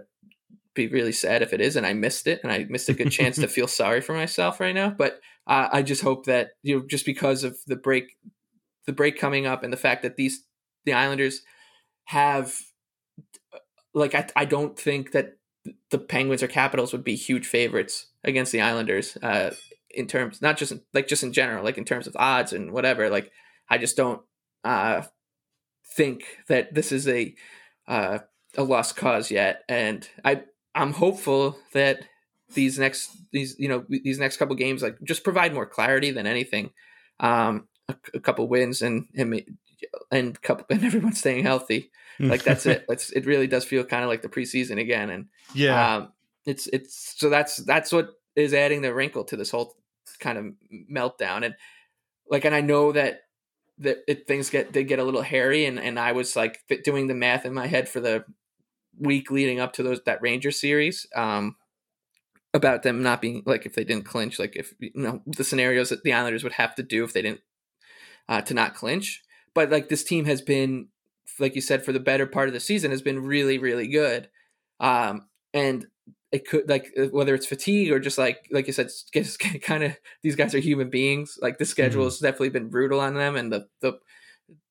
be 0.76 0.88
really 0.88 1.12
sad 1.12 1.42
if 1.42 1.52
it 1.52 1.60
is 1.60 1.76
and 1.76 1.86
i 1.86 1.94
missed 1.94 2.28
it 2.28 2.40
and 2.44 2.52
i 2.52 2.66
missed 2.70 2.90
a 2.90 2.94
good 2.94 3.12
chance 3.12 3.36
to 3.36 3.48
feel 3.50 3.68
sorry 3.68 4.02
for 4.02 4.14
myself 4.14 4.60
right 4.60 4.76
now 4.76 4.90
but 4.90 5.20
uh, 5.48 5.68
i 5.72 5.82
just 5.82 6.02
hope 6.02 6.26
that 6.26 6.52
you 6.62 6.78
know 6.78 6.86
just 6.88 7.06
because 7.06 7.44
of 7.44 7.58
the 7.68 7.76
break 7.76 8.16
the 8.86 8.94
break 8.94 9.18
coming 9.18 9.46
up 9.46 9.64
and 9.64 9.74
the 9.74 9.78
fact 9.78 10.04
that 10.04 10.16
these 10.16 10.46
the 10.86 10.94
islanders 10.94 11.42
have 12.06 12.56
like 13.94 14.16
i, 14.16 14.28
I 14.36 14.46
don't 14.46 14.80
think 14.80 15.12
that 15.12 15.38
the 15.90 16.00
penguins 16.00 16.44
or 16.44 16.48
capitals 16.48 16.92
would 16.92 17.04
be 17.04 17.16
huge 17.16 17.48
favorites 17.48 18.08
against 18.24 18.52
the 18.52 18.62
islanders 18.62 19.18
uh, 19.18 19.54
in 19.90 20.08
terms 20.08 20.42
not 20.42 20.58
just 20.58 20.72
in, 20.72 20.82
like 20.94 21.08
just 21.08 21.24
in 21.24 21.34
general 21.34 21.64
like 21.64 21.78
in 21.78 21.86
terms 21.86 22.08
of 22.08 22.16
odds 22.18 22.52
and 22.52 22.72
whatever 22.72 23.10
like 23.10 23.32
i 23.70 23.78
just 23.78 23.96
don't 23.96 24.22
uh 24.64 25.02
think 25.96 26.24
that 26.48 26.74
this 26.74 26.92
is 26.92 27.08
a 27.08 27.36
uh 27.88 28.20
a 28.58 28.64
lost 28.64 28.96
cause 28.96 29.32
yet. 29.32 29.64
And 29.70 30.08
i 30.24 30.44
i'm 30.76 30.94
hopeful 30.94 31.58
that 31.74 32.04
these 32.54 32.78
next 32.78 33.12
these 33.32 33.56
you 33.58 33.68
know 33.68 33.86
these 33.90 34.20
next 34.20 34.38
couple 34.38 34.56
games 34.56 34.84
like 34.84 34.98
just 35.04 35.24
provide 35.24 35.54
more 35.54 35.66
clarity 35.66 36.12
than 36.12 36.28
anything. 36.28 36.72
Um 37.20 37.68
a, 37.90 37.96
a 38.14 38.20
couple 38.20 38.48
wins 38.48 38.82
and 38.82 39.08
and 39.16 39.44
and 40.12 40.42
couple 40.42 40.66
and 40.76 40.84
everyone's 40.84 41.20
staying 41.20 41.44
healthy. 41.44 41.92
Like 42.20 42.44
that's 42.44 42.66
it. 42.66 42.86
It's, 42.90 43.10
it 43.12 43.26
really 43.26 43.48
does 43.48 43.66
feel 43.66 43.84
kind 43.84 44.04
of 44.04 44.10
like 44.10 44.22
the 44.22 44.30
preseason 44.30 44.80
again. 44.80 45.10
And 45.10 45.28
yeah. 45.54 45.96
um 45.96 46.14
it's 46.46 46.68
it's 46.68 47.16
so 47.18 47.30
that's 47.30 47.58
that's 47.58 47.92
what 47.92 48.10
is 48.36 48.54
adding 48.54 48.82
the 48.82 48.94
wrinkle 48.94 49.24
to 49.24 49.38
this 49.38 49.52
whole 49.52 49.76
kind 50.20 50.38
of 50.38 50.46
meltdown 50.92 51.46
and 51.46 51.56
like 52.30 52.46
and 52.46 52.56
i 52.56 52.62
know 52.62 52.92
that 52.92 53.22
that 53.78 54.00
it, 54.08 54.28
things 54.28 54.50
get 54.50 54.72
did 54.72 54.88
get 54.88 55.00
a 55.00 55.04
little 55.04 55.22
hairy 55.22 55.66
and 55.66 55.80
and 55.80 56.00
i 56.00 56.12
was 56.12 56.36
like 56.36 56.60
doing 56.84 57.08
the 57.08 57.14
math 57.14 57.46
in 57.46 57.54
my 57.54 57.68
head 57.68 57.88
for 57.88 58.00
the 58.00 58.24
week 59.00 59.32
leading 59.32 59.60
up 59.60 59.74
to 59.74 59.84
those 59.84 60.02
that 60.06 60.22
ranger 60.22 60.52
series 60.52 61.08
um 61.16 61.56
about 62.54 62.84
them 62.84 63.02
not 63.02 63.22
being 63.22 63.42
like 63.46 63.66
if 63.66 63.74
they 63.74 63.84
didn't 63.84 64.06
clinch 64.06 64.38
like 64.38 64.56
if 64.56 64.74
you 64.80 64.92
know 64.94 65.22
the 65.26 65.44
scenarios 65.44 65.90
that 65.90 66.04
the 66.04 66.14
islanders 66.14 66.44
would 66.44 66.54
have 66.54 66.76
to 66.76 66.84
do 66.84 67.04
if 67.04 67.14
they 67.14 67.22
didn't 67.22 67.42
uh 68.30 68.42
to 68.42 68.54
not 68.54 68.76
clinch. 68.76 69.24
But 69.56 69.70
like 69.70 69.90
this 69.90 70.04
team 70.04 70.26
has 70.26 70.42
been 70.42 70.90
like 71.40 71.56
you 71.56 71.62
said 71.62 71.84
for 71.84 71.92
the 71.92 72.00
better 72.00 72.28
part 72.28 72.48
of 72.48 72.54
the 72.54 72.60
season 72.60 72.92
has 72.92 73.02
been 73.02 73.24
really 73.24 73.58
really 73.58 73.88
good. 73.88 74.30
Um 74.80 75.28
and 75.54 75.88
it 76.34 76.48
could 76.48 76.68
like 76.68 76.92
uh, 76.98 77.06
whether 77.06 77.36
it's 77.36 77.46
fatigue 77.46 77.92
or 77.92 78.00
just 78.00 78.18
like 78.18 78.48
like 78.52 78.66
you 78.66 78.74
said 78.74 78.90
just 79.14 79.40
kind 79.62 79.84
of 79.84 79.96
these 80.24 80.36
guys 80.36 80.54
are 80.54 80.60
human 80.60 80.90
beings 80.90 81.38
like 81.42 81.60
the 81.60 81.66
schedule 81.66 82.02
mm-hmm. 82.02 82.08
has 82.08 82.20
definitely 82.20 82.50
been 82.50 82.70
brutal 82.70 83.00
on 83.00 83.14
them 83.14 83.36
and 83.38 83.54
the 83.54 83.68
the 83.82 83.94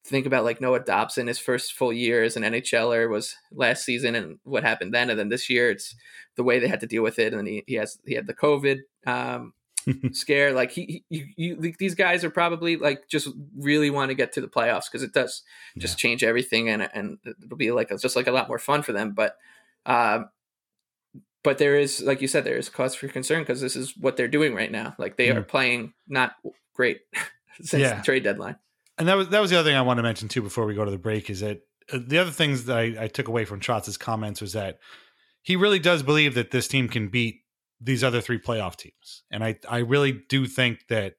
think 0.05 0.27
about 0.27 0.43
like 0.43 0.61
Noah 0.61 0.81
Dobson 0.81 1.29
his 1.29 1.39
first 1.39 1.75
full 1.75 1.93
year 1.93 2.25
as 2.25 2.37
an 2.37 2.43
NHLer 2.43 3.09
was 3.09 3.37
last 3.53 3.85
season 3.85 4.17
and 4.17 4.39
what 4.43 4.65
happened 4.65 4.93
then 4.93 5.09
and 5.09 5.19
then 5.19 5.29
this 5.29 5.49
year 5.49 5.71
it's 5.71 5.95
the 6.37 6.43
way 6.43 6.59
they 6.59 6.67
had 6.67 6.81
to 6.81 6.89
deal 6.89 7.05
with 7.05 7.21
it 7.21 7.33
and 7.33 7.47
he, 7.47 7.63
he 7.69 7.75
has 7.75 7.97
he 8.05 8.15
had 8.15 8.27
the 8.27 8.35
COVID 8.35 8.81
um, 9.07 9.53
scare 10.13 10.53
like 10.53 10.73
he, 10.73 11.05
he 11.09 11.33
you, 11.37 11.57
you, 11.61 11.75
these 11.79 11.95
guys 11.95 12.25
are 12.25 12.31
probably 12.31 12.77
like 12.77 13.09
just 13.09 13.29
really 13.57 13.91
want 13.91 14.09
to 14.09 14.17
get 14.17 14.33
to 14.33 14.41
the 14.41 14.49
playoffs 14.49 14.91
because 14.91 15.05
it 15.05 15.13
does 15.13 15.43
just 15.79 15.97
yeah. 15.97 16.09
change 16.09 16.25
everything 16.25 16.69
and 16.69 16.89
and 16.93 17.19
it'll 17.45 17.57
be 17.57 17.71
like 17.71 17.93
it's 17.93 18.03
just 18.03 18.17
like 18.17 18.27
a 18.27 18.33
lot 18.33 18.49
more 18.49 18.59
fun 18.59 18.83
for 18.83 18.93
them 18.93 19.13
but 19.13 19.37
um, 19.87 20.29
but 21.43 21.59
there 21.59 21.77
is 21.77 22.01
like 22.03 22.21
you 22.21 22.29
said 22.29 22.45
there 22.45 22.57
is 22.57 22.69
cause 22.69 22.95
for 22.95 23.09
concern 23.09 23.43
because 23.43 23.61
this 23.61 23.77
is 23.77 23.97
what 23.97 24.17
they're 24.17 24.29
doing 24.29 24.55
right 24.55 24.71
now 24.71 24.95
like 24.99 25.17
they 25.17 25.29
mm. 25.29 25.37
are 25.37 25.43
playing 25.43 25.93
not 26.09 26.33
great 26.75 27.01
since 27.61 27.83
yeah. 27.83 27.97
the 27.97 28.03
trade 28.03 28.25
deadline 28.25 28.57
and 28.99 29.09
that 29.09 29.17
was 29.17 29.29
that 29.29 29.41
was 29.41 29.51
the 29.51 29.59
other 29.59 29.69
thing 29.69 29.77
i 29.77 29.83
want 29.83 29.99
to 29.99 30.03
mention 30.03 30.29
too 30.29 30.43
before 30.43 30.67
we 30.67 30.75
go 30.75 30.85
to 30.85 30.91
the 30.91 30.99
break 30.99 31.31
is 31.31 31.41
that 31.41 31.63
uh, 31.93 31.99
the 32.07 32.19
other 32.19 32.31
things 32.31 32.65
that 32.67 32.79
I, 32.79 33.05
I 33.05 33.07
took 33.09 33.29
away 33.29 33.45
from 33.45 33.59
Trotz's 33.59 33.97
comments 33.97 34.41
was 34.41 34.53
that 34.53 34.79
he 35.43 35.57
really 35.57 35.81
does 35.81 36.05
believe 36.05 36.35
that 36.35 36.53
this 36.53 36.69
team 36.69 36.89
can 36.89 37.09
beat 37.09 37.41
these 37.81 38.05
other 38.05 38.21
three 38.21 38.39
playoff 38.39 38.77
teams 38.77 39.23
and 39.31 39.43
i 39.43 39.57
i 39.69 39.79
really 39.79 40.13
do 40.29 40.47
think 40.47 40.87
that 40.89 41.15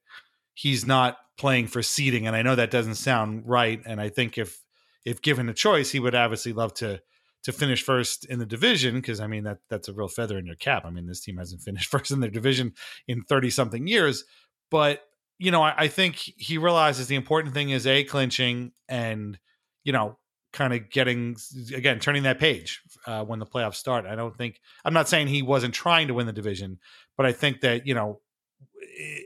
he's 0.53 0.85
not 0.85 1.17
playing 1.37 1.67
for 1.67 1.81
seeding 1.81 2.27
and 2.27 2.35
i 2.35 2.41
know 2.41 2.55
that 2.55 2.71
doesn't 2.71 2.95
sound 2.95 3.43
right 3.45 3.81
and 3.85 3.99
i 3.99 4.07
think 4.07 4.37
if 4.37 4.61
if 5.03 5.21
given 5.21 5.49
a 5.49 5.53
choice 5.53 5.91
he 5.91 5.99
would 5.99 6.15
obviously 6.15 6.53
love 6.53 6.73
to 6.73 7.01
to 7.43 7.51
finish 7.51 7.83
first 7.83 8.25
in 8.25 8.39
the 8.39 8.45
division 8.45 8.95
because 8.95 9.19
I 9.19 9.27
mean 9.27 9.43
that 9.43 9.59
that's 9.69 9.87
a 9.87 9.93
real 9.93 10.07
feather 10.07 10.37
in 10.37 10.45
your 10.45 10.55
cap. 10.55 10.85
I 10.85 10.89
mean 10.89 11.07
this 11.07 11.21
team 11.21 11.37
hasn't 11.37 11.61
finished 11.63 11.89
first 11.89 12.11
in 12.11 12.19
their 12.19 12.29
division 12.29 12.73
in 13.07 13.23
thirty 13.23 13.49
something 13.49 13.87
years, 13.87 14.23
but 14.71 15.01
you 15.39 15.51
know 15.51 15.61
I, 15.61 15.73
I, 15.77 15.87
think 15.87 16.15
he 16.15 16.57
realizes 16.57 17.07
the 17.07 17.15
important 17.15 17.53
thing 17.53 17.69
is 17.69 17.85
a 17.85 18.03
clinching 18.03 18.71
and 18.87 19.37
you 19.83 19.91
know 19.91 20.17
kind 20.53 20.73
of 20.73 20.89
getting 20.89 21.35
again 21.75 21.99
turning 21.99 22.23
that 22.23 22.39
page 22.39 22.81
uh, 23.07 23.23
when 23.23 23.39
the 23.39 23.45
playoffs 23.45 23.75
start. 23.75 24.05
I 24.05 24.15
don't 24.15 24.37
think 24.37 24.59
I'm 24.85 24.93
not 24.93 25.09
saying 25.09 25.27
he 25.27 25.41
wasn't 25.41 25.73
trying 25.73 26.07
to 26.07 26.13
win 26.13 26.27
the 26.27 26.33
division, 26.33 26.79
but 27.17 27.25
I 27.25 27.31
think 27.31 27.61
that 27.61 27.85
you 27.85 27.93
know 27.93 28.21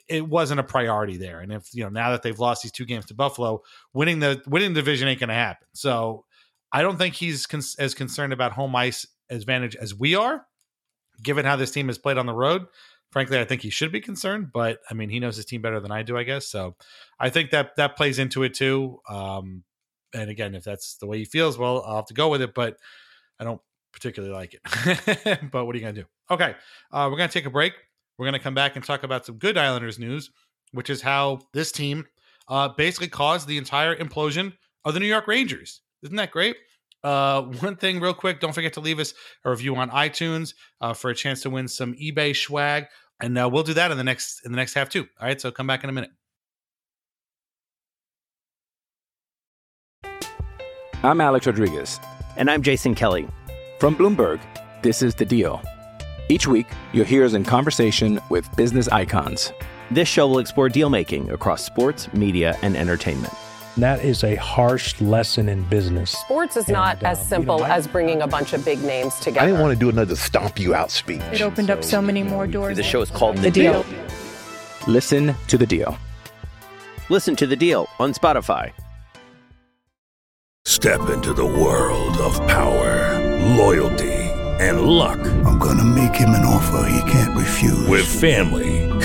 it, 0.08 0.28
wasn't 0.28 0.60
a 0.60 0.64
priority 0.64 1.18
there. 1.18 1.40
And 1.42 1.52
if 1.52 1.74
you 1.74 1.84
know 1.84 1.90
now 1.90 2.12
that 2.12 2.24
they've 2.24 2.40
lost 2.40 2.64
these 2.64 2.72
two 2.72 2.86
games 2.86 3.06
to 3.08 3.14
Buffalo, 3.14 3.62
winning 3.94 4.20
the 4.20 4.42
winning 4.48 4.74
the 4.74 4.82
division 4.82 5.08
ain't 5.08 5.20
going 5.20 5.30
to 5.30 5.36
happen. 5.36 5.68
So 5.74 6.26
I 6.72 6.82
don't 6.82 6.98
think 6.98 7.16
he's 7.16 7.46
con- 7.46 7.62
as 7.80 7.94
concerned 7.94 8.34
about 8.34 8.52
home 8.52 8.76
ice 8.76 9.06
advantage 9.30 9.76
as 9.76 9.96
we 9.96 10.16
are, 10.16 10.46
given 11.22 11.46
how 11.46 11.56
this 11.56 11.72
team 11.72 11.88
has 11.88 11.98
played 11.98 12.18
on 12.18 12.26
the 12.26 12.34
road. 12.34 12.66
Frankly, 13.12 13.40
I 13.40 13.46
think 13.46 13.62
he 13.62 13.70
should 13.70 13.92
be 13.92 14.02
concerned, 14.02 14.52
but 14.52 14.80
I 14.92 14.94
mean, 14.94 15.10
he 15.10 15.20
knows 15.20 15.38
his 15.38 15.46
team 15.46 15.62
better 15.62 15.80
than 15.80 15.92
I 15.92 16.04
do, 16.04 16.18
I 16.18 16.24
guess. 16.24 16.48
So 16.48 16.76
I 17.20 17.30
think 17.30 17.52
that 17.52 17.78
that 17.78 17.96
plays 17.96 18.20
into 18.20 18.44
it 18.44 18.54
too. 18.54 19.00
Um, 19.10 19.64
and 20.14 20.30
again, 20.30 20.56
if 20.56 20.64
that's 20.64 20.98
the 20.98 21.08
way 21.08 21.20
he 21.20 21.26
feels, 21.26 21.58
well, 21.58 21.84
I'll 21.86 21.98
have 21.98 22.06
to 22.08 22.14
go 22.14 22.28
with 22.30 22.42
it. 22.42 22.54
But 22.54 22.78
I 23.40 23.46
don't 23.46 23.62
particularly 23.94 24.34
like 24.34 24.54
it. 24.54 25.50
but 25.52 25.66
what 25.66 25.74
are 25.74 25.78
you 25.78 25.84
going 25.84 25.96
to 25.96 26.02
do? 26.02 26.08
Okay, 26.30 26.56
uh, 26.92 27.08
we're 27.10 27.18
going 27.18 27.30
to 27.30 27.34
take 27.34 27.46
a 27.46 27.52
break. 27.52 27.74
We're 28.18 28.26
going 28.26 28.34
to 28.34 28.40
come 28.40 28.54
back 28.54 28.76
and 28.76 28.84
talk 28.84 29.04
about 29.04 29.26
some 29.26 29.38
good 29.38 29.58
Islanders 29.58 30.00
news, 30.00 30.32
which 30.72 30.90
is 30.90 31.02
how 31.02 31.40
this 31.54 31.72
team 31.72 32.06
uh, 32.48 32.70
basically 32.70 33.08
caused 33.08 33.48
the 33.48 33.58
entire 33.58 33.96
implosion 33.96 34.54
of 34.86 34.94
the 34.94 35.00
New 35.00 35.08
York 35.08 35.28
Rangers. 35.28 35.82
Isn't 36.04 36.16
that 36.18 36.32
great? 36.32 36.58
Uh, 37.04 37.42
one 37.60 37.76
thing, 37.76 38.00
real 38.00 38.14
quick, 38.14 38.40
don't 38.40 38.54
forget 38.54 38.74
to 38.74 38.80
leave 38.80 39.00
us 39.00 39.14
a 39.46 39.50
review 39.50 39.76
on 39.76 39.90
iTunes 39.92 40.54
uh, 40.82 40.94
for 40.94 41.10
a 41.10 41.16
chance 41.16 41.42
to 41.44 41.50
win 41.50 41.68
some 41.68 41.94
eBay 41.94 42.36
swag, 42.36 42.86
and 43.20 43.38
uh, 43.38 43.50
we'll 43.52 43.64
do 43.64 43.74
that 43.74 43.92
in 43.92 43.98
the 43.98 44.04
next 44.04 44.42
in 44.46 44.52
the 44.52 44.58
next 44.58 44.74
half 44.74 44.90
too. 44.90 45.08
All 45.20 45.28
right, 45.28 45.40
so 45.40 45.52
come 45.52 45.68
back 45.68 45.84
in 45.84 45.90
a 45.90 45.94
minute. 45.94 46.12
I'm 51.04 51.22
Alex 51.22 51.46
Rodriguez. 51.46 52.00
And 52.38 52.50
I'm 52.50 52.62
Jason 52.62 52.96
Kelly. 52.96 53.28
From 53.80 53.96
Bloomberg, 53.96 54.40
this 54.82 55.02
is 55.02 55.14
The 55.14 55.26
Deal. 55.26 55.62
Each 56.30 56.48
week, 56.48 56.68
you'll 56.92 57.06
hear 57.06 57.24
us 57.24 57.34
in 57.34 57.44
conversation 57.44 58.20
with 58.30 58.54
business 58.56 58.88
icons. 58.90 59.54
This 59.92 60.08
show 60.08 60.28
will 60.28 60.40
explore 60.40 60.70
deal 60.70 60.90
making 60.90 61.32
across 61.32 61.64
sports, 61.64 62.12
media, 62.14 62.58
and 62.62 62.76
entertainment. 62.76 63.34
That 63.78 64.04
is 64.04 64.24
a 64.24 64.36
harsh 64.36 65.00
lesson 65.00 65.48
in 65.48 65.62
business. 65.66 66.10
Sports 66.12 66.58
is 66.58 66.68
not 66.68 67.04
as 67.04 67.20
uh, 67.20 67.24
simple 67.24 67.64
as 67.64 67.88
bringing 67.88 68.24
a 68.24 68.28
bunch 68.28 68.54
of 68.54 68.66
big 68.66 68.82
names 68.82 69.14
together. 69.20 69.42
I 69.42 69.46
didn't 69.46 69.62
want 69.62 69.72
to 69.72 69.80
do 69.80 69.88
another 69.90 70.16
stomp 70.16 70.60
you 70.60 70.74
out 70.74 70.90
speech. 70.90 71.22
It 71.32 71.42
opened 71.42 71.70
up 71.70 71.84
so 71.84 72.02
many 72.02 72.24
more 72.24 72.48
doors. 72.48 72.76
The 72.76 72.82
show 72.82 73.02
is 73.02 73.12
called 73.12 73.38
The, 73.38 73.44
The 73.44 73.52
deal. 73.52 73.84
Deal. 73.84 74.08
Listen 74.88 75.36
to 75.48 75.60
The 75.60 75.68
Deal. 75.68 75.96
Listen 77.10 77.36
to 77.36 77.46
The 77.46 77.56
Deal 77.56 77.88
on 78.00 78.14
Spotify. 78.14 78.72
Step 80.66 81.10
into 81.12 81.34
the 81.34 81.46
world 81.46 82.18
of 82.18 82.36
power, 82.48 83.20
loyalty, 83.56 84.14
and 84.60 84.82
luck. 84.82 85.20
I'm 85.46 85.60
gonna 85.60 85.84
make 85.84 86.16
him 86.16 86.30
an 86.30 86.46
offer 86.46 86.90
he 86.90 87.12
can't 87.12 87.38
refuse. 87.38 87.88
With 87.88 88.06
family, 88.06 88.87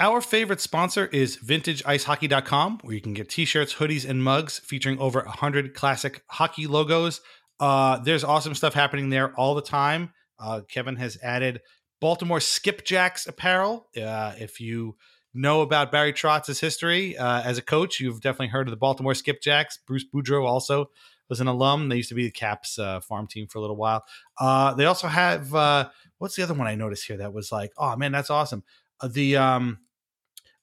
Our 0.00 0.20
favorite 0.20 0.60
sponsor 0.60 1.06
is 1.06 1.38
VintageIceHockey.com, 1.38 2.80
where 2.82 2.94
you 2.94 3.00
can 3.00 3.14
get 3.14 3.28
t-shirts, 3.28 3.74
hoodies, 3.74 4.08
and 4.08 4.22
mugs 4.22 4.60
featuring 4.60 4.96
over 5.00 5.22
100 5.22 5.74
classic 5.74 6.22
hockey 6.28 6.68
logos. 6.68 7.20
Uh, 7.58 7.98
there's 7.98 8.22
awesome 8.22 8.54
stuff 8.54 8.74
happening 8.74 9.10
there 9.10 9.34
all 9.34 9.56
the 9.56 9.62
time. 9.62 10.12
Uh, 10.38 10.60
Kevin 10.68 10.94
has 10.94 11.18
added 11.20 11.62
Baltimore 12.00 12.38
Skipjacks 12.38 13.26
apparel. 13.26 13.88
Uh, 14.00 14.34
if 14.38 14.60
you 14.60 14.94
know 15.34 15.62
about 15.62 15.90
Barry 15.90 16.12
Trotz's 16.12 16.60
history 16.60 17.16
uh, 17.18 17.42
as 17.42 17.58
a 17.58 17.62
coach, 17.62 17.98
you've 17.98 18.20
definitely 18.20 18.48
heard 18.48 18.68
of 18.68 18.70
the 18.70 18.76
Baltimore 18.76 19.14
Skipjacks. 19.14 19.78
Bruce 19.84 20.04
Boudreau 20.14 20.46
also 20.46 20.90
was 21.28 21.40
an 21.40 21.48
alum. 21.48 21.88
They 21.88 21.96
used 21.96 22.08
to 22.10 22.14
be 22.14 22.24
the 22.24 22.30
Caps 22.30 22.78
uh, 22.78 23.00
farm 23.00 23.26
team 23.26 23.48
for 23.48 23.58
a 23.58 23.60
little 23.60 23.76
while. 23.76 24.04
Uh, 24.38 24.74
they 24.74 24.84
also 24.84 25.08
have 25.08 25.52
uh, 25.52 25.88
what's 26.18 26.36
the 26.36 26.44
other 26.44 26.54
one 26.54 26.68
I 26.68 26.76
noticed 26.76 27.04
here 27.04 27.16
that 27.16 27.32
was 27.32 27.50
like, 27.50 27.72
oh 27.76 27.96
man, 27.96 28.12
that's 28.12 28.30
awesome. 28.30 28.62
Uh, 29.00 29.08
the 29.08 29.36
um, 29.36 29.78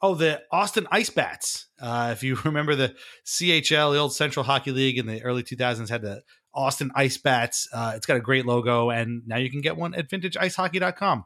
oh 0.05 0.13
the 0.13 0.41
Austin 0.51 0.87
Ice 0.91 1.09
Bats. 1.09 1.67
Uh, 1.81 2.09
if 2.11 2.21
you 2.21 2.35
remember 2.45 2.75
the 2.75 2.95
CHL, 3.25 3.93
the 3.93 3.99
old 3.99 4.13
Central 4.13 4.43
Hockey 4.43 4.71
League 4.71 4.97
in 4.97 5.07
the 5.07 5.23
early 5.23 5.43
2000s, 5.43 5.89
had 5.89 6.01
the 6.01 6.21
Austin 6.53 6.91
Ice 6.95 7.17
Bats. 7.17 7.67
Uh, 7.73 7.93
it's 7.95 8.05
got 8.05 8.17
a 8.17 8.21
great 8.21 8.45
logo, 8.45 8.89
and 8.89 9.23
now 9.25 9.37
you 9.37 9.49
can 9.49 9.61
get 9.61 9.77
one 9.77 9.95
at 9.95 10.09
VintageIceHockey.com. 10.09 11.25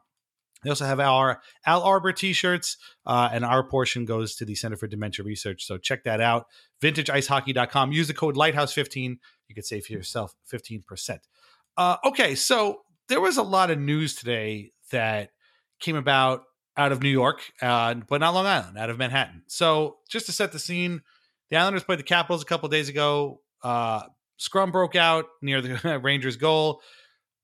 They 0.62 0.70
also 0.70 0.84
have 0.84 1.00
our 1.00 1.40
Al 1.64 1.82
Arbour 1.82 2.12
t-shirts, 2.12 2.76
uh, 3.06 3.30
and 3.32 3.44
our 3.44 3.62
portion 3.62 4.04
goes 4.04 4.34
to 4.36 4.44
the 4.44 4.54
Center 4.54 4.76
for 4.76 4.86
Dementia 4.86 5.24
Research. 5.24 5.64
So 5.64 5.78
check 5.78 6.04
that 6.04 6.20
out. 6.20 6.46
VintageIceHockey.com. 6.82 7.92
Use 7.92 8.08
the 8.08 8.14
code 8.14 8.36
Lighthouse15. 8.36 9.16
You 9.48 9.54
could 9.54 9.64
save 9.64 9.88
yourself 9.88 10.34
15%. 10.52 11.18
Uh, 11.76 11.96
okay, 12.04 12.34
so 12.34 12.80
there 13.08 13.20
was 13.20 13.36
a 13.36 13.42
lot 13.42 13.70
of 13.70 13.78
news 13.78 14.14
today 14.14 14.72
that 14.90 15.30
came 15.80 15.96
about 15.96 16.42
out 16.80 16.92
of 16.92 17.02
New 17.02 17.10
York, 17.10 17.42
uh, 17.60 17.92
but 18.08 18.22
not 18.22 18.32
Long 18.32 18.46
Island, 18.46 18.78
out 18.78 18.88
of 18.88 18.96
Manhattan. 18.96 19.42
So 19.48 19.98
just 20.08 20.24
to 20.26 20.32
set 20.32 20.50
the 20.50 20.58
scene, 20.58 21.02
the 21.50 21.58
Islanders 21.58 21.84
played 21.84 21.98
the 21.98 22.04
Capitals 22.04 22.40
a 22.40 22.46
couple 22.46 22.70
days 22.70 22.88
ago. 22.88 23.42
Uh, 23.62 24.04
scrum 24.38 24.72
broke 24.72 24.96
out 24.96 25.26
near 25.42 25.60
the 25.60 25.98
Rangers' 26.02 26.38
goal. 26.38 26.80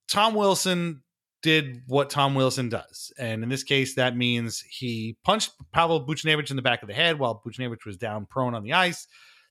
Tom 0.08 0.34
Wilson 0.34 1.02
did 1.42 1.82
what 1.86 2.08
Tom 2.08 2.34
Wilson 2.34 2.70
does. 2.70 3.12
And 3.18 3.42
in 3.42 3.50
this 3.50 3.62
case, 3.62 3.96
that 3.96 4.16
means 4.16 4.62
he 4.62 5.18
punched 5.22 5.52
Pavel 5.70 6.06
Buchnevich 6.06 6.48
in 6.48 6.56
the 6.56 6.62
back 6.62 6.80
of 6.80 6.88
the 6.88 6.94
head 6.94 7.18
while 7.18 7.42
Buchnevich 7.46 7.84
was 7.84 7.98
down 7.98 8.24
prone 8.24 8.54
on 8.54 8.62
the 8.62 8.72
ice. 8.72 9.06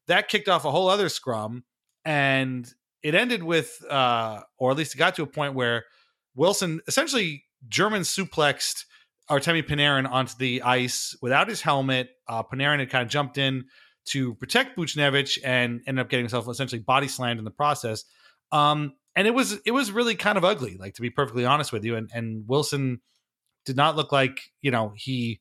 That 0.07 0.29
kicked 0.29 0.49
off 0.49 0.65
a 0.65 0.71
whole 0.71 0.89
other 0.89 1.09
scrum. 1.09 1.63
And 2.03 2.67
it 3.03 3.13
ended 3.13 3.43
with, 3.43 3.86
uh, 3.88 4.41
or 4.57 4.71
at 4.71 4.77
least 4.77 4.95
it 4.95 4.97
got 4.97 5.13
to 5.15 5.23
a 5.23 5.27
point 5.27 5.53
where 5.53 5.86
Wilson 6.33 6.81
essentially 6.88 7.43
German 7.67 8.01
suplexed 8.01 8.86
Artemi 9.30 9.67
Panarin 9.67 10.09
onto 10.09 10.34
the 10.38 10.61
ice 10.61 11.15
without 11.21 11.47
his 11.47 11.61
helmet. 11.61 12.09
Uh, 12.28 12.43
Panarin 12.43 12.80
had 12.80 12.89
kind 12.89 13.03
of 13.03 13.09
jumped 13.09 13.38
in 13.38 13.65
to 14.05 14.36
protect 14.36 14.78
Buchnevich 14.78 15.39
and 15.43 15.82
ended 15.88 16.03
up 16.03 16.09
getting 16.09 16.26
himself 16.26 16.47
essentially 16.47 16.82
body 16.82 17.07
slammed 17.07 17.39
in 17.39 17.45
the 17.45 17.51
process. 17.51 18.05
Um, 18.51 18.93
and 19.15 19.28
it 19.28 19.34
was 19.34 19.59
it 19.65 19.71
was 19.71 19.91
really 19.91 20.15
kind 20.15 20.38
of 20.38 20.43
ugly, 20.43 20.78
like 20.78 20.95
to 20.95 21.01
be 21.01 21.09
perfectly 21.09 21.45
honest 21.45 21.71
with 21.71 21.84
you. 21.84 21.95
And 21.95 22.09
and 22.13 22.43
Wilson 22.47 23.01
did 23.65 23.76
not 23.76 23.95
look 23.95 24.11
like 24.11 24.39
you 24.61 24.71
know 24.71 24.93
he 24.95 25.39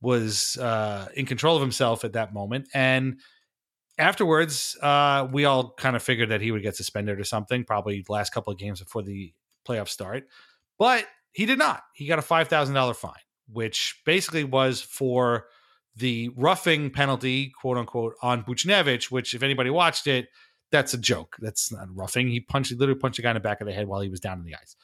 was 0.00 0.56
uh, 0.58 1.08
in 1.14 1.26
control 1.26 1.56
of 1.56 1.62
himself 1.62 2.04
at 2.04 2.12
that 2.12 2.32
moment. 2.32 2.68
And 2.72 3.20
afterwards, 3.98 4.76
uh, 4.82 5.26
we 5.30 5.44
all 5.44 5.74
kind 5.74 5.96
of 5.96 6.02
figured 6.02 6.28
that 6.28 6.40
he 6.40 6.52
would 6.52 6.62
get 6.62 6.76
suspended 6.76 7.18
or 7.18 7.24
something, 7.24 7.64
probably 7.64 8.02
the 8.06 8.12
last 8.12 8.32
couple 8.32 8.52
of 8.52 8.58
games 8.58 8.80
before 8.80 9.02
the 9.02 9.32
playoffs 9.66 9.88
start. 9.88 10.24
But 10.78 11.06
he 11.32 11.46
did 11.46 11.58
not. 11.58 11.82
He 11.94 12.06
got 12.06 12.18
a 12.18 12.22
five 12.22 12.48
thousand 12.48 12.74
dollar 12.74 12.94
fine, 12.94 13.14
which 13.50 14.00
basically 14.04 14.44
was 14.44 14.80
for 14.80 15.46
the 15.94 16.30
roughing 16.36 16.90
penalty, 16.90 17.52
quote 17.60 17.78
unquote, 17.78 18.14
on 18.22 18.44
Buchnevich. 18.44 19.10
Which, 19.10 19.34
if 19.34 19.42
anybody 19.42 19.70
watched 19.70 20.06
it, 20.06 20.28
that's 20.70 20.94
a 20.94 20.98
joke. 20.98 21.36
That's 21.40 21.72
not 21.72 21.94
roughing. 21.94 22.28
He 22.28 22.40
punched, 22.40 22.70
he 22.70 22.76
literally 22.76 23.00
punched 23.00 23.18
a 23.18 23.22
guy 23.22 23.30
in 23.30 23.34
the 23.34 23.40
back 23.40 23.60
of 23.60 23.66
the 23.66 23.72
head 23.72 23.86
while 23.86 24.00
he 24.00 24.08
was 24.08 24.20
down 24.20 24.38
in 24.38 24.44
the 24.44 24.54
ice. 24.54 24.76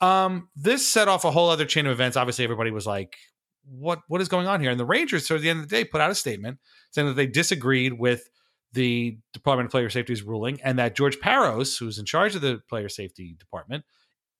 Um, 0.00 0.48
this 0.56 0.86
set 0.86 1.08
off 1.08 1.24
a 1.24 1.30
whole 1.30 1.50
other 1.50 1.64
chain 1.64 1.86
of 1.86 1.92
events. 1.92 2.16
Obviously, 2.16 2.44
everybody 2.44 2.70
was 2.70 2.86
like, 2.86 3.16
"What? 3.64 4.00
What 4.08 4.20
is 4.20 4.28
going 4.28 4.46
on 4.46 4.60
here?" 4.60 4.70
And 4.70 4.80
the 4.80 4.84
Rangers, 4.84 5.26
so 5.26 5.36
at 5.36 5.42
the 5.42 5.50
end 5.50 5.60
of 5.60 5.68
the 5.68 5.76
day, 5.76 5.84
put 5.84 6.00
out 6.00 6.10
a 6.10 6.14
statement 6.14 6.58
saying 6.90 7.08
that 7.08 7.14
they 7.14 7.26
disagreed 7.26 7.94
with 7.94 8.28
the 8.72 9.18
Department 9.32 9.66
of 9.66 9.70
Player 9.70 9.90
Safety's 9.90 10.22
ruling, 10.22 10.60
and 10.62 10.78
that 10.78 10.94
George 10.94 11.18
Parros, 11.18 11.78
who's 11.78 11.98
in 11.98 12.04
charge 12.04 12.34
of 12.34 12.42
the 12.42 12.60
Player 12.68 12.88
Safety 12.88 13.34
Department, 13.38 13.84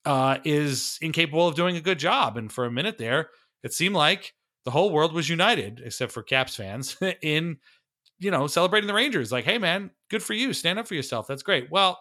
uh, 0.05 0.39
is 0.45 0.99
incapable 1.01 1.49
of 1.49 1.55
doing 1.55 1.77
a 1.77 1.81
good 1.81 1.99
job. 1.99 2.37
And 2.37 2.53
for 2.53 2.65
a 2.65 2.71
minute 2.71 2.99
there, 2.99 3.31
it 3.63 3.73
seemed 3.73 3.95
like 3.95 4.35
the 4.65 4.71
whole 4.71 4.91
world 4.91 5.13
was 5.13 5.29
united, 5.29 5.81
except 5.85 6.13
for 6.13 6.23
Caps 6.23 6.57
fans, 6.57 6.97
in 7.23 7.59
you 8.19 8.31
know 8.31 8.47
celebrating 8.47 8.87
the 8.87 8.95
Rangers. 8.95 9.33
Like, 9.33 9.45
hey 9.45 9.59
man, 9.59 9.91
good 10.11 10.23
for 10.23 10.35
you, 10.35 10.53
stand 10.53 10.79
up 10.79 10.87
for 10.87 10.95
yourself. 10.95 11.27
That's 11.27 11.43
great. 11.43 11.71
Well, 11.71 11.99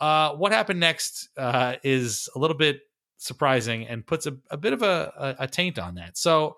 uh, 0.00 0.32
what 0.34 0.52
happened 0.52 0.80
next 0.80 1.28
uh, 1.36 1.76
is 1.82 2.28
a 2.34 2.38
little 2.38 2.56
bit 2.56 2.80
surprising 3.18 3.86
and 3.86 4.06
puts 4.06 4.26
a, 4.26 4.36
a 4.50 4.56
bit 4.56 4.72
of 4.72 4.82
a, 4.82 5.36
a, 5.38 5.48
taint 5.48 5.78
on 5.78 5.94
that. 5.94 6.18
So, 6.18 6.56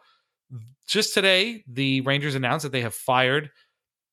just 0.89 1.15
today, 1.15 1.63
the 1.69 2.01
Rangers 2.01 2.35
announced 2.35 2.65
that 2.65 2.73
they 2.73 2.81
have 2.81 2.95
fired 2.95 3.51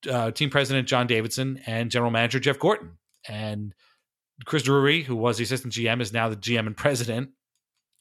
uh, 0.09 0.31
team 0.31 0.49
president 0.49 0.88
John 0.88 1.07
Davidson 1.07 1.61
and 1.65 1.89
general 1.89 2.11
manager 2.11 2.39
Jeff 2.39 2.59
Gorton. 2.59 2.97
And 3.27 3.73
Chris 4.45 4.63
Drury, 4.63 5.01
who 5.01 5.15
was 5.15 5.38
the 5.38 5.43
assistant 5.43 5.73
GM, 5.73 6.01
is 6.01 6.13
now 6.13 6.29
the 6.29 6.36
GM 6.36 6.67
and 6.67 6.77
president. 6.77 7.29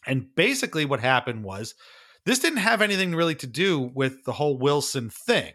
And 0.07 0.27
basically, 0.35 0.85
what 0.85 1.01
happened 1.01 1.45
was 1.45 1.75
this 2.27 2.39
didn't 2.39 2.59
have 2.59 2.83
anything 2.83 3.15
really 3.15 3.35
to 3.37 3.47
do 3.47 3.81
with 3.81 4.25
the 4.25 4.33
whole 4.33 4.59
Wilson 4.59 5.11
thing. 5.11 5.53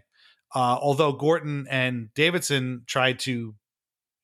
Uh, 0.53 0.77
although 0.81 1.11
Gorton 1.11 1.67
and 1.69 2.09
Davidson 2.15 2.83
tried 2.87 3.19
to 3.19 3.53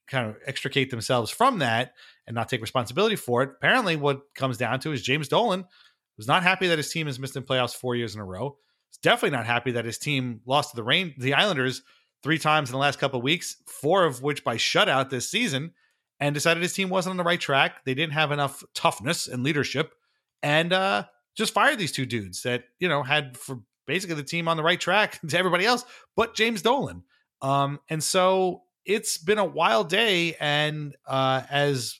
kind 0.07 0.27
of 0.29 0.37
extricate 0.45 0.89
themselves 0.89 1.31
from 1.31 1.59
that 1.59 1.93
and 2.27 2.35
not 2.35 2.49
take 2.49 2.61
responsibility 2.61 3.15
for 3.15 3.43
it, 3.43 3.51
apparently 3.57 3.95
what 3.95 4.21
comes 4.35 4.57
down 4.57 4.79
to 4.81 4.91
is 4.91 5.01
James 5.01 5.27
Dolan 5.27 5.65
was 6.17 6.27
not 6.27 6.43
happy 6.43 6.67
that 6.67 6.77
his 6.77 6.91
team 6.91 7.07
has 7.07 7.19
missed 7.19 7.35
in 7.35 7.43
playoffs 7.43 7.75
four 7.75 7.95
years 7.95 8.15
in 8.15 8.21
a 8.21 8.25
row. 8.25 8.57
He's 8.89 8.97
definitely 8.97 9.37
not 9.37 9.45
happy 9.45 9.71
that 9.71 9.85
his 9.85 9.97
team 9.97 10.41
lost 10.45 10.71
to 10.71 10.75
the 10.75 10.83
rain 10.83 11.13
the 11.17 11.33
Islanders 11.33 11.81
three 12.23 12.39
times 12.39 12.69
in 12.69 12.73
the 12.73 12.79
last 12.79 12.99
couple 12.99 13.19
of 13.19 13.23
weeks, 13.23 13.57
four 13.67 14.05
of 14.05 14.23
which 14.23 14.43
by 14.43 14.55
shutout 14.55 15.09
this 15.09 15.29
season, 15.29 15.73
and 16.19 16.33
decided 16.33 16.63
his 16.63 16.73
team 16.73 16.89
wasn't 16.89 17.11
on 17.11 17.17
the 17.17 17.23
right 17.23 17.39
track. 17.39 17.83
They 17.85 17.93
didn't 17.93 18.13
have 18.13 18.31
enough 18.31 18.63
toughness 18.73 19.27
and 19.27 19.43
leadership, 19.43 19.93
and 20.41 20.73
uh, 20.73 21.03
just 21.35 21.53
fired 21.53 21.79
these 21.79 21.91
two 21.91 22.05
dudes 22.05 22.43
that 22.43 22.65
you 22.79 22.87
know 22.87 23.03
had 23.03 23.37
for 23.37 23.59
basically 23.87 24.15
the 24.15 24.23
team 24.23 24.47
on 24.47 24.57
the 24.57 24.63
right 24.63 24.79
track 24.79 25.19
to 25.27 25.37
everybody 25.37 25.65
else, 25.65 25.85
but 26.15 26.35
James 26.35 26.61
Dolan. 26.61 27.03
Um, 27.41 27.79
and 27.89 28.03
so 28.03 28.63
it's 28.85 29.17
been 29.17 29.37
a 29.37 29.45
wild 29.45 29.89
day, 29.89 30.35
and 30.39 30.95
uh, 31.07 31.43
as 31.49 31.99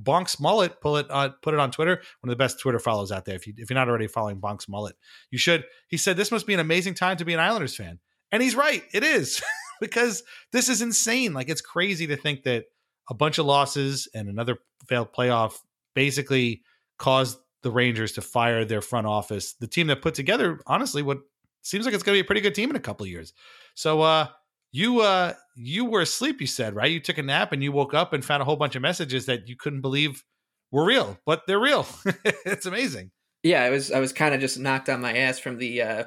Bonks 0.00 0.40
Mullet 0.40 0.80
pull 0.80 0.96
it 0.96 1.06
uh, 1.10 1.30
put 1.42 1.54
it 1.54 1.60
on 1.60 1.70
Twitter. 1.70 1.96
One 2.20 2.30
of 2.30 2.30
the 2.30 2.36
best 2.36 2.60
Twitter 2.60 2.78
follows 2.78 3.12
out 3.12 3.24
there. 3.24 3.36
If 3.36 3.46
you 3.46 3.54
if 3.56 3.70
you're 3.70 3.78
not 3.78 3.88
already 3.88 4.06
following 4.06 4.40
Bonks 4.40 4.68
Mullet, 4.68 4.96
you 5.30 5.38
should. 5.38 5.64
He 5.88 5.96
said 5.96 6.16
this 6.16 6.30
must 6.30 6.46
be 6.46 6.54
an 6.54 6.60
amazing 6.60 6.94
time 6.94 7.16
to 7.18 7.24
be 7.24 7.34
an 7.34 7.40
Islanders 7.40 7.76
fan. 7.76 7.98
And 8.30 8.42
he's 8.42 8.54
right. 8.54 8.82
It 8.92 9.04
is 9.04 9.42
because 9.80 10.22
this 10.52 10.68
is 10.68 10.82
insane. 10.82 11.32
Like 11.32 11.48
it's 11.48 11.60
crazy 11.60 12.06
to 12.08 12.16
think 12.16 12.42
that 12.44 12.64
a 13.08 13.14
bunch 13.14 13.38
of 13.38 13.46
losses 13.46 14.08
and 14.14 14.28
another 14.28 14.58
failed 14.86 15.12
playoff 15.12 15.54
basically 15.94 16.62
caused 16.98 17.38
the 17.62 17.70
Rangers 17.70 18.12
to 18.12 18.22
fire 18.22 18.64
their 18.64 18.80
front 18.80 19.06
office, 19.06 19.54
the 19.54 19.66
team 19.66 19.86
that 19.88 20.02
put 20.02 20.14
together, 20.14 20.60
honestly, 20.66 21.02
what 21.02 21.18
seems 21.62 21.84
like 21.84 21.94
it's 21.94 22.02
going 22.02 22.14
to 22.16 22.22
be 22.22 22.24
a 22.24 22.26
pretty 22.26 22.40
good 22.40 22.54
team 22.54 22.70
in 22.70 22.76
a 22.76 22.80
couple 22.80 23.04
of 23.04 23.10
years. 23.10 23.32
So, 23.74 24.02
uh, 24.02 24.28
you 24.70 25.00
uh 25.00 25.32
you 25.56 25.86
were 25.86 26.02
asleep 26.02 26.42
you 26.42 26.46
said 26.46 26.74
right? 26.74 26.92
You 26.92 27.00
took 27.00 27.16
a 27.16 27.22
nap 27.22 27.52
and 27.52 27.62
you 27.62 27.72
woke 27.72 27.94
up 27.94 28.12
and 28.12 28.22
found 28.22 28.42
a 28.42 28.44
whole 28.44 28.56
bunch 28.56 28.76
of 28.76 28.82
messages 28.82 29.24
that 29.24 29.48
you 29.48 29.56
couldn't 29.56 29.80
believe 29.80 30.22
were 30.70 30.84
real 30.84 31.18
but 31.24 31.46
they're 31.46 31.58
real. 31.58 31.86
It's 32.44 32.66
amazing. 32.66 33.10
Yeah 33.42 33.62
i 33.62 33.70
was 33.70 33.90
i 33.90 33.98
was 33.98 34.12
kind 34.12 34.34
of 34.34 34.42
just 34.42 34.58
knocked 34.58 34.90
on 34.90 35.00
my 35.00 35.16
ass 35.16 35.38
from 35.38 35.56
the 35.56 35.80
uh 35.80 36.04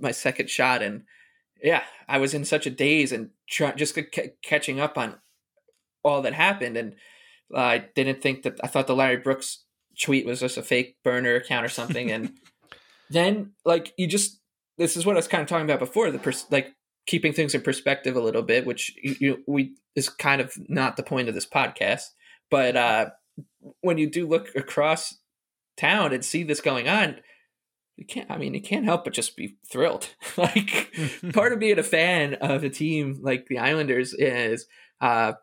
my 0.00 0.10
second 0.10 0.48
shot 0.48 0.80
and 0.80 1.02
yeah, 1.62 1.82
I 2.08 2.18
was 2.18 2.34
in 2.34 2.44
such 2.44 2.66
a 2.66 2.70
daze 2.70 3.12
and 3.12 3.30
try, 3.48 3.72
just 3.72 3.94
c- 3.94 4.30
catching 4.42 4.80
up 4.80 4.98
on 4.98 5.14
all 6.02 6.22
that 6.22 6.34
happened, 6.34 6.76
and 6.76 6.94
uh, 7.54 7.60
I 7.60 7.78
didn't 7.94 8.20
think 8.20 8.42
that 8.42 8.58
I 8.62 8.66
thought 8.66 8.88
the 8.88 8.96
Larry 8.96 9.18
Brooks 9.18 9.64
tweet 10.00 10.26
was 10.26 10.40
just 10.40 10.56
a 10.56 10.62
fake 10.62 10.96
burner 11.04 11.34
account 11.34 11.64
or 11.64 11.68
something, 11.68 12.10
and 12.10 12.32
then 13.10 13.52
like 13.64 13.92
you 13.96 14.06
just 14.06 14.40
this 14.78 14.96
is 14.96 15.04
what 15.04 15.16
I 15.16 15.18
was 15.18 15.28
kind 15.28 15.42
of 15.42 15.48
talking 15.48 15.64
about 15.64 15.80
before 15.80 16.10
the 16.10 16.18
pers- 16.18 16.46
like 16.50 16.74
keeping 17.06 17.32
things 17.32 17.54
in 17.54 17.60
perspective 17.62 18.16
a 18.16 18.20
little 18.20 18.42
bit, 18.42 18.66
which 18.66 18.94
you, 19.02 19.16
you, 19.18 19.44
we 19.46 19.74
is 19.94 20.08
kind 20.08 20.40
of 20.40 20.52
not 20.68 20.96
the 20.96 21.02
point 21.02 21.28
of 21.28 21.34
this 21.34 21.46
podcast, 21.46 22.04
but 22.50 22.76
uh, 22.76 23.10
when 23.80 23.98
you 23.98 24.08
do 24.08 24.26
look 24.26 24.48
across 24.54 25.18
town 25.76 26.12
and 26.12 26.24
see 26.24 26.42
this 26.42 26.60
going 26.60 26.88
on 26.88 27.16
you 27.96 28.06
can't 28.06 28.30
i 28.30 28.36
mean 28.36 28.54
you 28.54 28.60
can't 28.60 28.84
help 28.84 29.04
but 29.04 29.12
just 29.12 29.36
be 29.36 29.56
thrilled. 29.70 30.08
Like 30.36 30.92
part 31.32 31.52
of 31.52 31.58
being 31.58 31.78
a 31.78 31.82
fan 31.82 32.34
of 32.34 32.64
a 32.64 32.70
team 32.70 33.20
like 33.22 33.46
the 33.46 33.58
islanders 33.58 34.14
is 34.14 34.66
uh 35.00 35.34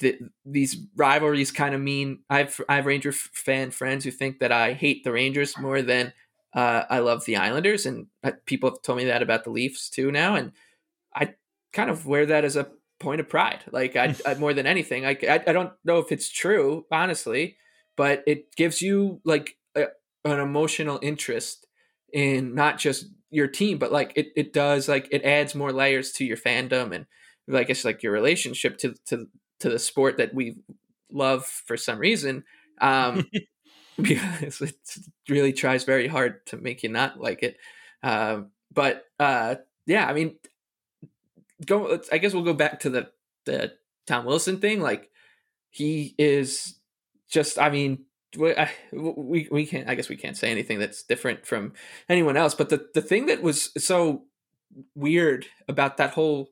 the, 0.00 0.18
these 0.44 0.76
rivalries 0.96 1.50
kind 1.50 1.74
of 1.74 1.80
mean 1.80 2.20
i've 2.30 2.60
i 2.68 2.76
have 2.76 2.86
ranger 2.86 3.12
fan 3.12 3.70
friends 3.70 4.04
who 4.04 4.10
think 4.10 4.38
that 4.38 4.52
i 4.52 4.72
hate 4.72 5.04
the 5.04 5.12
rangers 5.12 5.56
more 5.58 5.82
than 5.82 6.12
uh, 6.54 6.84
i 6.90 6.98
love 6.98 7.24
the 7.24 7.36
islanders 7.36 7.86
and 7.86 8.06
uh, 8.22 8.32
people 8.46 8.70
have 8.70 8.82
told 8.82 8.98
me 8.98 9.04
that 9.04 9.22
about 9.22 9.44
the 9.44 9.50
leafs 9.50 9.88
too 9.88 10.10
now 10.10 10.34
and 10.34 10.52
i 11.14 11.34
kind 11.72 11.90
of 11.90 12.06
wear 12.06 12.26
that 12.26 12.44
as 12.44 12.56
a 12.56 12.68
point 13.00 13.20
of 13.20 13.28
pride. 13.28 13.60
Like 13.70 13.96
i, 13.96 14.14
I 14.24 14.34
more 14.34 14.54
than 14.54 14.66
anything 14.66 15.04
I, 15.04 15.16
I 15.28 15.42
i 15.46 15.52
don't 15.52 15.72
know 15.84 15.98
if 15.98 16.12
it's 16.12 16.30
true 16.30 16.86
honestly 16.90 17.56
but 17.96 18.22
it 18.26 18.54
gives 18.56 18.80
you 18.82 19.20
like 19.24 19.56
an 20.24 20.40
emotional 20.40 20.98
interest 21.02 21.66
in 22.12 22.54
not 22.54 22.78
just 22.78 23.06
your 23.30 23.48
team, 23.48 23.78
but 23.78 23.92
like 23.92 24.12
it, 24.16 24.28
it 24.36 24.52
does 24.52 24.88
like 24.88 25.08
it 25.10 25.24
adds 25.24 25.54
more 25.54 25.72
layers 25.72 26.12
to 26.12 26.24
your 26.24 26.36
fandom 26.36 26.94
and 26.94 27.06
like 27.46 27.68
it's 27.68 27.84
like 27.84 28.02
your 28.02 28.12
relationship 28.12 28.78
to 28.78 28.94
to 29.06 29.26
to 29.64 29.70
the 29.70 29.78
sport 29.78 30.18
that 30.18 30.34
we 30.34 30.56
love 31.10 31.44
for 31.46 31.76
some 31.76 31.98
reason. 31.98 32.44
Um 32.80 33.24
because 34.00 34.60
it 34.60 34.74
really 35.28 35.52
tries 35.52 35.84
very 35.84 36.06
hard 36.06 36.44
to 36.46 36.56
make 36.56 36.82
you 36.82 36.90
not 36.90 37.18
like 37.18 37.42
it. 37.42 37.56
Um 38.02 38.50
but 38.72 39.04
uh 39.18 39.56
yeah, 39.86 40.06
I 40.06 40.12
mean 40.12 40.36
go 41.64 41.98
I 42.12 42.18
guess 42.18 42.34
we'll 42.34 42.44
go 42.44 42.54
back 42.54 42.80
to 42.80 42.90
the 42.90 43.10
the 43.46 43.72
Tom 44.06 44.26
Wilson 44.26 44.60
thing. 44.60 44.80
Like 44.80 45.10
he 45.70 46.14
is 46.18 46.78
just 47.28 47.58
I 47.58 47.70
mean 47.70 48.04
we 48.36 49.48
we 49.50 49.66
can't 49.66 49.88
I 49.88 49.94
guess 49.94 50.08
we 50.08 50.16
can't 50.16 50.36
say 50.36 50.50
anything 50.50 50.78
that's 50.78 51.02
different 51.02 51.46
from 51.46 51.72
anyone 52.08 52.36
else. 52.36 52.54
But 52.54 52.68
the 52.68 52.86
the 52.94 53.02
thing 53.02 53.26
that 53.26 53.42
was 53.42 53.70
so 53.82 54.24
weird 54.94 55.46
about 55.68 55.96
that 55.96 56.10
whole 56.10 56.50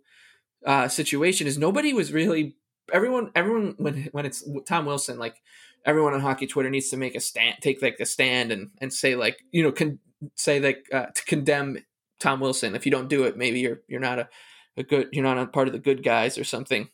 uh, 0.67 0.89
situation 0.89 1.47
is 1.47 1.59
nobody 1.59 1.93
was 1.93 2.13
really 2.13 2.57
everyone 2.93 3.31
everyone 3.35 3.75
when 3.79 4.09
when 4.13 4.27
it's 4.27 4.49
Tom 4.67 4.87
Wilson 4.87 5.19
like 5.19 5.43
everyone 5.85 6.15
on 6.15 6.21
hockey 6.21 6.47
Twitter 6.47 6.71
needs 6.71 6.91
to 6.91 6.97
make 6.97 7.15
a 7.15 7.21
stand 7.21 7.57
take 7.61 7.83
like 7.83 7.97
a 8.01 8.07
stand 8.07 8.53
and 8.53 8.71
and 8.81 8.93
say 8.93 9.17
like 9.17 9.43
you 9.51 9.63
know 9.63 9.73
can 9.73 9.99
say 10.37 10.61
like 10.61 10.87
uh, 10.93 11.07
to 11.07 11.25
condemn 11.25 11.79
Tom 12.21 12.39
Wilson 12.39 12.77
if 12.77 12.87
you 12.87 12.93
don't 12.93 13.09
do 13.09 13.25
it 13.25 13.37
maybe 13.37 13.61
you're 13.61 13.81
you're 13.89 14.01
not 14.01 14.19
a, 14.19 14.29
a 14.77 14.83
good 14.83 15.09
you're 15.13 15.25
not 15.25 15.39
a 15.39 15.47
part 15.47 15.67
of 15.67 15.73
the 15.73 15.79
good 15.79 16.03
guys 16.03 16.39
or 16.39 16.45
something. 16.45 16.89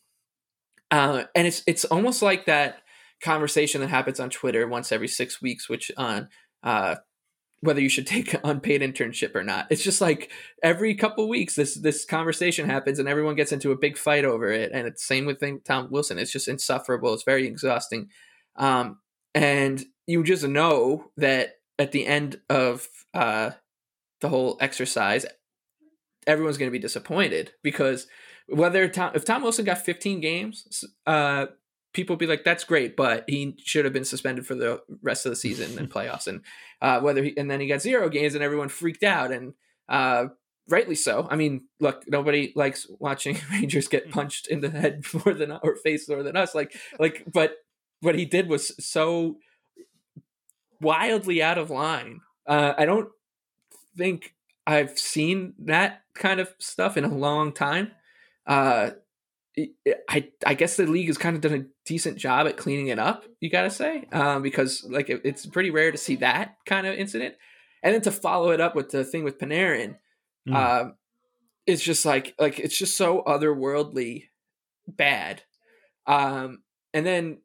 Uh, 0.91 1.25
and 1.35 1.47
it's 1.47 1.63
it's 1.67 1.85
almost 1.85 2.23
like 2.23 2.47
that 2.47 2.83
conversation 3.23 3.81
that 3.81 3.91
happens 3.91 4.21
on 4.21 4.31
Twitter 4.31 4.67
once 4.67 4.93
every 4.93 5.09
six 5.09 5.43
weeks, 5.43 5.69
which 5.69 5.91
on 5.97 6.29
uh, 6.63 6.97
whether 7.61 7.81
you 7.81 7.89
should 7.89 8.07
take 8.07 8.35
an 8.35 8.41
unpaid 8.45 8.81
internship 8.81 9.35
or 9.35 9.43
not. 9.43 9.67
It's 9.71 9.83
just 9.83 10.01
like 10.01 10.31
every 10.63 10.95
couple 10.95 11.29
weeks 11.29 11.55
this 11.55 11.75
this 11.75 12.05
conversation 12.05 12.69
happens 12.69 12.99
and 12.99 13.09
everyone 13.09 13.35
gets 13.35 13.53
into 13.53 13.73
a 13.73 13.79
big 13.79 13.97
fight 13.97 14.25
over 14.25 14.51
it. 14.51 14.71
And 14.73 14.87
it's 14.87 15.05
same 15.05 15.27
with 15.27 15.43
Tom 15.65 15.89
Wilson. 15.91 16.19
It's 16.19 16.33
just 16.33 16.49
insufferable. 16.49 17.15
It's 17.15 17.25
very 17.25 17.47
exhausting. 17.47 18.09
Um, 18.57 18.99
and 19.35 19.85
you 20.07 20.25
just 20.25 20.47
know 20.47 21.11
that 21.17 21.55
at 21.79 21.93
the 21.93 22.07
end 22.07 22.41
of 22.49 22.89
uh, 23.15 23.51
the 24.21 24.29
whole 24.29 24.57
exercise, 24.61 25.27
everyone's 26.27 26.59
going 26.59 26.71
to 26.71 26.77
be 26.77 26.79
disappointed 26.79 27.53
because 27.63 28.07
whether 28.49 28.89
Tom, 28.89 29.13
if 29.15 29.25
Tom 29.25 29.43
Wilson 29.43 29.65
got 29.65 29.85
15 29.85 30.21
games, 30.21 30.85
uh, 31.07 31.47
people 31.93 32.17
be 32.17 32.27
like, 32.27 32.45
"That's 32.45 32.65
great," 32.65 32.97
but 32.97 33.25
he 33.29 33.57
should 33.65 33.85
have 33.85 33.95
been 33.95 34.05
suspended 34.05 34.47
for 34.47 34.55
the 34.55 34.83
rest 35.03 35.27
of 35.27 35.31
the 35.31 35.37
season 35.37 35.79
and 35.79 35.91
playoffs. 35.93 36.27
And 36.27 36.43
uh, 36.81 37.01
whether 37.01 37.23
he 37.23 37.37
and 37.37 37.51
then 37.51 37.61
he 37.61 37.67
got 37.67 37.83
zero 37.83 38.09
games, 38.09 38.35
and 38.35 38.45
everyone 38.45 38.69
freaked 38.69 39.03
out, 39.03 39.33
and 39.33 39.55
uh, 39.89 40.27
rightly 40.69 40.95
so. 40.95 41.27
I 41.31 41.37
mean, 41.37 41.63
look, 41.81 42.05
nobody 42.07 42.53
likes 42.55 42.87
watching 42.99 43.39
Rangers 43.51 43.89
get 43.89 44.11
punched 44.11 44.47
in 44.47 44.61
the 44.61 44.71
head 44.71 45.05
more 45.25 45.35
than 45.35 45.53
or 45.63 45.77
face 45.77 46.09
more 46.09 46.23
than 46.23 46.37
us. 46.37 46.55
Like, 46.55 46.77
like, 46.99 47.25
but 47.33 47.57
what 48.01 48.15
he 48.15 48.25
did 48.25 48.49
was 48.49 48.73
so 48.85 49.39
wildly 50.81 51.43
out 51.43 51.59
of 51.59 51.71
line. 51.71 52.21
Uh, 52.47 52.75
I 52.79 52.85
don't 52.85 53.09
think 53.97 54.35
I've 54.67 54.99
seen 54.99 55.55
that 55.61 56.03
kind 56.15 56.41
of 56.41 56.55
stuff 56.59 56.97
in 56.97 57.05
a 57.05 57.15
long 57.15 57.53
time. 57.53 57.93
Uh, 58.47 58.91
I 60.09 60.29
I 60.47 60.55
guess 60.55 60.77
the 60.77 60.87
league 60.87 61.07
has 61.07 61.19
kind 61.19 61.37
of 61.37 61.43
done 61.43 61.61
a 61.61 61.65
decent 61.87 62.19
job 62.19 62.47
at 62.47 62.57
cleaning 62.57 62.89
it 62.89 62.99
up. 62.99 63.25
You 63.41 63.51
got 63.51 63.63
to 63.63 63.71
say, 63.71 64.05
um, 64.13 64.43
because 64.43 64.87
like 64.89 65.11
it, 65.11 65.23
it's 65.25 65.47
pretty 65.47 65.71
rare 65.71 65.91
to 65.91 65.99
see 65.99 66.17
that 66.17 66.57
kind 66.67 66.87
of 66.87 66.95
incident, 66.95 67.35
and 67.83 67.95
then 67.95 68.03
to 68.03 68.11
follow 68.11 68.51
it 68.51 68.61
up 68.61 68.75
with 68.75 68.91
the 68.91 69.05
thing 69.05 69.25
with 69.25 69.39
Panarin, 69.39 69.97
mm. 70.49 70.55
um, 70.55 70.95
it's 71.67 71.83
just 71.83 72.05
like 72.05 72.35
like 72.39 72.59
it's 72.59 72.77
just 72.77 72.97
so 72.97 73.23
otherworldly 73.27 74.25
bad. 74.87 75.43
Um, 76.07 76.63
and 76.95 77.05
then 77.05 77.39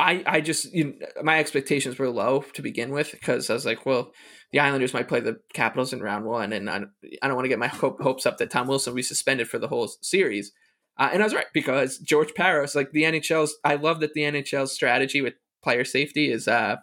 I 0.00 0.22
I 0.26 0.40
just 0.40 0.72
you 0.72 0.84
know, 0.84 1.06
my 1.22 1.38
expectations 1.38 1.98
were 1.98 2.08
low 2.08 2.44
to 2.54 2.62
begin 2.62 2.90
with 2.90 3.12
because 3.12 3.50
I 3.50 3.54
was 3.54 3.66
like, 3.66 3.84
well, 3.84 4.12
the 4.52 4.60
Islanders 4.60 4.94
might 4.94 5.08
play 5.08 5.20
the 5.20 5.38
Capitals 5.52 5.92
in 5.92 6.00
round 6.00 6.24
one, 6.24 6.52
and 6.52 6.68
I, 6.68 6.82
I 7.22 7.28
don't 7.28 7.36
want 7.36 7.44
to 7.44 7.50
get 7.50 7.58
my 7.58 7.68
hope, 7.68 8.00
hopes 8.00 8.26
up 8.26 8.38
that 8.38 8.50
Tom 8.50 8.66
Wilson 8.66 8.92
will 8.92 8.96
be 8.96 9.02
suspended 9.02 9.48
for 9.48 9.58
the 9.58 9.68
whole 9.68 9.88
series. 10.02 10.52
Uh, 10.98 11.10
and 11.12 11.22
I 11.22 11.26
was 11.26 11.34
right 11.34 11.46
because 11.54 11.98
George 11.98 12.32
Parros, 12.34 12.74
like 12.74 12.92
the 12.92 13.04
NHL's, 13.04 13.56
I 13.64 13.76
love 13.76 14.00
that 14.00 14.14
the 14.14 14.22
NHL's 14.22 14.72
strategy 14.72 15.20
with 15.20 15.34
player 15.62 15.84
safety 15.84 16.30
is 16.30 16.48
uh, 16.48 16.76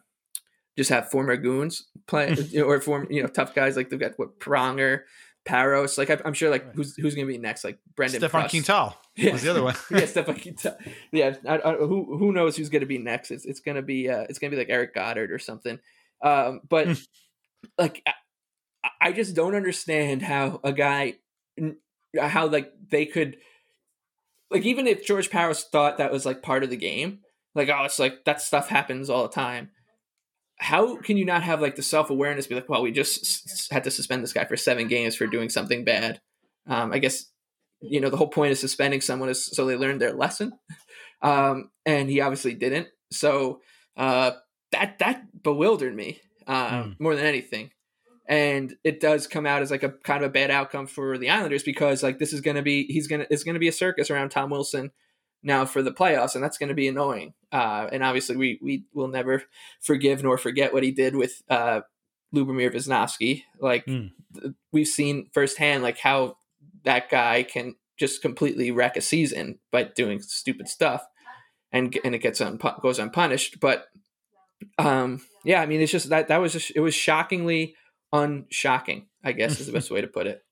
just 0.78 0.89
have 0.89 1.09
former 1.09 1.36
goons 1.36 1.88
play 2.07 2.36
or 2.63 2.80
form 2.80 3.07
you 3.09 3.22
know 3.22 3.28
tough 3.28 3.53
guys 3.53 3.76
like 3.76 3.89
they've 3.89 3.99
got 3.99 4.18
what 4.18 4.39
Pronger, 4.39 5.01
Parros. 5.47 5.97
Like 5.97 6.09
I, 6.09 6.19
am 6.25 6.33
sure 6.33 6.49
like 6.49 6.73
who's 6.73 6.95
who's 6.95 7.15
gonna 7.15 7.27
be 7.27 7.37
next? 7.37 7.63
Like 7.63 7.79
Brendan 7.95 8.19
Stefan 8.19 8.49
Quintal 8.49 8.95
yeah. 9.15 9.31
was 9.33 9.41
the 9.41 9.49
other 9.49 9.63
one. 9.63 9.75
yeah, 9.89 10.05
Stefan 10.05 10.39
Quintal. 10.39 10.77
Yeah, 11.11 11.35
I, 11.47 11.59
I, 11.59 11.73
who 11.73 12.17
who 12.17 12.31
knows 12.31 12.57
who's 12.57 12.69
gonna 12.69 12.85
be 12.85 12.97
next? 12.97 13.31
It's 13.31 13.45
it's 13.45 13.59
gonna 13.59 13.81
be 13.81 14.09
uh, 14.09 14.25
it's 14.29 14.39
gonna 14.39 14.51
be 14.51 14.57
like 14.57 14.69
Eric 14.69 14.93
Godard 14.93 15.31
or 15.31 15.39
something. 15.39 15.79
Um, 16.21 16.61
but 16.67 16.87
like 17.77 18.03
I 19.01 19.11
just 19.11 19.35
don't 19.35 19.55
understand 19.55 20.21
how 20.21 20.59
a 20.63 20.73
guy, 20.73 21.15
how 22.19 22.47
like 22.47 22.71
they 22.89 23.05
could, 23.05 23.37
like 24.51 24.65
even 24.65 24.87
if 24.87 25.05
George 25.05 25.29
Parros 25.29 25.63
thought 25.63 25.97
that 25.97 26.11
was 26.11 26.25
like 26.25 26.41
part 26.41 26.63
of 26.63 26.69
the 26.69 26.77
game, 26.77 27.19
like 27.55 27.69
oh 27.69 27.83
it's 27.85 27.99
like 27.99 28.25
that 28.25 28.41
stuff 28.41 28.69
happens 28.69 29.09
all 29.09 29.23
the 29.23 29.33
time. 29.33 29.71
How 30.59 30.97
can 30.97 31.17
you 31.17 31.25
not 31.25 31.43
have 31.43 31.61
like 31.61 31.75
the 31.75 31.83
self 31.83 32.09
awareness? 32.09 32.47
Be 32.47 32.55
like, 32.55 32.69
well, 32.69 32.81
we 32.81 32.91
just 32.91 33.23
s- 33.23 33.67
had 33.71 33.83
to 33.83 33.91
suspend 33.91 34.23
this 34.23 34.33
guy 34.33 34.45
for 34.45 34.57
seven 34.57 34.87
games 34.87 35.15
for 35.15 35.27
doing 35.27 35.49
something 35.49 35.83
bad. 35.83 36.19
Um, 36.67 36.91
I 36.91 36.99
guess 36.99 37.25
you 37.79 38.01
know 38.01 38.09
the 38.09 38.17
whole 38.17 38.29
point 38.29 38.51
of 38.51 38.57
suspending 38.57 39.01
someone 39.01 39.29
is 39.29 39.45
so 39.45 39.65
they 39.65 39.75
learn 39.75 39.99
their 39.99 40.13
lesson, 40.13 40.53
um, 41.21 41.69
and 41.85 42.09
he 42.09 42.21
obviously 42.21 42.53
didn't. 42.53 42.87
So 43.11 43.61
uh, 43.95 44.31
that 44.71 44.99
that 44.99 45.43
bewildered 45.43 45.95
me 45.95 46.21
uh, 46.47 46.83
mm. 46.83 46.99
more 46.99 47.15
than 47.15 47.25
anything 47.25 47.71
and 48.27 48.75
it 48.83 48.99
does 48.99 49.25
come 49.25 49.45
out 49.45 49.61
as 49.61 49.71
like 49.71 49.83
a 49.83 49.89
kind 49.89 50.23
of 50.23 50.29
a 50.29 50.33
bad 50.33 50.51
outcome 50.51 50.85
for 50.85 51.17
the 51.17 51.29
Islanders 51.29 51.63
because 51.63 52.03
like 52.03 52.19
this 52.19 52.33
is 52.33 52.41
going 52.41 52.57
to 52.57 52.61
be 52.61 52.83
he's 52.87 53.07
going 53.07 53.21
to 53.21 53.27
it's 53.33 53.43
going 53.43 53.55
to 53.55 53.59
be 53.59 53.69
a 53.69 53.73
circus 53.73 54.11
around 54.11 54.29
Tom 54.29 54.49
Wilson 54.49 54.91
now 55.47 55.65
for 55.65 55.81
the 55.81 55.91
playoffs, 55.91 56.35
and 56.35 56.43
that's 56.43 56.59
going 56.59 56.69
to 56.69 56.75
be 56.75 56.87
annoying. 56.87 57.33
Uh, 57.51 57.87
and 57.91 58.03
obviously, 58.03 58.35
we 58.35 58.59
we 58.61 58.83
will 58.93 59.07
never 59.07 59.43
forgive 59.81 60.21
nor 60.21 60.37
forget 60.37 60.73
what 60.73 60.83
he 60.83 60.91
did 60.91 61.15
with 61.15 61.41
uh, 61.49 61.81
Lubomir 62.35 62.71
Visnovsky. 62.71 63.43
Like 63.59 63.85
mm. 63.87 64.11
we've 64.71 64.87
seen 64.87 65.29
firsthand, 65.33 65.81
like 65.81 65.97
how 65.97 66.37
that 66.83 67.09
guy 67.09 67.41
can 67.43 67.75
just 67.97 68.21
completely 68.21 68.69
wreck 68.69 68.95
a 68.95 69.01
season 69.01 69.57
by 69.71 69.83
doing 69.83 70.21
stupid 70.21 70.67
stuff, 70.67 71.03
and 71.71 71.97
and 72.03 72.13
it 72.13 72.19
gets 72.19 72.41
un- 72.41 72.59
goes 72.81 72.99
unpunished. 72.99 73.59
But 73.59 73.87
um, 74.77 75.21
yeah, 75.43 75.61
I 75.61 75.65
mean, 75.65 75.81
it's 75.81 75.91
just 75.91 76.09
that 76.09 76.27
that 76.27 76.41
was 76.41 76.53
just 76.53 76.73
it 76.75 76.81
was 76.81 76.93
shockingly 76.93 77.75
unshocking, 78.13 79.07
I 79.23 79.31
guess 79.31 79.59
is 79.59 79.65
the 79.65 79.73
best 79.79 79.89
way 79.89 80.01
to 80.01 80.07
put 80.07 80.27
it. 80.27 80.43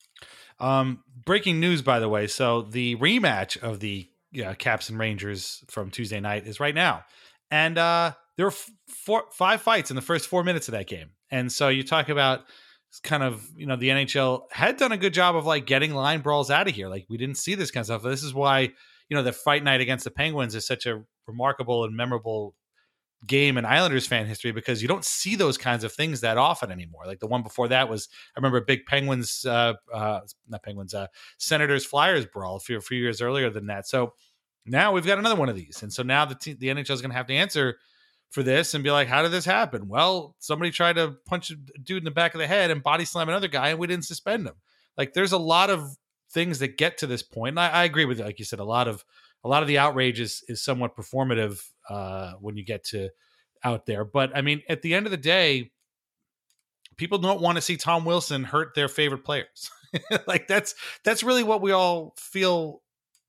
Um, 0.58 1.04
breaking 1.26 1.60
news, 1.60 1.82
by 1.82 2.00
the 2.00 2.08
way. 2.08 2.28
So 2.28 2.62
the 2.62 2.96
rematch 2.96 3.58
of 3.62 3.82
the 3.82 4.10
uh, 4.44 4.54
Caps 4.56 4.90
and 4.90 5.00
Rangers 5.00 5.64
from 5.68 5.92
Tuesday 5.92 6.20
night 6.20 6.48
is 6.48 6.60
right 6.60 6.76
now, 6.76 7.04
and 7.52 7.78
uh, 7.78 8.14
there 8.38 8.46
were 8.46 8.54
four, 8.88 9.26
five 9.32 9.62
fights 9.62 9.90
in 9.90 9.96
the 9.96 10.02
first 10.02 10.28
four 10.28 10.44
minutes 10.44 10.68
of 10.68 10.74
that 10.74 10.88
game. 10.88 11.12
And 11.32 11.52
so 11.52 11.70
you 11.70 11.84
talk 11.84 12.10
about 12.10 12.42
kind 13.04 13.24
of 13.24 13.46
you 13.58 13.66
know 13.66 13.76
the 13.76 13.90
NHL 13.90 14.44
had 14.52 14.78
done 14.78 14.92
a 14.92 14.98
good 14.98 15.14
job 15.14 15.36
of 15.36 15.46
like 15.46 15.66
getting 15.66 15.94
line 15.94 16.22
brawls 16.22 16.50
out 16.50 16.68
of 16.68 16.76
here. 16.76 16.88
Like 16.88 17.06
we 17.10 17.18
didn't 17.18 17.38
see 17.38 17.56
this 17.56 17.72
kind 17.72 17.82
of 17.82 17.88
stuff. 17.88 18.04
This 18.04 18.24
is 18.24 18.34
why 18.34 18.72
you 19.10 19.18
know 19.18 19.24
the 19.24 19.34
fight 19.34 19.64
night 19.64 19.82
against 19.82 20.04
the 20.04 20.12
Penguins 20.12 20.56
is 20.56 20.66
such 20.66 20.86
a 20.86 21.04
remarkable 21.28 21.84
and 21.84 21.96
memorable 21.96 22.56
game 23.26 23.58
in 23.58 23.66
Islanders 23.66 24.06
fan 24.06 24.26
history 24.26 24.52
because 24.52 24.82
you 24.82 24.88
don't 24.88 25.06
see 25.06 25.36
those 25.36 25.58
kinds 25.58 25.84
of 25.84 25.92
things 25.92 26.22
that 26.22 26.38
often 26.38 26.72
anymore. 26.72 27.04
Like 27.06 27.20
the 27.20 27.28
one 27.28 27.44
before 27.44 27.68
that 27.70 27.90
was, 27.90 28.08
I 28.36 28.40
remember 28.40 28.62
big 28.62 28.86
Penguins, 28.86 29.46
uh, 29.46 29.74
uh, 29.94 30.22
not 30.48 30.64
Penguins, 30.64 30.94
uh, 30.94 31.08
Senators 31.38 31.86
Flyers 31.86 32.26
brawl 32.26 32.58
a 32.58 32.60
few, 32.60 32.78
a 32.78 32.82
few 32.82 33.00
years 33.00 33.22
earlier 33.22 33.50
than 33.50 33.68
that. 33.68 33.88
So 33.88 34.14
now 34.66 34.92
we've 34.92 35.06
got 35.06 35.20
another 35.20 35.36
one 35.36 35.50
of 35.50 35.56
these, 35.56 35.84
and 35.84 35.94
so 35.94 36.04
now 36.04 36.26
the 36.26 36.36
the 36.60 36.68
NHL 36.68 36.92
is 36.92 37.02
going 37.02 37.12
to 37.12 37.18
have 37.18 37.28
to 37.28 37.34
answer 37.34 37.78
for 38.32 38.44
this 38.44 38.74
and 38.74 38.84
be 38.84 38.92
like, 38.92 39.08
how 39.08 39.22
did 39.22 39.32
this 39.32 39.46
happen? 39.46 39.88
Well, 39.88 40.36
somebody 40.40 40.72
tried 40.72 40.96
to 40.98 41.16
punch 41.26 41.52
a 41.52 41.56
dude 41.82 42.00
in 42.00 42.04
the 42.04 42.12
back 42.12 42.34
of 42.34 42.40
the 42.40 42.48
head 42.48 42.72
and 42.72 42.82
body 42.82 43.06
slam 43.06 43.30
another 43.30 43.48
guy, 43.48 43.70
and 43.70 43.80
we 43.80 43.88
didn't 43.88 44.06
suspend 44.06 44.48
him. 44.48 44.56
Like 44.98 45.14
there's 45.14 45.32
a 45.32 45.38
lot 45.38 45.70
of 45.70 45.96
things 46.32 46.60
that 46.60 46.78
get 46.78 46.98
to 47.00 47.08
this 47.08 47.24
point. 47.24 47.54
And 47.54 47.60
I, 47.60 47.70
I 47.70 47.84
agree 47.84 48.06
with 48.06 48.20
you, 48.20 48.26
like 48.26 48.40
you 48.40 48.46
said, 48.46 48.60
a 48.60 48.66
lot 48.66 48.88
of 48.88 49.06
a 49.44 49.48
lot 49.48 49.62
of 49.62 49.68
the 49.68 49.78
outrage 49.78 50.20
is 50.20 50.44
is 50.48 50.64
somewhat 50.64 50.96
performative 50.96 51.64
uh, 51.90 52.34
when 52.40 52.58
you 52.58 52.66
get 52.66 52.84
to 52.86 53.10
out 53.64 53.86
there. 53.86 54.06
But 54.06 54.36
I 54.36 54.42
mean, 54.42 54.62
at 54.70 54.82
the 54.82 54.94
end 54.94 55.06
of 55.06 55.12
the 55.12 55.18
day, 55.18 55.72
people 56.98 57.18
don't 57.18 57.42
want 57.42 57.58
to 57.58 57.62
see 57.62 57.78
Tom 57.78 58.06
Wilson 58.06 58.44
hurt 58.44 58.76
their 58.76 58.88
favorite 58.88 59.26
players. 59.26 59.70
like 60.28 60.48
that's 60.48 60.76
that's 61.04 61.24
really 61.24 61.44
what 61.44 61.62
we 61.62 61.72
all 61.72 62.14
feel 62.18 62.82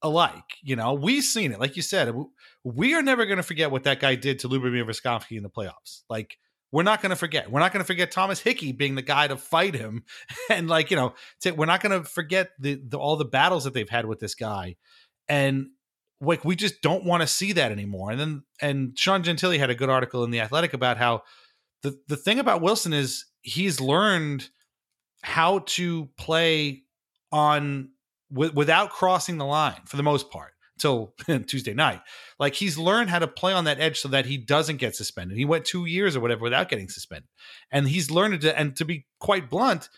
alike. 0.03 0.59
You 0.63 0.77
know, 0.77 0.95
we've 0.95 1.25
seen 1.25 1.53
it. 1.53 1.61
Like 1.61 1.77
you 1.77 1.83
said, 1.83 2.15
we 2.65 2.95
are 2.95 3.03
never 3.03 3.27
going 3.27 3.39
to 3.39 3.43
forget 3.43 3.71
what 3.71 3.85
that 3.85 4.01
guy 4.01 4.15
did 4.15 4.41
to 4.41 4.49
Lubomir 4.49 4.85
Visnovsky 4.85 5.37
in 5.37 5.43
the 5.43 5.51
playoffs. 5.51 6.03
Like 6.09 6.39
we're 6.73 6.83
not 6.83 7.01
going 7.01 7.11
to 7.11 7.17
forget. 7.17 7.51
We're 7.51 7.61
not 7.61 7.73
going 7.73 7.83
to 7.83 7.87
forget 7.87 8.11
Thomas 8.11 8.41
Hickey 8.41 8.73
being 8.73 8.97
the 8.97 9.03
guy 9.03 9.29
to 9.29 9.37
fight 9.37 9.75
him, 9.75 10.05
and 10.51 10.69
like 10.69 10.91
you 10.91 10.97
know, 10.97 11.15
to, 11.41 11.53
we're 11.53 11.67
not 11.67 11.83
going 11.83 12.03
to 12.03 12.09
forget 12.09 12.51
the, 12.59 12.81
the 12.87 12.99
all 12.99 13.17
the 13.17 13.25
battles 13.25 13.65
that 13.65 13.75
they've 13.75 13.89
had 13.89 14.07
with 14.07 14.21
this 14.21 14.35
guy. 14.35 14.77
And 15.29 15.69
like 16.21 16.45
we 16.45 16.57
just 16.57 16.81
don't 16.83 17.05
want 17.05 17.23
to 17.23 17.27
see 17.27 17.53
that 17.53 17.73
anymore. 17.73 18.11
And 18.11 18.21
then 18.21 18.43
and 18.61 18.99
Sean 18.99 19.23
Gentille 19.23 19.59
had 19.59 19.71
a 19.71 19.75
good 19.75 19.91
article 19.91 20.25
in 20.25 20.31
the 20.31 20.41
Athletic 20.41 20.73
about 20.73 20.97
how 20.97 21.23
the 21.83 21.99
the 22.09 22.17
thing 22.17 22.39
about 22.39 22.63
Wilson 22.63 22.93
is 22.93 23.27
he's 23.43 23.81
learned 23.81 24.49
how 25.23 25.61
to 25.61 26.09
play 26.17 26.83
on 27.33 27.91
w- 28.33 28.53
without 28.55 28.91
crossing 28.91 29.39
the 29.39 29.45
line 29.45 29.81
for 29.87 29.97
the 29.97 30.03
most 30.03 30.31
part 30.31 30.53
until 30.77 31.15
Tuesday 31.47 31.75
night. 31.75 32.01
Like 32.39 32.55
he's 32.55 32.79
learned 32.79 33.11
how 33.11 33.19
to 33.19 33.27
play 33.27 33.53
on 33.53 33.65
that 33.65 33.81
edge 33.81 34.01
so 34.01 34.09
that 34.09 34.27
he 34.27 34.37
doesn't 34.39 34.77
get 34.77 34.97
suspended. 34.97 35.37
He 35.37 35.45
went 35.45 35.65
two 35.65 35.85
years 35.85 36.17
or 36.17 36.21
whatever 36.21 36.43
without 36.43 36.69
getting 36.69 36.89
suspended, 36.89 37.29
and 37.71 37.89
he's 37.89 38.11
learned 38.11 38.41
to. 38.43 38.59
And 38.59 38.77
to 38.77 38.85
be 38.85 39.07
quite 39.21 39.51
blunt, 39.51 39.89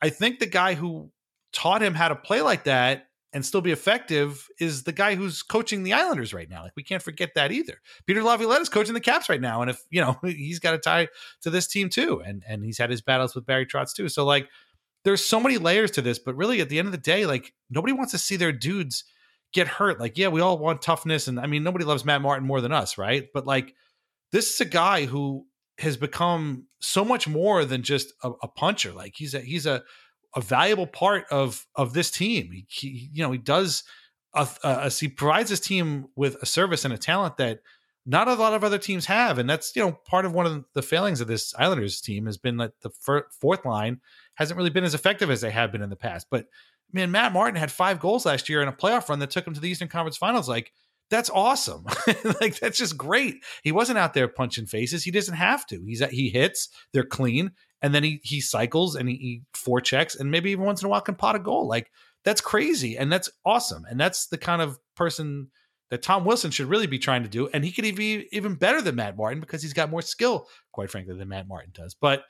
I 0.00 0.08
think 0.08 0.38
the 0.38 0.46
guy 0.46 0.74
who 0.74 1.10
taught 1.52 1.82
him 1.82 1.94
how 1.94 2.08
to 2.08 2.16
play 2.16 2.42
like 2.42 2.64
that 2.64 3.06
and 3.36 3.44
still 3.44 3.60
be 3.60 3.70
effective 3.70 4.48
is 4.58 4.84
the 4.84 4.92
guy 4.92 5.14
who's 5.14 5.42
coaching 5.42 5.82
the 5.82 5.92
Islanders 5.92 6.32
right 6.32 6.48
now. 6.48 6.62
Like 6.62 6.72
we 6.74 6.82
can't 6.82 7.02
forget 7.02 7.34
that 7.34 7.52
either. 7.52 7.82
Peter 8.06 8.22
Laviolette 8.22 8.62
is 8.62 8.70
coaching 8.70 8.94
the 8.94 9.00
Caps 9.00 9.28
right 9.28 9.42
now, 9.42 9.60
and 9.60 9.68
if 9.70 9.84
you 9.90 10.00
know 10.00 10.18
he's 10.24 10.58
got 10.58 10.72
a 10.72 10.78
tie 10.78 11.08
to 11.42 11.50
this 11.50 11.66
team 11.66 11.90
too, 11.90 12.22
and 12.24 12.42
and 12.48 12.64
he's 12.64 12.78
had 12.78 12.88
his 12.88 13.02
battles 13.02 13.34
with 13.34 13.44
Barry 13.44 13.66
Trotz 13.66 13.92
too. 13.92 14.08
So 14.08 14.24
like, 14.24 14.48
there's 15.04 15.22
so 15.22 15.38
many 15.38 15.58
layers 15.58 15.90
to 15.92 16.00
this, 16.00 16.18
but 16.18 16.34
really 16.34 16.62
at 16.62 16.70
the 16.70 16.78
end 16.78 16.86
of 16.86 16.92
the 16.92 16.98
day, 16.98 17.26
like 17.26 17.52
nobody 17.68 17.92
wants 17.92 18.12
to 18.12 18.18
see 18.18 18.36
their 18.36 18.52
dudes 18.52 19.04
get 19.52 19.68
hurt. 19.68 20.00
Like 20.00 20.16
yeah, 20.16 20.28
we 20.28 20.40
all 20.40 20.56
want 20.56 20.80
toughness, 20.80 21.28
and 21.28 21.38
I 21.38 21.46
mean 21.46 21.62
nobody 21.62 21.84
loves 21.84 22.06
Matt 22.06 22.22
Martin 22.22 22.46
more 22.46 22.62
than 22.62 22.72
us, 22.72 22.96
right? 22.96 23.26
But 23.34 23.46
like 23.46 23.74
this 24.32 24.54
is 24.54 24.62
a 24.62 24.64
guy 24.64 25.04
who 25.04 25.44
has 25.76 25.98
become 25.98 26.68
so 26.80 27.04
much 27.04 27.28
more 27.28 27.66
than 27.66 27.82
just 27.82 28.14
a, 28.22 28.30
a 28.42 28.48
puncher. 28.48 28.92
Like 28.92 29.12
he's 29.14 29.34
a 29.34 29.40
he's 29.40 29.66
a 29.66 29.82
a 30.36 30.40
valuable 30.40 30.86
part 30.86 31.24
of 31.30 31.66
of 31.74 31.94
this 31.94 32.10
team. 32.10 32.52
He, 32.52 32.66
he 32.68 33.10
you 33.12 33.22
know 33.24 33.32
he 33.32 33.38
does 33.38 33.82
a, 34.34 34.46
a, 34.62 34.90
he 34.90 35.08
provides 35.08 35.50
his 35.50 35.60
team 35.60 36.06
with 36.14 36.36
a 36.42 36.46
service 36.46 36.84
and 36.84 36.94
a 36.94 36.98
talent 36.98 37.38
that 37.38 37.60
not 38.04 38.28
a 38.28 38.34
lot 38.34 38.54
of 38.54 38.62
other 38.62 38.78
teams 38.78 39.06
have, 39.06 39.38
and 39.38 39.50
that's 39.50 39.74
you 39.74 39.82
know 39.82 39.92
part 39.92 40.26
of 40.26 40.32
one 40.32 40.46
of 40.46 40.64
the 40.74 40.82
failings 40.82 41.20
of 41.20 41.26
this 41.26 41.54
Islanders 41.58 42.00
team 42.00 42.26
has 42.26 42.36
been 42.36 42.58
that 42.58 42.72
the 42.82 42.90
fir- 42.90 43.26
fourth 43.40 43.64
line 43.64 44.00
hasn't 44.34 44.56
really 44.56 44.70
been 44.70 44.84
as 44.84 44.94
effective 44.94 45.30
as 45.30 45.40
they 45.40 45.50
have 45.50 45.72
been 45.72 45.82
in 45.82 45.90
the 45.90 45.96
past. 45.96 46.28
But 46.30 46.46
man, 46.92 47.10
Matt 47.10 47.32
Martin 47.32 47.58
had 47.58 47.72
five 47.72 47.98
goals 47.98 48.26
last 48.26 48.48
year 48.48 48.62
in 48.62 48.68
a 48.68 48.72
playoff 48.72 49.08
run 49.08 49.18
that 49.20 49.30
took 49.30 49.46
him 49.46 49.54
to 49.54 49.60
the 49.60 49.70
Eastern 49.70 49.88
Conference 49.88 50.18
Finals. 50.18 50.48
Like 50.48 50.72
that's 51.08 51.30
awesome. 51.30 51.84
like 52.40 52.58
that's 52.60 52.78
just 52.78 52.96
great. 52.96 53.44
He 53.62 53.72
wasn't 53.72 53.98
out 53.98 54.12
there 54.12 54.28
punching 54.28 54.66
faces. 54.66 55.02
He 55.02 55.10
doesn't 55.10 55.34
have 55.34 55.66
to. 55.68 55.82
He's 55.84 56.04
he 56.10 56.28
hits. 56.28 56.68
They're 56.92 57.04
clean 57.04 57.52
and 57.86 57.94
then 57.94 58.02
he 58.02 58.20
he 58.24 58.40
cycles 58.40 58.96
and 58.96 59.08
he, 59.08 59.14
he 59.14 59.42
forechecks 59.54 60.18
and 60.18 60.28
maybe 60.28 60.50
even 60.50 60.64
once 60.64 60.82
in 60.82 60.86
a 60.86 60.88
while 60.88 61.00
can 61.00 61.14
pot 61.14 61.36
a 61.36 61.38
goal. 61.38 61.68
Like 61.68 61.92
that's 62.24 62.40
crazy 62.40 62.98
and 62.98 63.12
that's 63.12 63.30
awesome. 63.44 63.86
And 63.88 63.98
that's 63.98 64.26
the 64.26 64.38
kind 64.38 64.60
of 64.60 64.76
person 64.96 65.52
that 65.90 66.02
Tom 66.02 66.24
Wilson 66.24 66.50
should 66.50 66.66
really 66.66 66.88
be 66.88 66.98
trying 66.98 67.22
to 67.22 67.28
do. 67.28 67.48
And 67.54 67.64
he 67.64 67.70
could 67.70 67.84
be 67.94 68.26
even 68.32 68.56
better 68.56 68.82
than 68.82 68.96
Matt 68.96 69.16
Martin 69.16 69.38
because 69.38 69.62
he's 69.62 69.72
got 69.72 69.88
more 69.88 70.02
skill, 70.02 70.48
quite 70.72 70.90
frankly, 70.90 71.16
than 71.16 71.28
Matt 71.28 71.46
Martin 71.46 71.70
does. 71.72 71.94
But 71.94 72.24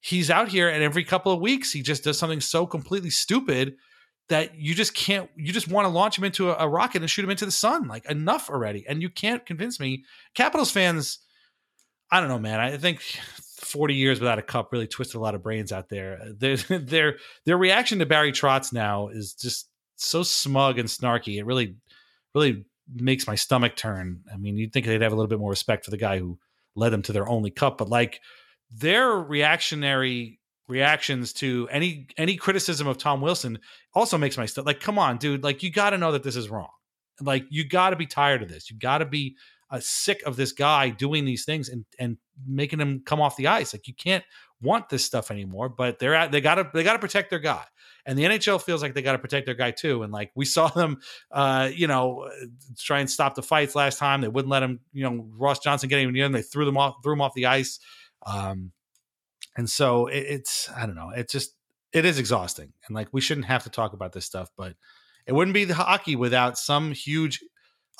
he's 0.00 0.30
out 0.30 0.48
here 0.48 0.70
and 0.70 0.82
every 0.82 1.04
couple 1.04 1.30
of 1.30 1.40
weeks 1.40 1.70
he 1.70 1.82
just 1.82 2.04
does 2.04 2.18
something 2.18 2.40
so 2.40 2.66
completely 2.66 3.10
stupid 3.10 3.74
that 4.30 4.56
you 4.56 4.74
just 4.74 4.94
can't 4.94 5.28
you 5.36 5.52
just 5.52 5.68
want 5.68 5.84
to 5.84 5.90
launch 5.90 6.16
him 6.16 6.24
into 6.24 6.48
a, 6.48 6.56
a 6.64 6.66
rocket 6.66 7.02
and 7.02 7.10
shoot 7.10 7.22
him 7.22 7.30
into 7.30 7.44
the 7.44 7.50
sun. 7.50 7.86
Like 7.86 8.10
enough 8.10 8.48
already. 8.48 8.86
And 8.88 9.02
you 9.02 9.10
can't 9.10 9.44
convince 9.44 9.78
me. 9.78 10.04
Capitals 10.34 10.70
fans, 10.70 11.18
I 12.10 12.20
don't 12.20 12.30
know, 12.30 12.38
man. 12.38 12.60
I 12.60 12.78
think 12.78 13.02
40 13.64 13.94
years 13.94 14.20
without 14.20 14.38
a 14.38 14.42
cup 14.42 14.72
really 14.72 14.86
twisted 14.86 15.16
a 15.16 15.20
lot 15.20 15.34
of 15.34 15.42
brains 15.42 15.72
out 15.72 15.88
there. 15.88 16.18
Uh, 16.20 16.32
their 16.36 16.56
their 16.78 17.16
their 17.46 17.56
reaction 17.56 17.98
to 18.00 18.06
Barry 18.06 18.32
Trotz 18.32 18.72
now 18.72 19.08
is 19.08 19.34
just 19.34 19.68
so 19.96 20.22
smug 20.22 20.78
and 20.78 20.88
snarky. 20.88 21.38
It 21.38 21.46
really 21.46 21.76
really 22.34 22.64
makes 22.94 23.26
my 23.26 23.34
stomach 23.34 23.76
turn. 23.76 24.20
I 24.32 24.36
mean, 24.36 24.56
you'd 24.56 24.72
think 24.72 24.86
they'd 24.86 25.02
have 25.02 25.12
a 25.12 25.16
little 25.16 25.28
bit 25.28 25.38
more 25.38 25.50
respect 25.50 25.84
for 25.84 25.90
the 25.90 25.96
guy 25.96 26.18
who 26.18 26.38
led 26.74 26.90
them 26.90 27.02
to 27.02 27.12
their 27.12 27.28
only 27.28 27.50
cup, 27.50 27.78
but 27.78 27.88
like 27.88 28.20
their 28.70 29.12
reactionary 29.12 30.40
reactions 30.68 31.32
to 31.34 31.68
any 31.70 32.06
any 32.16 32.36
criticism 32.36 32.86
of 32.86 32.98
Tom 32.98 33.20
Wilson 33.20 33.58
also 33.94 34.16
makes 34.16 34.38
my 34.38 34.46
stuff 34.46 34.64
like 34.64 34.80
come 34.80 34.98
on 34.98 35.18
dude 35.18 35.42
like 35.44 35.62
you 35.62 35.70
got 35.70 35.90
to 35.90 35.98
know 35.98 36.12
that 36.12 36.22
this 36.22 36.36
is 36.36 36.48
wrong 36.48 36.70
like 37.20 37.44
you 37.50 37.68
got 37.68 37.90
to 37.90 37.96
be 37.96 38.06
tired 38.06 38.42
of 38.42 38.48
this 38.48 38.70
you 38.70 38.78
got 38.78 38.98
to 38.98 39.04
be 39.04 39.36
uh, 39.72 39.80
sick 39.80 40.22
of 40.24 40.36
this 40.36 40.52
guy 40.52 40.90
doing 40.90 41.24
these 41.24 41.44
things 41.44 41.68
and 41.68 41.84
and 41.98 42.18
making 42.46 42.80
him 42.80 43.02
come 43.04 43.20
off 43.20 43.36
the 43.36 43.48
ice. 43.48 43.72
Like 43.72 43.88
you 43.88 43.94
can't 43.94 44.24
want 44.60 44.88
this 44.88 45.04
stuff 45.04 45.30
anymore. 45.30 45.68
But 45.68 45.98
they're 45.98 46.14
at 46.14 46.30
they 46.30 46.40
gotta 46.40 46.70
they 46.72 46.84
gotta 46.84 46.98
protect 46.98 47.30
their 47.30 47.40
guy. 47.40 47.64
And 48.04 48.18
the 48.18 48.24
NHL 48.24 48.60
feels 48.60 48.82
like 48.82 48.94
they 48.94 49.02
got 49.02 49.12
to 49.12 49.18
protect 49.18 49.46
their 49.46 49.54
guy 49.54 49.70
too. 49.70 50.02
And 50.02 50.12
like 50.12 50.32
we 50.34 50.44
saw 50.56 50.68
them, 50.68 51.00
uh, 51.30 51.70
you 51.72 51.86
know, 51.86 52.28
try 52.78 53.00
and 53.00 53.10
stop 53.10 53.34
the 53.34 53.42
fights 53.42 53.74
last 53.74 53.98
time. 53.98 54.20
They 54.20 54.28
wouldn't 54.28 54.50
let 54.50 54.62
him, 54.62 54.80
you 54.92 55.04
know, 55.04 55.26
Ross 55.36 55.60
Johnston 55.60 55.88
get 55.88 56.00
even 56.00 56.14
near 56.14 56.24
them. 56.24 56.32
They 56.32 56.42
threw 56.42 56.64
them 56.64 56.76
off, 56.76 56.96
threw 57.02 57.12
him 57.14 57.20
off 57.20 57.34
the 57.34 57.46
ice. 57.46 57.78
Um, 58.26 58.72
and 59.56 59.68
so 59.68 60.06
it, 60.06 60.24
it's 60.28 60.70
I 60.76 60.86
don't 60.86 60.96
know. 60.96 61.10
It's 61.14 61.32
just 61.32 61.54
it 61.92 62.04
is 62.04 62.18
exhausting, 62.18 62.72
and 62.86 62.94
like 62.94 63.08
we 63.12 63.20
shouldn't 63.20 63.46
have 63.46 63.64
to 63.64 63.70
talk 63.70 63.92
about 63.92 64.12
this 64.12 64.24
stuff, 64.24 64.50
but 64.56 64.74
it 65.26 65.32
wouldn't 65.32 65.54
be 65.54 65.64
the 65.64 65.74
hockey 65.74 66.16
without 66.16 66.58
some 66.58 66.92
huge 66.92 67.40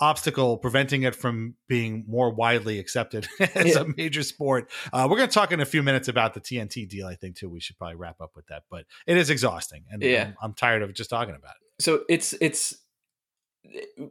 obstacle 0.02 0.56
preventing 0.58 1.04
it 1.04 1.14
from 1.14 1.54
being 1.68 2.04
more 2.08 2.30
widely 2.30 2.78
accepted 2.80 3.28
as 3.54 3.74
Yeah. 3.76 3.82
a 3.82 3.84
major 3.96 4.22
sport. 4.22 4.68
Uh, 4.92 5.06
we're 5.08 5.16
going 5.16 5.28
to 5.28 5.34
talk 5.34 5.52
in 5.52 5.60
a 5.60 5.64
few 5.64 5.82
minutes 5.82 6.08
about 6.08 6.34
the 6.34 6.40
TNT 6.40 6.88
deal. 6.88 7.06
I 7.06 7.14
think 7.14 7.36
too. 7.36 7.48
We 7.48 7.60
should 7.60 7.78
probably 7.78 7.96
wrap 7.96 8.20
up 8.20 8.32
with 8.34 8.46
that, 8.48 8.64
but 8.68 8.84
it 9.06 9.16
is 9.16 9.30
exhausting, 9.30 9.84
and 9.90 10.02
Yeah. 10.02 10.24
I'm, 10.24 10.34
I'm 10.42 10.54
tired 10.54 10.82
of 10.82 10.92
just 10.92 11.08
talking 11.10 11.34
about 11.36 11.54
it. 11.60 11.82
so 11.84 12.02
it's 12.08 12.34
it's 12.40 12.74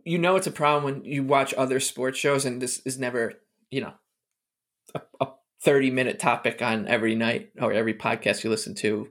you 0.05 0.17
know 0.17 0.37
it's 0.37 0.47
a 0.47 0.51
problem 0.51 0.83
when 0.85 1.03
you 1.03 1.23
watch 1.23 1.53
other 1.55 1.79
sports 1.81 2.17
shows 2.17 2.45
and 2.45 2.61
this 2.61 2.81
is 2.85 2.97
never 2.97 3.33
you 3.69 3.81
know 3.81 3.93
a, 4.95 5.01
a 5.19 5.27
30 5.63 5.91
minute 5.91 6.19
topic 6.19 6.61
on 6.61 6.87
every 6.87 7.15
night 7.15 7.49
or 7.61 7.73
every 7.73 7.93
podcast 7.93 8.43
you 8.45 8.49
listen 8.49 8.73
to 8.75 9.09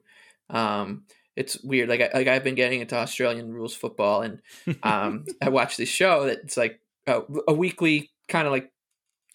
um 0.48 1.04
it's 1.36 1.62
weird 1.62 1.88
like 1.88 2.00
I, 2.00 2.10
like 2.12 2.28
I've 2.28 2.44
been 2.44 2.54
getting 2.54 2.80
into 2.80 2.96
Australian 2.96 3.52
rules 3.52 3.74
football 3.74 4.22
and 4.22 4.40
um 4.82 5.24
I 5.42 5.48
watch 5.48 5.76
this 5.76 5.88
show 5.88 6.26
that's 6.26 6.56
like 6.56 6.80
a, 7.06 7.22
a 7.48 7.54
weekly 7.54 8.10
kind 8.28 8.46
of 8.46 8.52
like 8.52 8.70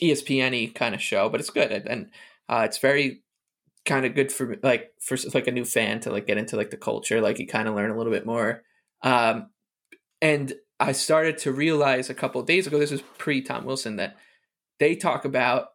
ESPN 0.02 0.74
kind 0.76 0.94
of 0.94 1.02
show 1.02 1.30
but 1.30 1.40
it's 1.40 1.50
good 1.50 1.72
and, 1.72 2.10
uh 2.50 2.64
it's 2.66 2.78
very 2.78 3.24
kind 3.86 4.06
of 4.06 4.16
good 4.16 4.32
for 4.32 4.58
like 4.64 4.92
for 5.00 5.18
like 5.34 5.48
a 5.48 5.52
new 5.52 5.66
fan 5.66 6.00
to 6.02 6.12
like 6.12 6.28
get 6.28 6.38
into 6.38 6.58
like 6.58 6.72
the 6.72 6.78
culture 6.78 7.22
like 7.22 7.40
you 7.40 7.48
kind 7.48 7.68
of 7.68 7.76
learn 7.76 7.92
a 7.92 7.98
little 7.98 8.12
bit 8.12 8.26
more. 8.26 8.64
Um 9.02 9.50
and 10.22 10.54
I 10.80 10.92
started 10.92 11.38
to 11.40 11.52
realize 11.52 12.10
a 12.10 12.14
couple 12.14 12.42
of 12.42 12.48
days 12.48 12.68
ago, 12.68 12.80
this 12.80 12.92
was 12.92 13.02
pre 13.18 13.42
Tom 13.42 13.66
Wilson, 13.66 13.98
that 13.98 14.18
they 14.80 14.96
talk 14.96 15.26
about, 15.26 15.68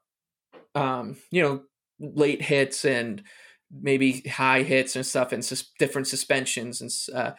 um, 0.74 1.16
you 1.30 1.42
know, 1.42 1.62
late 1.98 2.42
hits 2.42 2.84
and 2.84 3.22
maybe 3.70 4.20
high 4.22 4.62
hits 4.62 4.96
and 4.96 5.06
stuff 5.06 5.32
and 5.32 5.44
sus- 5.44 5.70
different 5.78 6.08
suspensions. 6.08 6.80
And 6.80 7.16
uh, 7.16 7.32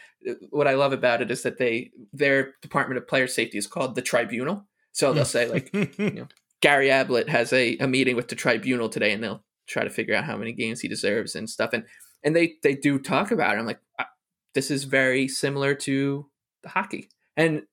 what 0.50 0.68
I 0.68 0.74
love 0.74 0.94
about 0.94 1.22
it 1.22 1.32
is 1.32 1.44
that 1.44 1.58
they 1.58 1.92
their 2.14 2.54
Department 2.62 2.98
of 2.98 3.08
Player 3.08 3.28
Safety 3.28 3.58
is 3.58 3.68
called 3.68 3.96
the 3.96 4.02
Tribunal. 4.02 4.66
So 4.94 5.14
they'll 5.14 5.26
say 5.26 5.48
like, 5.50 5.74
you 5.74 6.12
know, 6.12 6.28
Gary 6.62 6.92
Ablett 6.92 7.30
has 7.30 7.54
a, 7.54 7.78
a 7.78 7.88
meeting 7.88 8.16
with 8.16 8.28
the 8.28 8.36
Tribunal 8.36 8.90
today, 8.90 9.12
and 9.14 9.24
they'll 9.24 9.44
try 9.68 9.84
to 9.84 9.90
figure 9.90 10.16
out 10.16 10.26
how 10.26 10.38
many 10.38 10.52
games 10.52 10.82
he 10.82 10.88
deserves 10.88 11.36
and 11.36 11.50
stuff. 11.50 11.72
And 11.74 11.86
and 12.24 12.36
they 12.36 12.56
they 12.62 12.76
do 12.76 13.00
talk 13.00 13.32
about 13.32 13.56
it. 13.56 13.60
I'm 13.60 13.66
like, 13.66 13.80
"Ah, 14.00 14.10
this 14.54 14.70
is 14.70 14.84
very 14.84 15.28
similar 15.28 15.74
to 15.76 16.28
the 16.64 16.70
hockey 16.70 17.10
and 17.38 17.64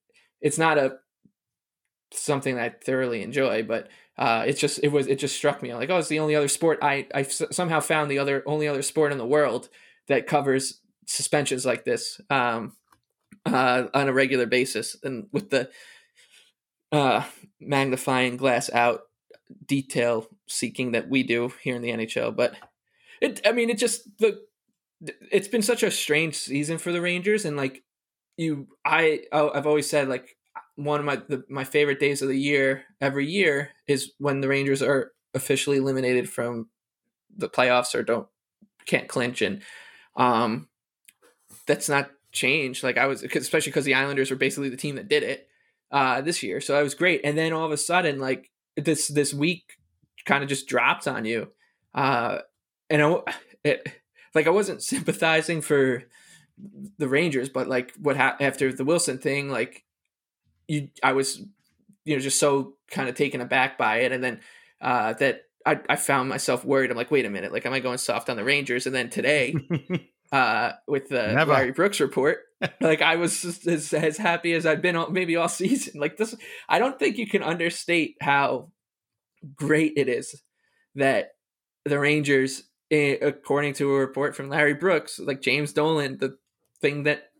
it's 0.40 0.58
not 0.58 0.78
a 0.78 0.98
something 2.12 2.56
that 2.56 2.64
I 2.64 2.68
thoroughly 2.84 3.22
enjoy, 3.22 3.62
but 3.62 3.88
uh, 4.18 4.44
it's 4.46 4.60
just 4.60 4.80
it 4.82 4.92
was 4.92 5.06
it 5.06 5.18
just 5.18 5.36
struck 5.36 5.62
me 5.62 5.72
like 5.74 5.90
oh 5.90 5.98
it's 5.98 6.08
the 6.08 6.18
only 6.18 6.34
other 6.34 6.48
sport 6.48 6.80
I 6.82 7.06
I 7.14 7.22
somehow 7.22 7.78
found 7.78 8.10
the 8.10 8.18
other 8.18 8.42
only 8.46 8.66
other 8.66 8.82
sport 8.82 9.12
in 9.12 9.18
the 9.18 9.26
world 9.26 9.68
that 10.08 10.26
covers 10.26 10.80
suspensions 11.06 11.64
like 11.64 11.84
this 11.84 12.20
um, 12.28 12.72
uh, 13.46 13.84
on 13.94 14.08
a 14.08 14.12
regular 14.12 14.46
basis 14.46 14.96
and 15.04 15.28
with 15.32 15.50
the 15.50 15.70
uh, 16.90 17.24
magnifying 17.60 18.36
glass 18.36 18.70
out 18.72 19.02
detail 19.66 20.26
seeking 20.46 20.92
that 20.92 21.08
we 21.08 21.22
do 21.22 21.52
here 21.62 21.76
in 21.76 21.82
the 21.82 21.90
NHL, 21.90 22.34
but 22.34 22.54
it 23.20 23.40
I 23.46 23.52
mean 23.52 23.70
it 23.70 23.78
just 23.78 24.18
the 24.18 24.40
it's 25.30 25.48
been 25.48 25.62
such 25.62 25.84
a 25.84 25.90
strange 25.90 26.34
season 26.34 26.78
for 26.78 26.90
the 26.90 27.00
Rangers 27.00 27.44
and 27.44 27.56
like 27.56 27.84
you 28.36 28.66
I 28.84 29.22
I've 29.32 29.66
always 29.66 29.88
said 29.88 30.08
like 30.08 30.36
one 30.78 31.00
of 31.00 31.06
my 31.06 31.16
the, 31.16 31.42
my 31.48 31.64
favorite 31.64 31.98
days 31.98 32.22
of 32.22 32.28
the 32.28 32.38
year 32.38 32.84
every 33.00 33.26
year 33.26 33.70
is 33.88 34.12
when 34.18 34.40
the 34.40 34.46
Rangers 34.46 34.80
are 34.80 35.10
officially 35.34 35.78
eliminated 35.78 36.30
from 36.30 36.68
the 37.36 37.48
playoffs 37.48 37.96
or 37.96 38.04
don't 38.04 38.28
can't 38.86 39.08
clinch. 39.08 39.42
And 39.42 39.62
um 40.14 40.68
that's 41.66 41.88
not 41.88 42.10
changed. 42.30 42.84
Like 42.84 42.96
I 42.96 43.06
was 43.06 43.24
especially 43.24 43.70
because 43.70 43.86
the 43.86 43.94
Islanders 43.94 44.30
were 44.30 44.36
basically 44.36 44.68
the 44.68 44.76
team 44.76 44.94
that 44.94 45.08
did 45.08 45.24
it 45.24 45.48
uh 45.90 46.20
this 46.20 46.44
year. 46.44 46.60
So 46.60 46.74
that 46.74 46.82
was 46.82 46.94
great. 46.94 47.22
And 47.24 47.36
then 47.36 47.52
all 47.52 47.66
of 47.66 47.72
a 47.72 47.76
sudden 47.76 48.20
like 48.20 48.52
this 48.76 49.08
this 49.08 49.34
week 49.34 49.78
kind 50.26 50.44
of 50.44 50.48
just 50.48 50.68
dropped 50.68 51.08
on 51.08 51.24
you. 51.24 51.48
Uh 51.92 52.38
and 52.88 53.02
I, 53.02 53.16
it, 53.64 53.88
like 54.32 54.46
I 54.46 54.50
wasn't 54.50 54.82
sympathizing 54.84 55.60
for 55.60 56.04
the 56.98 57.08
Rangers, 57.08 57.48
but 57.48 57.66
like 57.66 57.94
what 57.98 58.16
happened 58.16 58.46
after 58.46 58.72
the 58.72 58.84
Wilson 58.84 59.18
thing, 59.18 59.50
like 59.50 59.84
you, 60.68 60.88
I 61.02 61.12
was, 61.12 61.42
you 62.04 62.14
know, 62.14 62.20
just 62.20 62.38
so 62.38 62.74
kind 62.90 63.08
of 63.08 63.14
taken 63.14 63.40
aback 63.40 63.76
by 63.76 63.98
it, 63.98 64.12
and 64.12 64.22
then 64.22 64.40
uh, 64.80 65.14
that 65.14 65.42
I, 65.66 65.80
I 65.88 65.96
found 65.96 66.28
myself 66.28 66.64
worried. 66.64 66.90
I'm 66.90 66.96
like, 66.96 67.10
wait 67.10 67.26
a 67.26 67.30
minute, 67.30 67.52
like, 67.52 67.66
am 67.66 67.72
I 67.72 67.80
going 67.80 67.98
soft 67.98 68.30
on 68.30 68.36
the 68.36 68.44
Rangers? 68.44 68.86
And 68.86 68.94
then 68.94 69.10
today, 69.10 69.54
uh, 70.32 70.72
with 70.86 71.08
the 71.08 71.32
Never. 71.32 71.52
Larry 71.52 71.72
Brooks 71.72 72.00
report, 72.00 72.38
like 72.80 73.02
I 73.02 73.16
was 73.16 73.42
just 73.42 73.66
as, 73.66 73.92
as 73.92 74.16
happy 74.16 74.52
as 74.52 74.66
I've 74.66 74.82
been 74.82 74.96
all, 74.96 75.10
maybe 75.10 75.36
all 75.36 75.48
season. 75.48 76.00
Like 76.00 76.16
this, 76.16 76.34
I 76.68 76.78
don't 76.78 76.98
think 76.98 77.18
you 77.18 77.26
can 77.26 77.42
understate 77.42 78.16
how 78.20 78.70
great 79.54 79.94
it 79.96 80.08
is 80.08 80.42
that 80.94 81.32
the 81.84 81.98
Rangers, 81.98 82.64
eh, 82.90 83.16
according 83.20 83.74
to 83.74 83.92
a 83.94 83.98
report 83.98 84.34
from 84.34 84.48
Larry 84.48 84.74
Brooks, 84.74 85.18
like 85.18 85.40
James 85.40 85.72
Dolan, 85.72 86.18
the 86.18 86.36
thing 86.80 87.04
that 87.04 87.30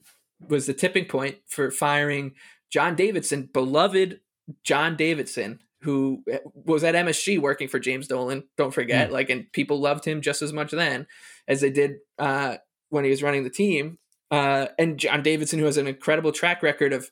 was 0.41 0.67
the 0.67 0.75
tipping 0.75 1.05
point 1.05 1.37
for 1.49 1.71
firing 1.71 2.35
John 2.71 2.95
Davidson, 2.97 3.49
beloved 3.53 4.21
John 4.65 4.97
Davidson, 4.97 5.61
who 5.83 6.23
eh, 6.31 6.39
was 6.55 6.85
at 6.85 6.95
MSG 6.95 7.39
working 7.41 7.69
for 7.69 7.79
James 7.79 8.09
Dolan. 8.09 8.45
Don't 8.57 8.75
forget, 8.75 9.11
Mm. 9.11 9.13
like, 9.13 9.31
and 9.31 9.51
people 9.53 9.81
loved 9.81 10.05
him 10.05 10.21
just 10.21 10.43
as 10.43 10.53
much 10.53 10.71
then 10.71 11.07
as 11.47 11.61
they 11.61 11.71
did 11.71 11.97
uh, 12.19 12.57
when 12.91 13.05
he 13.05 13.11
was 13.11 13.23
running 13.23 13.45
the 13.45 13.51
team. 13.51 13.99
Uh, 14.31 14.67
and 14.79 14.99
John 14.99 15.23
Davidson, 15.23 15.59
who 15.59 15.65
has 15.65 15.77
an 15.79 15.87
incredible 15.87 16.33
track 16.33 16.63
record 16.63 16.93
of 16.93 17.11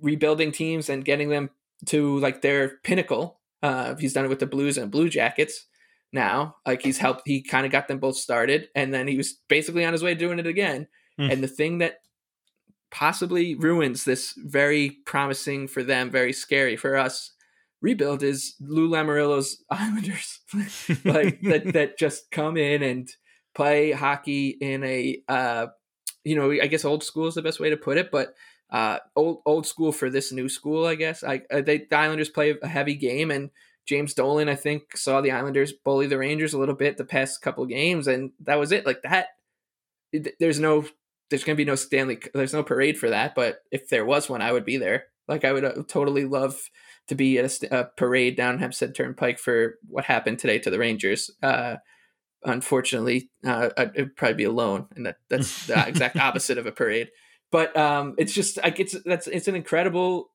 rebuilding 0.00 0.52
teams 0.52 0.88
and 0.88 1.04
getting 1.04 1.28
them 1.28 1.50
to 1.86 2.18
like 2.18 2.42
their 2.42 2.78
pinnacle. 2.84 3.40
Uh, 3.62 3.94
he's 3.96 4.12
done 4.12 4.24
it 4.24 4.28
with 4.28 4.40
the 4.40 4.46
Blues 4.46 4.76
and 4.76 4.90
Blue 4.90 5.08
Jackets 5.08 5.66
now. 6.12 6.56
Like 6.66 6.82
he's 6.82 6.98
helped, 6.98 7.22
he 7.24 7.42
kind 7.42 7.64
of 7.66 7.72
got 7.72 7.88
them 7.88 7.98
both 7.98 8.16
started, 8.16 8.68
and 8.74 8.92
then 8.92 9.06
he 9.08 9.16
was 9.16 9.38
basically 9.48 9.84
on 9.84 9.92
his 9.92 10.02
way 10.02 10.14
doing 10.14 10.38
it 10.38 10.46
again. 10.46 10.88
Hmm. 11.18 11.30
And 11.30 11.42
the 11.42 11.48
thing 11.48 11.78
that 11.78 11.98
possibly 12.92 13.54
ruins 13.56 14.04
this 14.04 14.34
very 14.36 14.98
promising 15.06 15.66
for 15.66 15.82
them, 15.82 16.10
very 16.10 16.32
scary 16.32 16.76
for 16.76 16.96
us 16.96 17.32
rebuild 17.82 18.22
is 18.22 18.54
Lou 18.60 18.88
Lamoriello's 18.88 19.62
Islanders, 19.70 20.40
like 21.04 21.40
that 21.42 21.72
that 21.74 21.98
just 21.98 22.30
come 22.30 22.56
in 22.56 22.82
and 22.82 23.10
play 23.54 23.90
hockey 23.90 24.56
in 24.60 24.82
a 24.84 25.22
uh, 25.28 25.66
you 26.24 26.36
know 26.36 26.50
I 26.50 26.68
guess 26.68 26.86
old 26.86 27.04
school 27.04 27.26
is 27.26 27.34
the 27.34 27.42
best 27.42 27.60
way 27.60 27.68
to 27.68 27.76
put 27.76 27.98
it, 27.98 28.10
but 28.10 28.34
uh, 28.70 28.98
old 29.14 29.42
old 29.44 29.66
school 29.66 29.92
for 29.92 30.08
this 30.08 30.32
new 30.32 30.48
school, 30.48 30.86
I 30.86 30.94
guess. 30.94 31.22
I 31.22 31.42
uh, 31.50 31.60
they 31.60 31.78
the 31.78 31.96
Islanders 31.96 32.30
play 32.30 32.54
a 32.62 32.68
heavy 32.68 32.94
game, 32.94 33.30
and 33.30 33.50
James 33.84 34.14
Dolan 34.14 34.48
I 34.48 34.54
think 34.54 34.96
saw 34.96 35.20
the 35.20 35.32
Islanders 35.32 35.72
bully 35.72 36.06
the 36.06 36.18
Rangers 36.18 36.54
a 36.54 36.58
little 36.58 36.76
bit 36.76 36.96
the 36.96 37.04
past 37.04 37.42
couple 37.42 37.66
games, 37.66 38.06
and 38.06 38.30
that 38.44 38.58
was 38.58 38.72
it. 38.72 38.86
Like 38.86 39.02
that, 39.02 39.26
there's 40.38 40.60
no 40.60 40.86
there's 41.30 41.44
gonna 41.44 41.56
be 41.56 41.64
no 41.64 41.74
Stanley, 41.74 42.18
there's 42.34 42.54
no 42.54 42.62
parade 42.62 42.98
for 42.98 43.10
that. 43.10 43.34
But 43.34 43.60
if 43.70 43.88
there 43.88 44.04
was 44.04 44.28
one, 44.28 44.42
I 44.42 44.52
would 44.52 44.64
be 44.64 44.76
there. 44.76 45.04
Like 45.28 45.44
I 45.44 45.52
would 45.52 45.64
uh, 45.64 45.82
totally 45.88 46.24
love 46.24 46.60
to 47.08 47.14
be 47.14 47.38
at 47.38 47.62
a, 47.64 47.80
a 47.80 47.84
parade 47.96 48.36
down 48.36 48.58
Hempstead 48.58 48.94
Turnpike 48.94 49.38
for 49.38 49.78
what 49.88 50.04
happened 50.04 50.38
today 50.38 50.58
to 50.60 50.70
the 50.70 50.78
Rangers. 50.78 51.30
Uh, 51.42 51.76
unfortunately, 52.44 53.30
uh, 53.44 53.70
I'd, 53.76 53.90
it'd 53.94 54.16
probably 54.16 54.34
be 54.34 54.44
alone, 54.44 54.86
and 54.96 55.06
that 55.06 55.16
that's 55.28 55.66
the 55.66 55.86
exact 55.86 56.16
opposite 56.16 56.58
of 56.58 56.66
a 56.66 56.72
parade. 56.72 57.08
But 57.50 57.76
um, 57.76 58.14
it's 58.18 58.32
just 58.32 58.58
like 58.62 58.80
it's 58.80 58.96
that's 59.04 59.26
it's 59.26 59.48
an 59.48 59.54
incredible 59.54 60.30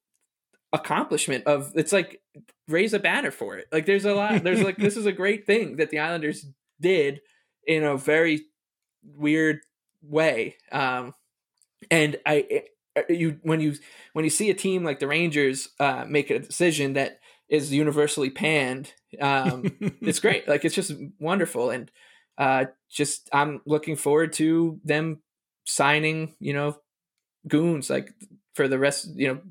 accomplishment 0.73 1.45
of 1.47 1.71
it's 1.75 1.93
like 1.93 2.21
raise 2.67 2.93
a 2.93 2.99
banner 2.99 3.31
for 3.31 3.57
it. 3.57 3.67
Like 3.71 3.85
there's 3.85 4.05
a 4.05 4.13
lot. 4.13 4.43
There's 4.43 4.61
like 4.61 4.77
this 4.77 4.97
is 4.97 5.05
a 5.05 5.11
great 5.11 5.45
thing 5.45 5.77
that 5.77 5.89
the 5.89 5.99
Islanders 5.99 6.45
did 6.79 7.21
in 7.65 7.83
a 7.83 7.97
very 7.97 8.41
weird 9.03 9.61
way. 10.01 10.57
Um, 10.71 11.13
and 11.91 12.17
I 12.25 12.63
you 13.09 13.37
when 13.43 13.61
you 13.61 13.75
when 14.13 14.25
you 14.25 14.31
see 14.31 14.49
a 14.49 14.55
team 14.55 14.83
like 14.83 14.99
the 14.99 15.07
Rangers 15.07 15.69
uh, 15.79 16.05
make 16.07 16.29
a 16.29 16.39
decision 16.39 16.93
that 16.93 17.19
is 17.49 17.73
universally 17.73 18.29
panned, 18.29 18.93
um, 19.21 19.63
it's 20.01 20.19
great. 20.19 20.47
Like 20.47 20.65
it's 20.65 20.75
just 20.75 20.93
wonderful, 21.19 21.69
and 21.69 21.91
uh, 22.37 22.65
just 22.89 23.29
I'm 23.31 23.61
looking 23.65 23.95
forward 23.95 24.33
to 24.33 24.79
them 24.83 25.21
signing. 25.65 26.35
You 26.39 26.53
know, 26.53 26.77
goons 27.47 27.89
like 27.89 28.13
for 28.55 28.67
the 28.67 28.79
rest. 28.79 29.09
You 29.15 29.27
know, 29.27 29.41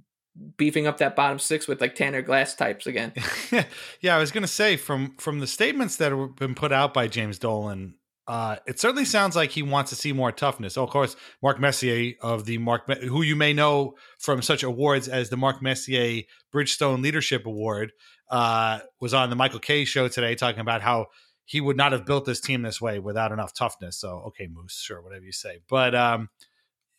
beefing 0.57 0.87
up 0.87 0.99
that 0.99 1.17
bottom 1.17 1.39
six 1.39 1.67
with 1.67 1.81
like 1.81 1.95
Tanner 1.95 2.23
Glass 2.23 2.55
types 2.55 2.87
again. 2.87 3.13
yeah, 4.01 4.17
I 4.17 4.19
was 4.19 4.31
going 4.31 4.43
to 4.43 4.49
say 4.49 4.77
from 4.77 5.15
from 5.19 5.41
the 5.41 5.47
statements 5.47 5.97
that 5.97 6.13
have 6.13 6.37
been 6.37 6.55
put 6.55 6.73
out 6.73 6.93
by 6.93 7.07
James 7.09 7.39
Dolan, 7.39 7.95
uh, 8.27 8.57
it 8.67 8.81
certainly 8.81 9.05
sounds 9.05 9.37
like 9.37 9.51
he 9.51 9.63
wants 9.63 9.91
to 9.91 9.97
see 9.97 10.13
more 10.13 10.33
toughness. 10.33 10.77
Oh, 10.77 10.83
of 10.83 10.91
course, 10.91 11.15
Mark 11.43 11.61
Messier 11.61 12.15
of 12.21 12.45
the 12.45 12.59
Mark, 12.59 12.91
who 13.03 13.23
you 13.23 13.37
may 13.37 13.53
know 13.53 13.95
from 14.19 14.43
such 14.43 14.63
awards 14.63 15.07
as 15.07 15.31
the 15.31 15.37
Mark 15.37 15.63
Messier 15.63 16.23
Bridgestone 16.53 17.03
Leadership 17.03 17.47
Award, 17.47 17.93
uh, 18.29 18.81
was 19.01 19.15
on 19.15 19.31
the 19.31 19.37
Michael 19.37 19.61
Kay 19.61 19.85
show 19.85 20.09
today 20.09 20.35
talking 20.35 20.61
about 20.61 20.83
how 20.83 21.07
he 21.45 21.61
would 21.61 21.77
not 21.77 21.93
have 21.93 22.05
built 22.05 22.25
this 22.25 22.41
team 22.41 22.63
this 22.63 22.81
way 22.81 22.99
without 22.99 23.31
enough 23.31 23.55
toughness. 23.55 23.97
So, 23.99 24.25
okay, 24.29 24.49
Moose, 24.53 24.81
sure, 24.83 25.01
whatever 25.01 25.25
you 25.25 25.33
say. 25.33 25.61
But, 25.69 25.95
um, 25.95 26.29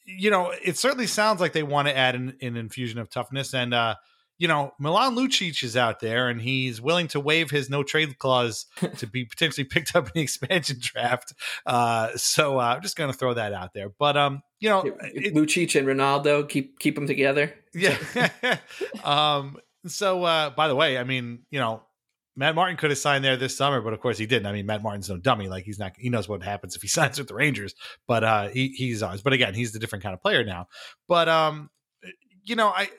you 0.05 0.31
know, 0.31 0.53
it 0.63 0.77
certainly 0.77 1.07
sounds 1.07 1.41
like 1.41 1.51
they 1.51 1.63
want 1.63 1.89
to 1.89 1.97
add 1.97 2.15
an, 2.15 2.37
an 2.41 2.55
infusion 2.55 2.99
of 2.99 3.09
toughness. 3.09 3.53
And, 3.53 3.73
uh, 3.73 3.95
you 4.37 4.47
know, 4.47 4.71
Milan 4.79 5.15
Lucic 5.15 5.63
is 5.63 5.75
out 5.75 5.99
there 5.99 6.29
and 6.29 6.41
he's 6.41 6.79
willing 6.79 7.07
to 7.09 7.19
waive 7.19 7.49
his 7.49 7.69
no 7.69 7.83
trade 7.83 8.19
clause 8.19 8.65
to 8.97 9.07
be 9.07 9.25
potentially 9.29 9.63
picked 9.63 9.95
up 9.95 10.05
in 10.07 10.11
the 10.15 10.21
expansion 10.21 10.77
draft. 10.79 11.33
Uh, 11.65 12.09
so 12.15 12.59
uh, 12.59 12.75
I'm 12.75 12.81
just 12.81 12.95
going 12.95 13.11
to 13.11 13.17
throw 13.17 13.33
that 13.33 13.53
out 13.53 13.73
there. 13.73 13.89
But, 13.97 14.15
um, 14.15 14.41
you 14.59 14.69
know, 14.69 14.83
it, 14.85 15.33
Lucic 15.33 15.77
and 15.77 15.87
Ronaldo 15.87 16.47
keep 16.47 16.79
keep 16.79 16.95
them 16.95 17.07
together. 17.07 17.53
Yeah. 17.73 17.97
um, 19.03 19.57
so, 19.85 20.23
uh, 20.23 20.51
by 20.51 20.67
the 20.67 20.75
way, 20.75 20.97
I 20.97 21.03
mean, 21.03 21.39
you 21.49 21.59
know, 21.59 21.83
Matt 22.35 22.53
Martin 22.53 22.77
could 22.77 22.91
have 22.91 22.99
signed 22.99 23.23
there 23.23 23.35
this 23.35 23.57
summer, 23.57 23.81
but 23.81 23.93
of 23.93 23.99
course 23.99 24.19
he 24.19 24.27
didn't. 24.27 24.45
I 24.45 24.51
mean, 24.51 24.67
Matt 24.67 24.83
Martin's 24.83 25.09
no 25.09 25.17
dummy. 25.17 25.47
Like 25.47 25.63
he's 25.63 25.79
not. 25.79 25.93
He 25.97 26.09
knows 26.09 26.29
what 26.29 26.43
happens 26.43 26.75
if 26.75 26.83
he 26.83 26.87
signs 26.87 27.17
with 27.17 27.27
the 27.27 27.33
Rangers. 27.33 27.73
But 28.07 28.23
uh, 28.23 28.47
he 28.49 28.69
he's 28.69 29.01
ours. 29.01 29.21
But 29.21 29.33
again, 29.33 29.55
he's 29.55 29.71
the 29.71 29.79
different 29.79 30.03
kind 30.03 30.13
of 30.13 30.21
player 30.21 30.43
now. 30.43 30.67
But 31.07 31.27
um, 31.27 31.71
you 32.43 32.55
know, 32.55 32.67
I 32.67 32.89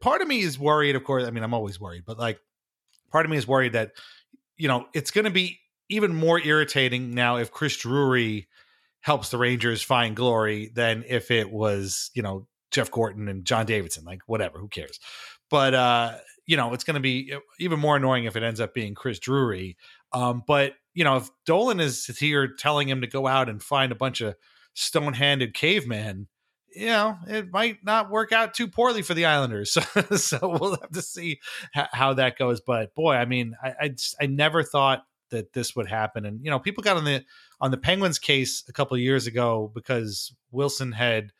part 0.00 0.22
of 0.22 0.28
me 0.28 0.40
is 0.40 0.58
worried. 0.58 0.96
Of 0.96 1.04
course, 1.04 1.24
I 1.26 1.30
mean, 1.30 1.44
I'm 1.44 1.54
always 1.54 1.80
worried. 1.80 2.04
But 2.06 2.18
like, 2.18 2.40
part 3.10 3.26
of 3.26 3.30
me 3.30 3.36
is 3.36 3.46
worried 3.46 3.72
that 3.72 3.92
you 4.56 4.68
know 4.68 4.86
it's 4.94 5.10
going 5.10 5.24
to 5.24 5.30
be 5.30 5.60
even 5.88 6.14
more 6.14 6.40
irritating 6.40 7.12
now 7.12 7.36
if 7.36 7.50
Chris 7.50 7.76
Drury 7.76 8.48
helps 9.00 9.30
the 9.30 9.38
Rangers 9.38 9.82
find 9.82 10.14
glory 10.14 10.70
than 10.74 11.04
if 11.08 11.30
it 11.30 11.50
was 11.50 12.10
you 12.14 12.22
know 12.22 12.46
Jeff 12.70 12.90
Gorton 12.90 13.28
and 13.28 13.44
John 13.44 13.66
Davidson. 13.66 14.04
Like 14.04 14.20
whatever, 14.26 14.58
who 14.58 14.68
cares? 14.68 14.98
But 15.50 15.74
uh, 15.74 16.16
you 16.46 16.56
know, 16.56 16.72
it's 16.72 16.84
going 16.84 16.94
to 16.94 17.00
be 17.00 17.32
even 17.58 17.78
more 17.78 17.96
annoying 17.96 18.24
if 18.24 18.36
it 18.36 18.42
ends 18.42 18.60
up 18.60 18.74
being 18.74 18.94
Chris 18.94 19.18
Drury. 19.18 19.76
Um, 20.12 20.42
but 20.46 20.74
you 20.94 21.04
know, 21.04 21.16
if 21.16 21.30
Dolan 21.46 21.80
is 21.80 22.06
here 22.06 22.48
telling 22.48 22.88
him 22.88 23.00
to 23.00 23.06
go 23.06 23.26
out 23.26 23.48
and 23.48 23.62
find 23.62 23.92
a 23.92 23.96
bunch 23.96 24.20
of 24.20 24.34
stone-handed 24.74 25.54
cavemen, 25.54 26.28
you 26.74 26.86
know, 26.86 27.16
it 27.26 27.50
might 27.52 27.84
not 27.84 28.10
work 28.10 28.32
out 28.32 28.54
too 28.54 28.68
poorly 28.68 29.02
for 29.02 29.14
the 29.14 29.26
Islanders. 29.26 29.76
So, 29.90 30.16
so 30.16 30.56
we'll 30.60 30.76
have 30.76 30.90
to 30.90 31.02
see 31.02 31.40
how, 31.72 32.14
that 32.14 32.38
goes. 32.38 32.60
But 32.60 32.94
boy, 32.94 33.14
I 33.14 33.24
mean, 33.24 33.54
I, 33.62 33.74
I, 33.82 33.88
just, 33.88 34.16
I 34.20 34.26
never 34.26 34.62
thought 34.62 35.04
that 35.30 35.52
this 35.52 35.74
would 35.76 35.88
happen. 35.88 36.24
And 36.24 36.44
you 36.44 36.50
know, 36.50 36.58
people 36.58 36.82
got 36.82 36.96
on 36.96 37.04
the 37.04 37.24
on 37.60 37.70
the 37.70 37.76
Penguins 37.76 38.18
case 38.18 38.64
a 38.68 38.72
couple 38.72 38.96
years 38.98 39.26
ago 39.26 39.70
because 39.74 40.34
Wilson 40.50 40.92
had 40.92 41.32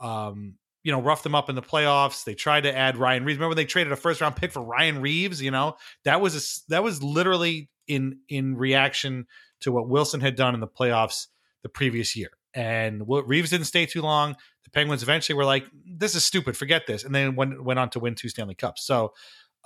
um, 0.00 0.54
you 0.82 0.90
know, 0.90 1.00
roughed 1.00 1.22
them 1.22 1.34
up 1.34 1.48
in 1.48 1.54
the 1.54 1.62
playoffs. 1.62 2.24
They 2.24 2.34
tried 2.34 2.62
to 2.62 2.76
add 2.76 2.96
Ryan 2.96 3.24
Reaves. 3.24 3.38
Remember 3.38 3.54
they 3.54 3.64
traded 3.64 3.92
a 3.92 3.96
first 3.96 4.20
round 4.20 4.36
pick 4.36 4.52
for 4.52 4.62
Ryan 4.62 5.00
Reaves, 5.00 5.40
you 5.40 5.50
know? 5.50 5.76
That 6.04 6.20
was 6.20 6.34
a, 6.36 6.70
that 6.70 6.82
was 6.82 7.02
literally 7.02 7.70
in 7.86 8.18
in 8.28 8.56
reaction 8.56 9.26
to 9.60 9.72
what 9.72 9.88
Wilson 9.88 10.20
had 10.20 10.34
done 10.34 10.54
in 10.54 10.60
the 10.60 10.66
playoffs 10.66 11.28
the 11.62 11.68
previous 11.68 12.16
year. 12.16 12.30
And 12.54 13.04
Reaves 13.06 13.50
didn't 13.50 13.66
stay 13.66 13.86
too 13.86 14.02
long. 14.02 14.36
The 14.64 14.70
Penguins 14.70 15.02
eventually 15.02 15.36
were 15.36 15.44
like, 15.44 15.64
"This 15.86 16.14
is 16.14 16.24
stupid. 16.24 16.56
Forget 16.56 16.86
this." 16.86 17.04
And 17.04 17.14
then 17.14 17.34
went 17.36 17.62
went 17.62 17.78
on 17.78 17.90
to 17.90 18.00
win 18.00 18.14
two 18.14 18.28
Stanley 18.28 18.54
Cups. 18.54 18.84
So, 18.84 19.12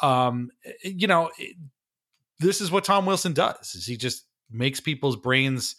um, 0.03 0.51
eh, 0.65 0.73
eh, 0.85 0.93
you 0.97 1.07
know, 1.07 1.31
eh, 1.41 1.53
this 2.39 2.61
is 2.61 2.71
what 2.71 2.85
Tom 2.85 3.07
Wilson 3.07 3.33
does. 3.33 3.75
Is 3.75 3.87
he 3.87 3.97
just 3.97 4.27
makes 4.51 4.81
people's 4.81 5.17
brains 5.17 5.77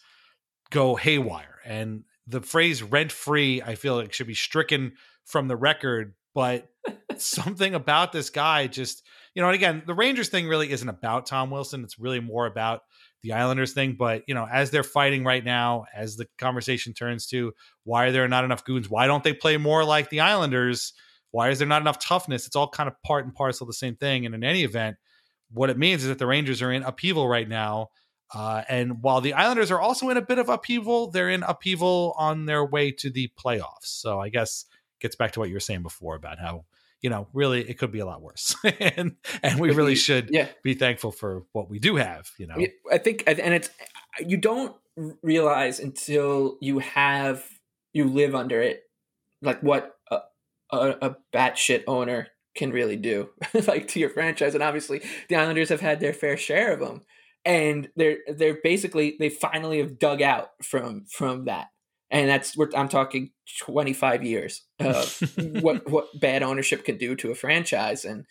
go 0.70 0.96
haywire. 0.96 1.60
And 1.66 2.04
the 2.26 2.42
phrase 2.42 2.84
"rent 2.84 3.12
free" 3.12 3.62
I 3.62 3.76
feel 3.76 3.96
like 3.96 4.14
should 4.14 4.28
be 4.28 4.34
stricken 4.34 4.94
from 5.26 5.48
the 5.48 5.56
record, 5.56 6.16
but 6.34 6.70
something 7.18 7.74
about 7.74 8.12
this 8.12 8.30
guy 8.30 8.68
just, 8.68 9.04
you 9.34 9.42
know, 9.42 9.48
and 9.50 9.56
again, 9.56 9.84
the 9.86 9.94
Rangers 9.94 10.30
thing 10.30 10.48
really 10.48 10.72
isn't 10.72 10.90
about 10.90 11.26
Tom 11.26 11.52
Wilson. 11.52 11.84
It's 11.84 12.00
really 12.00 12.20
more 12.20 12.46
about 12.46 12.82
the 13.24 13.34
Islanders 13.34 13.74
thing. 13.74 13.96
But, 13.98 14.24
you 14.28 14.34
know, 14.34 14.48
as 14.52 14.72
they're 14.72 14.84
fighting 14.84 15.24
right 15.24 15.44
now, 15.44 15.86
as 15.96 16.16
the 16.16 16.28
conversation 16.38 16.94
turns 16.94 17.28
to 17.28 17.54
why 17.84 18.06
are 18.06 18.12
there 18.12 18.28
not 18.28 18.46
enough 18.46 18.64
goons? 18.64 18.90
Why 18.90 19.08
don't 19.08 19.24
they 19.24 19.34
play 19.34 19.58
more 19.58 19.84
like 19.84 20.10
the 20.10 20.22
Islanders? 20.22 20.94
Why 21.32 21.50
is 21.50 21.60
there 21.60 21.68
not 21.68 21.82
enough 21.82 22.00
toughness? 22.00 22.48
It's 22.48 22.56
all 22.56 22.70
kind 22.70 22.88
of 22.88 23.02
part 23.04 23.26
and 23.26 23.34
parcel 23.34 23.66
of 23.66 23.70
the 23.70 23.74
same 23.74 23.96
thing. 23.96 24.26
And 24.26 24.34
in 24.34 24.44
any 24.44 24.64
event, 24.64 24.98
what 25.52 25.70
it 25.70 25.78
means 25.78 26.04
is 26.04 26.10
that 26.10 26.20
the 26.20 26.28
Rangers 26.28 26.62
are 26.62 26.72
in 26.72 26.84
upheaval 26.84 27.28
right 27.28 27.48
now. 27.48 27.90
Uh, 28.34 28.64
and 28.68 29.02
while 29.02 29.22
the 29.22 29.34
Islanders 29.34 29.72
are 29.72 29.80
also 29.80 30.10
in 30.10 30.18
a 30.18 30.22
bit 30.22 30.40
of 30.40 30.50
upheaval, 30.50 31.12
they're 31.12 31.30
in 31.30 31.44
upheaval 31.44 32.14
on 32.18 32.46
their 32.46 32.66
way 32.66 32.92
to 32.92 33.10
the 33.10 33.30
playoffs. 33.40 33.84
So 33.84 34.20
I 34.20 34.30
guess 34.30 34.66
gets 35.00 35.16
back 35.16 35.32
to 35.32 35.40
what 35.40 35.50
you 35.50 35.56
were 35.56 35.62
saying 35.62 35.84
before 35.84 36.16
about 36.16 36.40
how 36.40 36.66
you 37.02 37.10
know 37.10 37.28
really 37.34 37.68
it 37.70 37.78
could 37.78 37.92
be 37.92 38.00
a 38.00 38.06
lot 38.06 38.22
worse. 38.22 38.56
And 38.80 39.16
and 39.44 39.60
we 39.60 39.72
really 39.72 39.96
should 39.96 40.30
yeah. 40.32 40.48
be 40.64 40.74
thankful 40.74 41.12
for 41.12 41.44
what 41.52 41.70
we 41.70 41.80
do 41.80 41.96
have 41.96 42.30
you 42.38 42.48
know? 42.48 42.56
I 42.92 42.98
think 42.98 43.24
and 43.26 43.54
it's 43.54 43.70
you 44.20 44.38
don't 44.38 44.76
realize 45.22 45.80
until 45.80 46.58
you 46.62 46.80
have 46.80 47.46
you 47.94 48.06
live 48.06 48.34
under 48.36 48.62
it 48.62 48.84
like 49.42 49.62
what 49.62 49.96
a, 50.10 50.20
a, 50.72 50.78
a 51.02 51.16
batshit 51.34 51.84
owner 51.88 52.28
can 52.56 52.72
really 52.72 52.96
do 52.96 53.30
like 53.68 53.88
to 53.90 54.00
your 54.00 54.10
franchise. 54.10 54.54
And 54.56 54.64
obviously 54.64 55.02
the 55.30 55.36
islanders 55.36 55.70
have 55.70 55.82
had 55.82 56.00
their 56.00 56.14
fair 56.14 56.36
share 56.36 56.74
of 56.74 56.80
them 56.80 57.04
and 57.46 57.90
they're 57.96 58.18
they're 58.28 58.58
basically 58.62 59.16
they 59.20 59.30
finally 59.30 59.78
have 59.78 60.00
dug 60.00 60.22
out 60.22 60.50
from 60.62 61.06
from 61.10 61.46
that 61.46 61.68
and 62.10 62.30
that's 62.30 62.56
what 62.56 62.78
I'm 62.78 62.90
talking 62.90 63.32
25 63.60 64.24
years 64.24 64.64
of 64.80 65.22
what 65.62 65.90
what 65.90 66.08
bad 66.20 66.44
ownership 66.44 66.86
can 66.86 66.98
do 66.98 67.16
to 67.18 67.32
a 67.32 67.36
franchise, 67.36 68.06
and 68.06 68.26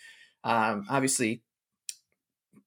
um, 0.45 0.87
obviously, 0.89 1.43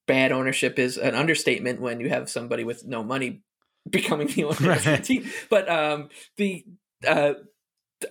bad 0.06 0.32
ownership 0.32 0.78
is 0.78 0.96
an 0.96 1.14
understatement 1.14 1.80
when 1.80 2.00
you 2.00 2.08
have 2.08 2.28
somebody 2.28 2.64
with 2.64 2.86
no 2.86 3.02
money 3.02 3.42
becoming 3.90 4.28
the 4.28 4.44
owner 4.44 4.68
right. 4.68 4.78
of 4.78 4.84
the 4.84 4.98
team. 4.98 5.30
But 5.48 5.68
um, 5.68 6.10
the 6.36 6.64
uh, 7.06 7.34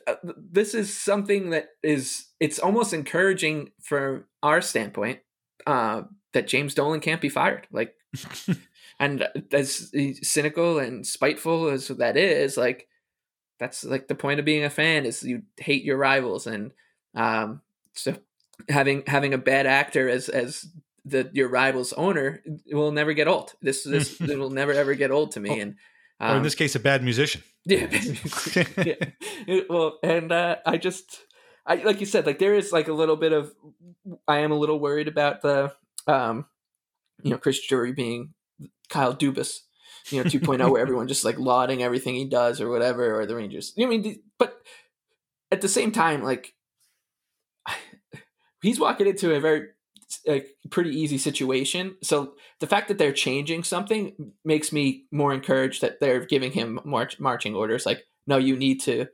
uh, 0.08 0.16
this 0.26 0.74
is 0.74 0.96
something 0.96 1.52
that 1.52 1.70
is 1.84 2.28
it's 2.40 2.60
almost 2.60 2.94
encouraging 2.94 3.72
from 3.82 4.26
our 4.44 4.62
standpoint 4.62 5.20
uh, 5.66 6.04
that 6.34 6.48
James 6.48 6.74
Dolan 6.74 7.00
can't 7.00 7.22
be 7.22 7.30
fired. 7.30 7.68
Like, 7.72 7.94
and 9.00 9.28
as 9.52 9.92
cynical 10.22 10.80
and 10.80 11.06
spiteful 11.06 11.70
as 11.70 11.88
that 11.88 12.18
is, 12.18 12.58
like 12.58 12.88
that's 13.60 13.84
like 13.84 14.08
the 14.08 14.16
point 14.16 14.40
of 14.40 14.46
being 14.46 14.64
a 14.64 14.70
fan 14.70 15.06
is 15.06 15.24
you 15.24 15.44
hate 15.58 15.84
your 15.84 15.98
rivals 15.98 16.48
and 16.48 16.72
um, 17.16 17.62
so 17.94 18.16
having 18.68 19.04
having 19.08 19.34
a 19.34 19.38
bad 19.38 19.66
actor 19.66 20.10
as 20.10 20.30
as 20.30 20.68
the 21.06 21.30
your 21.34 21.50
rival's 21.50 21.94
owner 21.94 22.42
will 22.72 22.92
never 22.92 23.14
get 23.14 23.28
old. 23.28 23.54
This 23.62 23.84
this 23.84 24.20
will 24.20 24.50
never 24.50 24.74
ever 24.74 24.94
get 24.96 25.12
old 25.12 25.32
to 25.32 25.40
me. 25.40 25.60
And 25.60 25.76
um, 26.20 26.34
or 26.34 26.38
in 26.38 26.44
this 26.44 26.56
case, 26.56 26.76
a 26.76 26.80
bad 26.80 27.04
musician. 27.04 27.44
Yeah, 27.66 27.88
yeah. 28.84 29.60
well, 29.70 30.00
and 30.02 30.32
uh, 30.32 30.56
I 30.66 30.78
just 30.78 31.20
I 31.68 31.76
like 31.76 32.00
you 32.00 32.06
said, 32.06 32.26
like 32.26 32.40
there 32.40 32.56
is 32.56 32.72
like 32.72 32.88
a 32.88 32.94
little 32.94 33.18
bit 33.18 33.32
of 33.32 33.54
I 34.28 34.40
am 34.40 34.52
a 34.52 34.58
little 34.58 34.80
worried 34.80 35.08
about 35.08 35.42
the 35.42 35.74
um, 36.08 36.46
you 37.22 37.32
know 37.32 37.38
Chris 37.38 37.64
Drury 37.68 37.92
being 37.92 38.34
Kyle 38.88 39.16
Dubas 39.16 39.60
you 40.12 40.24
know 40.24 40.30
2.0 40.30 40.72
where 40.72 40.82
everyone 40.82 41.08
just 41.08 41.26
like 41.26 41.40
lauding 41.40 41.84
everything 41.84 42.16
he 42.16 42.26
does 42.26 42.62
or 42.62 42.70
whatever 42.70 43.20
or 43.20 43.26
the 43.26 43.36
Rangers. 43.36 43.74
You 43.76 43.86
know 43.86 43.94
I 43.94 43.98
mean, 43.98 44.22
but 44.38 44.62
at 45.52 45.62
the 45.62 45.68
same 45.68 45.92
time, 45.92 46.24
like 46.24 46.54
he's 48.62 48.80
walking 48.80 49.08
into 49.08 49.34
a 49.34 49.40
very 49.40 49.68
a 50.28 50.44
pretty 50.70 50.92
easy 50.92 51.18
situation. 51.18 51.96
So 52.02 52.34
the 52.60 52.68
fact 52.68 52.88
that 52.88 52.98
they're 52.98 53.14
changing 53.14 53.64
something 53.64 54.34
makes 54.44 54.72
me 54.72 55.06
more 55.12 55.34
encouraged 55.34 55.82
that 55.82 56.00
they're 56.00 56.26
giving 56.26 56.52
him 56.52 56.80
march, 56.84 57.20
marching 57.20 57.56
orders. 57.56 57.86
Like, 57.86 58.04
no, 58.26 58.38
you 58.38 58.56
need 58.56 58.82
to 58.82 59.08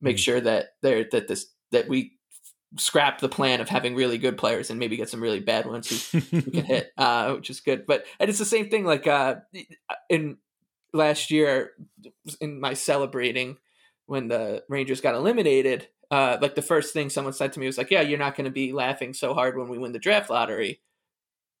make 0.00 0.16
mm. 0.16 0.20
sure 0.20 0.40
that 0.40 0.70
they're 0.82 1.06
that 1.12 1.28
this 1.28 1.46
that 1.72 1.88
we 1.88 2.18
scrap 2.76 3.20
the 3.20 3.28
plan 3.28 3.60
of 3.60 3.68
having 3.68 3.94
really 3.94 4.18
good 4.18 4.36
players 4.36 4.70
and 4.70 4.78
maybe 4.78 4.96
get 4.96 5.08
some 5.08 5.22
really 5.22 5.40
bad 5.40 5.66
ones 5.66 6.10
who, 6.10 6.18
who 6.20 6.42
can 6.42 6.64
hit, 6.64 6.92
uh, 6.96 7.32
which 7.34 7.50
is 7.50 7.60
good. 7.60 7.86
But 7.86 8.04
and 8.18 8.28
it's 8.28 8.38
the 8.38 8.44
same 8.44 8.68
thing. 8.68 8.84
Like 8.84 9.06
uh, 9.06 9.36
in 10.08 10.38
last 10.92 11.30
year, 11.30 11.72
in 12.40 12.60
my 12.60 12.74
celebrating 12.74 13.58
when 14.06 14.28
the 14.28 14.64
Rangers 14.68 15.00
got 15.00 15.14
eliminated, 15.14 15.88
uh, 16.10 16.38
like 16.40 16.54
the 16.54 16.62
first 16.62 16.92
thing 16.92 17.10
someone 17.10 17.32
said 17.32 17.52
to 17.52 17.60
me 17.60 17.66
was 17.66 17.78
like, 17.78 17.90
"Yeah, 17.90 18.02
you're 18.02 18.18
not 18.18 18.36
going 18.36 18.46
to 18.46 18.50
be 18.50 18.72
laughing 18.72 19.14
so 19.14 19.34
hard 19.34 19.56
when 19.56 19.68
we 19.68 19.78
win 19.78 19.92
the 19.92 19.98
draft 19.98 20.30
lottery." 20.30 20.80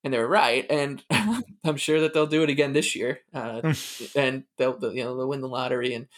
And 0.02 0.14
they 0.14 0.18
were 0.18 0.28
right, 0.28 0.64
and 0.70 1.02
I'm 1.64 1.76
sure 1.76 2.00
that 2.00 2.14
they'll 2.14 2.26
do 2.26 2.42
it 2.42 2.48
again 2.48 2.72
this 2.72 2.96
year, 2.96 3.20
uh, 3.34 3.74
and 4.16 4.44
they'll, 4.56 4.78
they'll 4.78 4.94
you 4.94 5.04
know 5.04 5.16
they'll 5.16 5.28
win 5.28 5.40
the 5.42 5.48
lottery 5.48 5.94
and 5.94 6.08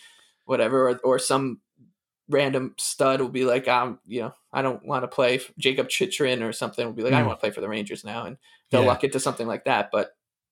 whatever, 0.45 0.89
or, 0.89 1.01
or 1.05 1.19
some 1.19 1.61
random 2.33 2.75
stud 2.79 3.21
will 3.21 3.29
be 3.29 3.45
like, 3.45 3.69
um, 3.69 3.99
you 4.07 4.23
know, 4.23 4.35
I 4.53 4.63
don't 4.63 4.85
want 4.85 5.05
to 5.05 5.09
play 5.09 5.41
Jakob 5.59 5.89
Chychrun 5.89 6.43
or 6.43 6.53
something 6.53 6.85
will 6.85 6.93
be 6.93 7.03
like, 7.03 7.13
mm. 7.13 7.19
I 7.19 7.23
want 7.23 7.39
to 7.39 7.41
play 7.41 7.51
for 7.51 7.61
the 7.61 7.69
Rangers 7.69 8.05
now, 8.05 8.25
and 8.25 8.37
they'll 8.71 8.83
yeah. 8.83 8.89
luck 8.89 9.05
into 9.05 9.21
something 9.21 9.47
like 9.47 9.65
that. 9.65 9.91
But 9.93 10.11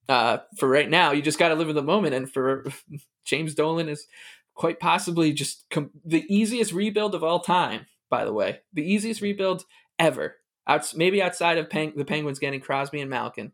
uh, 0.08 0.38
for 0.56 0.68
right 0.68 0.88
now, 0.88 1.12
you 1.12 1.22
just 1.22 1.38
got 1.38 1.48
to 1.48 1.54
live 1.54 1.68
in 1.68 1.76
the 1.76 1.82
moment. 1.82 2.14
And 2.14 2.30
for 2.30 2.64
James 3.24 3.54
Dolan 3.54 3.88
is 3.88 4.06
quite 4.54 4.80
possibly 4.80 5.32
just 5.32 5.64
com- 5.70 5.90
the 6.04 6.24
easiest 6.28 6.72
rebuild 6.72 7.14
of 7.14 7.24
all 7.24 7.40
time. 7.40 7.86
By 8.10 8.24
the 8.24 8.32
way, 8.32 8.60
the 8.72 8.82
easiest 8.82 9.20
rebuild 9.20 9.64
ever. 9.98 10.36
Out 10.66 10.92
maybe 10.94 11.22
outside 11.22 11.58
of 11.58 11.70
Peng- 11.70 11.94
the 11.96 12.04
Penguins 12.04 12.38
getting 12.38 12.60
Crosby 12.60 13.00
and 13.00 13.10
Malkin. 13.10 13.52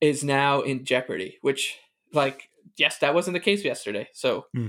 is 0.00 0.22
now 0.22 0.60
in 0.60 0.84
jeopardy. 0.84 1.38
Which, 1.42 1.76
like, 2.12 2.50
yes, 2.76 2.98
that 2.98 3.14
wasn't 3.14 3.34
the 3.34 3.40
case 3.40 3.64
yesterday. 3.64 4.08
So, 4.12 4.46
Hmm. 4.54 4.68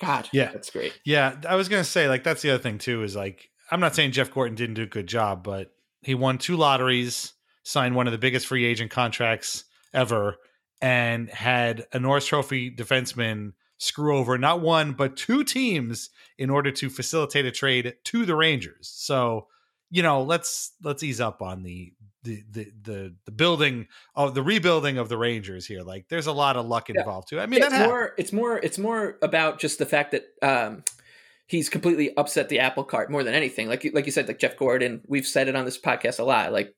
God, 0.00 0.28
Yeah. 0.32 0.50
that's 0.52 0.70
great. 0.70 0.98
Yeah, 1.04 1.36
I 1.48 1.56
was 1.56 1.68
gonna 1.68 1.84
say 1.84 2.08
like 2.08 2.24
that's 2.24 2.42
the 2.42 2.50
other 2.50 2.62
thing 2.62 2.78
too 2.78 3.02
is 3.02 3.14
like 3.16 3.50
I'm 3.70 3.80
not 3.80 3.94
saying 3.94 4.12
Jeff 4.12 4.30
Gorton 4.32 4.54
didn't 4.56 4.74
do 4.74 4.82
a 4.82 4.86
good 4.86 5.06
job, 5.06 5.42
but 5.42 5.72
he 6.02 6.14
won 6.14 6.38
two 6.38 6.56
lotteries, 6.56 7.32
signed 7.62 7.94
one 7.96 8.06
of 8.06 8.12
the 8.12 8.18
biggest 8.18 8.46
free 8.46 8.64
agent 8.64 8.90
contracts 8.90 9.64
ever, 9.94 10.36
and 10.82 11.30
had 11.30 11.86
a 11.92 11.98
Norris 11.98 12.26
Trophy 12.26 12.70
defenseman 12.70 13.52
screw 13.78 14.16
over 14.16 14.38
not 14.38 14.60
one 14.60 14.92
but 14.92 15.16
two 15.16 15.42
teams 15.44 16.10
in 16.38 16.48
order 16.50 16.70
to 16.70 16.88
facilitate 16.88 17.44
a 17.44 17.50
trade 17.50 17.94
to 18.04 18.24
the 18.24 18.34
Rangers. 18.36 18.92
So 18.94 19.48
you 19.90 20.02
know 20.02 20.22
let's 20.22 20.72
let's 20.82 21.02
ease 21.02 21.20
up 21.20 21.40
on 21.42 21.62
the 21.62 21.92
the 22.24 22.42
the 22.50 22.72
the, 22.82 23.14
the 23.26 23.30
building 23.30 23.86
of 24.16 24.34
the 24.34 24.42
rebuilding 24.42 24.98
of 24.98 25.08
the 25.08 25.16
Rangers 25.16 25.66
here. 25.66 25.82
Like 25.82 26.08
there's 26.08 26.26
a 26.26 26.32
lot 26.32 26.56
of 26.56 26.66
luck 26.66 26.90
involved 26.90 27.28
too. 27.28 27.38
I 27.38 27.46
mean 27.46 27.62
it's 27.62 27.78
more 27.78 28.14
it's 28.18 28.32
more 28.32 28.58
it's 28.58 28.78
more 28.78 29.18
about 29.22 29.60
just 29.60 29.78
the 29.78 29.86
fact 29.86 30.12
that 30.12 30.24
um 30.42 30.82
he's 31.46 31.68
completely 31.68 32.16
upset 32.16 32.48
the 32.48 32.58
apple 32.58 32.84
cart 32.84 33.10
more 33.10 33.22
than 33.22 33.34
anything 33.34 33.68
like 33.68 33.84
you 33.84 33.92
like 33.92 34.06
you 34.06 34.12
said 34.12 34.26
like 34.26 34.38
Jeff 34.38 34.56
Gorton 34.56 35.02
we've 35.06 35.26
said 35.26 35.48
it 35.48 35.56
on 35.56 35.64
this 35.64 35.80
podcast 35.80 36.18
a 36.18 36.24
lot 36.24 36.52
like 36.52 36.74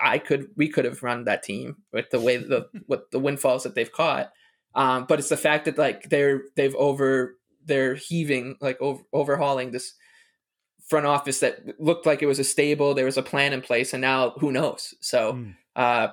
i 0.00 0.18
could 0.18 0.48
we 0.56 0.68
could 0.68 0.84
have 0.84 1.02
run 1.02 1.24
that 1.24 1.42
team 1.42 1.76
with 1.92 2.10
the 2.10 2.20
way 2.20 2.36
the 2.36 2.68
what 2.86 3.10
the 3.10 3.18
windfalls 3.18 3.62
that 3.62 3.74
they've 3.74 3.92
caught 3.92 4.30
um 4.74 5.06
but 5.08 5.18
it's 5.18 5.30
the 5.30 5.36
fact 5.36 5.64
that 5.64 5.78
like 5.78 6.08
they're 6.10 6.42
they've 6.56 6.74
over 6.76 7.36
they're 7.64 7.94
heaving 7.94 8.56
like 8.60 8.80
over, 8.80 9.02
overhauling 9.12 9.70
this 9.70 9.94
front 10.88 11.06
office 11.06 11.40
that 11.40 11.60
looked 11.80 12.06
like 12.06 12.22
it 12.22 12.26
was 12.26 12.38
a 12.38 12.44
stable 12.44 12.94
there 12.94 13.04
was 13.04 13.16
a 13.18 13.22
plan 13.22 13.52
in 13.52 13.60
place 13.60 13.92
and 13.92 14.00
now 14.00 14.30
who 14.40 14.50
knows 14.52 14.94
so 15.00 15.32
Hmm. 15.32 15.50
uh 15.76 16.08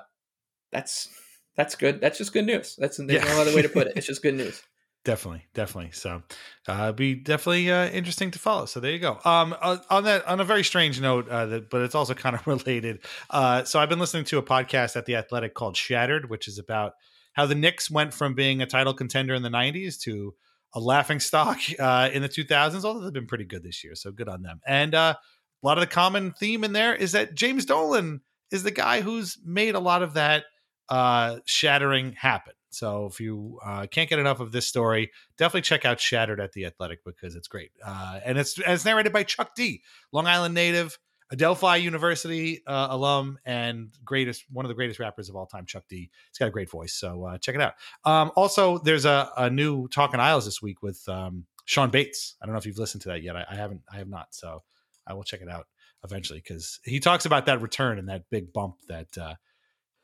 that's 0.72 1.08
that's 1.56 1.74
good 1.74 2.00
that's 2.00 2.18
just 2.18 2.32
good 2.32 2.44
news 2.46 2.76
that's 2.78 2.96
there's 2.98 3.10
Yeah. 3.10 3.24
no 3.24 3.40
other 3.40 3.54
way 3.54 3.62
to 3.62 3.68
put 3.68 3.86
it 3.86 3.92
it's 3.96 4.06
just 4.06 4.22
good 4.22 4.34
news 4.34 4.62
Definitely, 5.04 5.44
definitely. 5.54 5.92
So, 5.92 6.20
uh, 6.66 6.90
be 6.90 7.14
definitely 7.14 7.70
uh, 7.70 7.86
interesting 7.90 8.32
to 8.32 8.40
follow. 8.40 8.66
So 8.66 8.80
there 8.80 8.90
you 8.90 8.98
go. 8.98 9.20
Um, 9.24 9.54
uh, 9.60 9.76
on 9.88 10.02
that, 10.02 10.26
on 10.26 10.40
a 10.40 10.44
very 10.44 10.64
strange 10.64 11.00
note, 11.00 11.28
uh, 11.28 11.46
that, 11.46 11.70
but 11.70 11.82
it's 11.82 11.94
also 11.94 12.12
kind 12.24 12.34
of 12.34 12.44
related. 12.44 12.98
Uh, 13.30 13.62
so 13.62 13.78
I've 13.78 13.88
been 13.88 14.00
listening 14.00 14.24
to 14.24 14.38
a 14.38 14.42
podcast 14.42 14.96
at 14.96 15.06
the 15.06 15.14
Athletic 15.14 15.54
called 15.54 15.76
Shattered, 15.76 16.28
which 16.28 16.48
is 16.48 16.58
about 16.58 16.94
how 17.34 17.46
the 17.46 17.54
Knicks 17.54 17.88
went 17.88 18.14
from 18.14 18.34
being 18.34 18.60
a 18.62 18.66
title 18.66 18.94
contender 18.94 19.32
in 19.32 19.44
the 19.44 19.48
'90s 19.48 19.96
to 20.00 20.34
a 20.76 20.80
laughing 20.80 21.18
stock 21.18 21.58
uh, 21.80 22.10
in 22.12 22.22
the 22.22 22.28
2000s. 22.28 22.84
Although 22.84 23.00
they've 23.00 23.12
been 23.12 23.26
pretty 23.26 23.46
good 23.46 23.64
this 23.64 23.82
year, 23.82 23.96
so 23.96 24.12
good 24.12 24.28
on 24.28 24.42
them. 24.42 24.60
And 24.64 24.94
uh, 24.94 25.14
a 25.62 25.66
lot 25.66 25.78
of 25.78 25.82
the 25.82 25.92
common 25.92 26.32
theme 26.32 26.62
in 26.62 26.72
there 26.72 26.94
is 26.94 27.12
that 27.12 27.34
James 27.34 27.64
Dolan 27.64 28.20
is 28.52 28.62
the 28.62 28.70
guy 28.70 29.00
who's 29.00 29.38
made 29.44 29.74
a 29.74 29.80
lot 29.80 30.02
of 30.02 30.14
that 30.14 30.44
uh, 30.88 31.38
shattering 31.46 32.12
happen. 32.12 32.52
So 32.68 33.06
if 33.06 33.20
you 33.20 33.58
uh, 33.64 33.86
can't 33.90 34.08
get 34.08 34.18
enough 34.18 34.38
of 34.40 34.52
this 34.52 34.66
story, 34.66 35.10
definitely 35.38 35.62
check 35.62 35.86
out 35.86 35.98
Shattered 35.98 36.40
at 36.40 36.52
the 36.52 36.66
Athletic 36.66 37.04
because 37.04 37.34
it's 37.34 37.48
great. 37.48 37.70
Uh, 37.84 38.20
and 38.24 38.36
it's 38.36 38.58
and 38.58 38.74
it's 38.74 38.84
narrated 38.84 39.14
by 39.14 39.22
Chuck 39.22 39.54
D, 39.56 39.82
Long 40.12 40.26
Island 40.26 40.54
native, 40.54 40.98
Adelphi 41.32 41.78
University 41.82 42.62
uh, 42.66 42.88
alum, 42.90 43.38
and 43.44 43.92
greatest 44.04 44.44
one 44.50 44.64
of 44.64 44.68
the 44.68 44.74
greatest 44.74 45.00
rappers 45.00 45.28
of 45.28 45.36
all 45.36 45.46
time, 45.46 45.66
Chuck 45.66 45.84
D. 45.88 46.10
He's 46.30 46.38
got 46.38 46.46
a 46.48 46.50
great 46.50 46.70
voice, 46.70 46.94
so 46.94 47.24
uh, 47.24 47.38
check 47.38 47.54
it 47.54 47.60
out. 47.60 47.74
Um, 48.04 48.30
also, 48.36 48.78
there's 48.78 49.04
a, 49.04 49.30
a 49.36 49.50
new 49.50 49.88
Talking 49.88 50.20
Isles 50.20 50.44
this 50.44 50.62
week 50.62 50.82
with 50.82 51.02
um, 51.08 51.46
Shawn 51.64 51.90
Bates. 51.90 52.36
I 52.40 52.46
don't 52.46 52.52
know 52.52 52.58
if 52.58 52.66
you've 52.66 52.78
listened 52.78 53.02
to 53.02 53.08
that 53.08 53.22
yet. 53.22 53.36
I, 53.36 53.44
I 53.50 53.54
haven't. 53.56 53.82
I 53.92 53.96
have 53.96 54.08
not. 54.08 54.28
So 54.34 54.62
I 55.06 55.14
will 55.14 55.24
check 55.24 55.40
it 55.40 55.48
out 55.48 55.66
eventually 56.04 56.38
because 56.40 56.78
he 56.84 57.00
talks 57.00 57.26
about 57.26 57.46
that 57.46 57.60
return 57.60 57.98
and 57.98 58.08
that 58.08 58.30
big 58.30 58.52
bump 58.52 58.76
that 58.88 59.08
uh, 59.20 59.34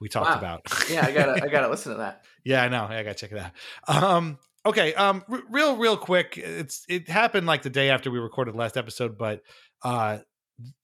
we 0.01 0.09
talked 0.09 0.31
Wow. 0.31 0.39
about. 0.39 0.62
yeah 0.91 1.07
i 1.07 1.12
gotta 1.12 1.45
i 1.45 1.47
gotta 1.49 1.68
listen 1.70 1.93
to 1.93 1.99
that 1.99 2.25
Yeah, 2.45 2.62
I 2.64 2.68
know. 2.68 2.85
I 2.85 3.05
gotta 3.05 3.14
check 3.14 3.31
it 3.31 3.39
out. 3.39 3.53
Um, 3.87 4.39
okay. 4.66 4.93
Um, 4.95 5.23
r- 5.29 5.43
real, 5.49 5.77
real 5.77 5.97
quick. 5.97 6.37
It's 6.39 6.85
it 6.89 7.09
happened 7.09 7.47
like 7.47 7.62
the 7.62 7.70
day 7.70 7.91
after 7.91 8.11
we 8.11 8.18
recorded 8.18 8.57
last 8.57 8.77
episode, 8.77 9.16
but 9.16 9.43
uh, 9.85 10.18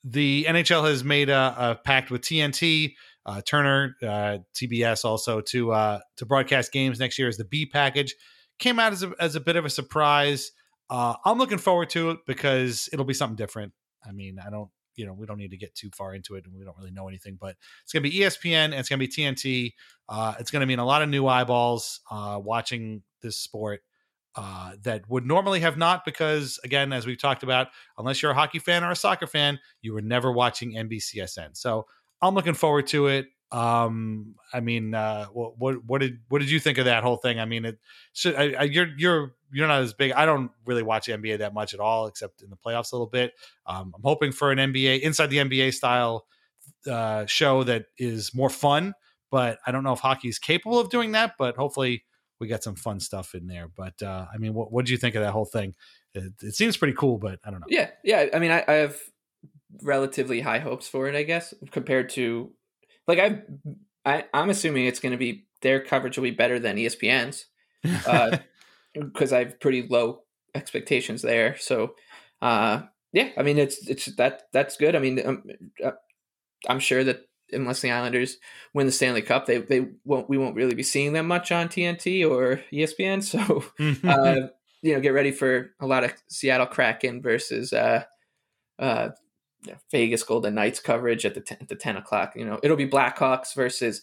the 0.05 0.47
NHL 0.49 0.89
has 0.89 1.05
made 1.05 1.29
a, 1.29 1.55
a 1.59 1.75
pact 1.77 2.11
with 2.11 2.23
TNT, 2.23 2.95
uh, 3.27 3.41
Turner, 3.43 3.95
uh, 4.03 4.39
TBS 4.55 5.05
also 5.05 5.41
to 5.43 5.73
uh, 5.73 6.01
to 6.17 6.27
broadcast 6.27 6.73
games 6.73 6.99
next 6.99 7.19
year 7.19 7.29
as 7.29 7.37
the 7.37 7.45
B 7.45 7.67
package. 7.67 8.15
Came 8.59 8.79
out 8.79 8.93
as 8.93 9.03
a, 9.03 9.13
as 9.21 9.37
a 9.37 9.41
bit 9.41 9.57
of 9.57 9.65
a 9.65 9.71
surprise. 9.71 10.51
Uh, 10.91 11.15
I'm 11.25 11.39
looking 11.39 11.59
forward 11.59 11.91
to 11.91 12.11
it 12.11 12.19
because 12.27 12.89
it'll 12.93 13.05
be 13.05 13.15
something 13.15 13.37
different. 13.37 13.73
I 14.05 14.13
mean, 14.13 14.39
I 14.45 14.51
don't, 14.51 14.71
you 14.97 15.07
know, 15.07 15.13
we 15.13 15.27
don't 15.27 15.39
need 15.39 15.51
to 15.51 15.57
get 15.57 15.75
too 15.75 15.91
far 15.97 16.15
into 16.15 16.35
it, 16.35 16.45
and 16.45 16.55
we 16.57 16.65
don't 16.65 16.77
really 16.77 16.91
know 16.91 17.07
anything. 17.07 17.37
But 17.39 17.57
it's 17.85 17.93
going 17.93 18.03
to 18.03 18.11
be 18.11 18.19
ESPN 18.19 18.65
and 18.65 18.75
it's 18.75 18.89
going 18.89 18.99
to 18.99 19.07
be 19.07 19.13
TNT. 19.13 19.75
Uh, 20.09 20.35
it's 20.41 20.51
going 20.51 20.61
to 20.61 20.67
mean 20.67 20.79
a 20.79 20.87
lot 20.87 21.03
of 21.03 21.09
new 21.09 21.27
eyeballs 21.27 22.01
uh, 22.11 22.41
watching 22.43 23.03
this 23.23 23.37
sport 23.37 23.81
uh, 24.39 24.71
that 24.85 25.03
would 25.11 25.27
normally 25.27 25.59
have 25.59 25.77
not, 25.77 26.05
because 26.05 26.61
again, 26.63 26.93
as 26.93 27.05
we've 27.05 27.21
talked 27.21 27.43
about, 27.43 27.67
unless 27.99 28.23
you're 28.23 28.31
a 28.31 28.35
hockey 28.35 28.61
fan 28.61 28.85
or 28.85 28.93
a 28.93 28.97
soccer 28.97 29.27
fan, 29.27 29.59
you 29.83 29.93
were 29.93 30.01
never 30.01 30.31
watching 30.31 30.75
NBCSN. 30.75 31.57
So 31.57 31.87
I'm 32.23 32.37
looking 32.37 32.55
forward 32.55 32.87
to 32.89 33.09
it. 33.09 33.27
Um, 33.51 34.37
I 34.53 34.61
mean, 34.61 34.95
uh, 34.95 35.27
what, 35.27 35.59
what 35.59 35.85
what 35.85 36.01
did 36.01 36.21
what 36.29 36.39
did 36.39 36.53
you 36.53 36.61
think 36.61 36.79
of 36.79 36.85
that 36.85 37.03
whole 37.03 37.17
thing? 37.17 37.41
I 37.41 37.47
mean, 37.47 37.65
it 37.65 37.79
should, 38.13 38.37
I, 38.37 38.53
I, 38.53 38.63
you're 38.65 38.87
you're 38.97 39.35
you're 39.51 39.67
not 39.67 39.83
as 39.83 39.93
big. 39.93 40.13
I 40.13 40.25
don't 40.25 40.53
really 40.65 40.85
watch 40.85 41.09
NBA 41.09 41.39
that 41.39 41.53
much 41.53 41.75
at 41.75 41.81
all, 41.81 42.07
except 42.07 42.41
in 42.41 42.49
the 42.49 42.57
playoffs 42.57 42.93
a 42.93 42.95
little 42.95 43.09
bit. 43.09 43.33
Um, 43.67 43.93
I'm 43.93 44.03
hoping 44.05 44.31
for 44.31 44.53
an 44.53 44.59
NBA 44.59 45.01
inside 45.01 45.31
the 45.31 45.39
NBA 45.39 45.75
style 45.75 46.27
uh, 46.89 47.27
show 47.27 47.65
that 47.65 47.87
is 47.99 48.33
more 48.33 48.51
fun. 48.51 48.95
But 49.33 49.59
I 49.67 49.73
don't 49.73 49.83
know 49.83 49.95
if 49.95 50.01
hockey 50.01 50.29
is 50.29 50.39
capable 50.39 50.79
of 50.79 50.91
doing 50.91 51.11
that. 51.13 51.33
But 51.39 51.57
hopefully, 51.57 52.05
we 52.41 52.49
got 52.49 52.63
some 52.63 52.75
fun 52.75 53.01
stuff 53.01 53.35
in 53.35 53.47
there. 53.47 53.69
But 53.75 54.01
uh, 54.03 54.27
I 54.33 54.39
mean, 54.39 54.55
what 54.55 54.73
what 54.73 54.85
did 54.85 54.91
you 54.91 54.99
think 54.99 55.15
of 55.15 55.23
that 55.23 55.33
whole 55.33 55.45
thing? 55.45 55.75
It, 56.15 56.33
it 56.43 56.55
seems 56.55 56.77
pretty 56.77 56.95
cool, 56.95 57.19
but 57.19 57.39
I 57.45 57.51
don't 57.51 57.61
know. 57.61 57.67
Yeah, 57.69 57.91
yeah. 58.05 58.27
I 58.33 58.39
mean, 58.39 58.51
I, 58.51 58.65
I 58.67 58.73
have 58.75 58.99
relatively 59.83 60.41
high 60.41 60.59
hopes 60.59 60.89
for 60.89 61.09
it, 61.09 61.15
I 61.15 61.23
guess, 61.23 61.55
compared 61.71 62.11
to 62.11 62.53
like 63.07 63.19
I, 63.19 63.43
I 64.05 64.25
I'm 64.33 64.51
assuming 64.51 64.87
it's 64.87 65.01
going 65.01 65.13
to 65.13 65.19
be 65.19 65.47
their 65.63 65.81
coverage 65.81 66.17
will 66.17 66.25
be 66.25 66.31
better 66.31 66.59
than 66.59 66.77
ESPN's 66.77 67.47
because 68.95 69.33
I 69.33 69.39
have 69.41 69.61
pretty 69.61 69.87
low 69.89 70.23
expectations 70.55 71.23
there. 71.23 71.57
So, 71.59 71.95
uh, 72.41 72.83
yeah, 73.13 73.31
I 73.37 73.43
mean, 73.43 73.59
it's 73.59 73.87
it's 73.89 74.07
that 74.17 74.43
that's 74.53 74.77
good. 74.77 74.95
I 74.95 74.99
mean, 74.99 75.27
um, 75.27 75.45
uh, 75.85 75.93
I'm 76.69 76.81
sure 76.81 77.05
that 77.05 77.28
unless 77.53 77.81
the 77.81 77.91
Islanders 77.91 78.39
win 78.75 78.87
the 78.87 78.93
Stanley 78.93 79.23
Cup, 79.23 79.47
they 79.47 79.59
they 79.59 79.89
won't 80.05 80.29
we 80.29 80.39
won't 80.39 80.57
really 80.57 80.75
be 80.75 80.83
seeing 80.83 81.13
them 81.13 81.27
much 81.27 81.53
on 81.53 81.69
TNT 81.69 82.29
or 82.29 82.63
ESPN. 82.73 83.19
So, 83.29 83.65
uh, 84.09 84.49
you 84.83 84.95
know, 84.95 85.01
get 85.01 85.11
ready 85.11 85.33
for 85.33 85.71
a 85.81 85.87
lot 85.87 86.05
of 86.05 86.13
Seattle 86.29 86.67
Kraken 86.67 87.21
versus 87.21 87.73
uh, 87.73 88.05
uh, 88.79 89.11
Vegas 89.91 90.23
Golden 90.23 90.55
Knights 90.55 90.81
coverage 90.81 91.27
at 91.27 91.35
the 91.35 91.41
10, 91.41 91.59
at 91.61 91.69
the 91.69 91.75
ten 91.75 91.97
o'clock. 91.97 92.35
You 92.37 92.45
know, 92.45 92.61
it'll 92.63 92.77
be 92.77 92.89
Blackhawks 92.89 93.55
versus 93.55 94.03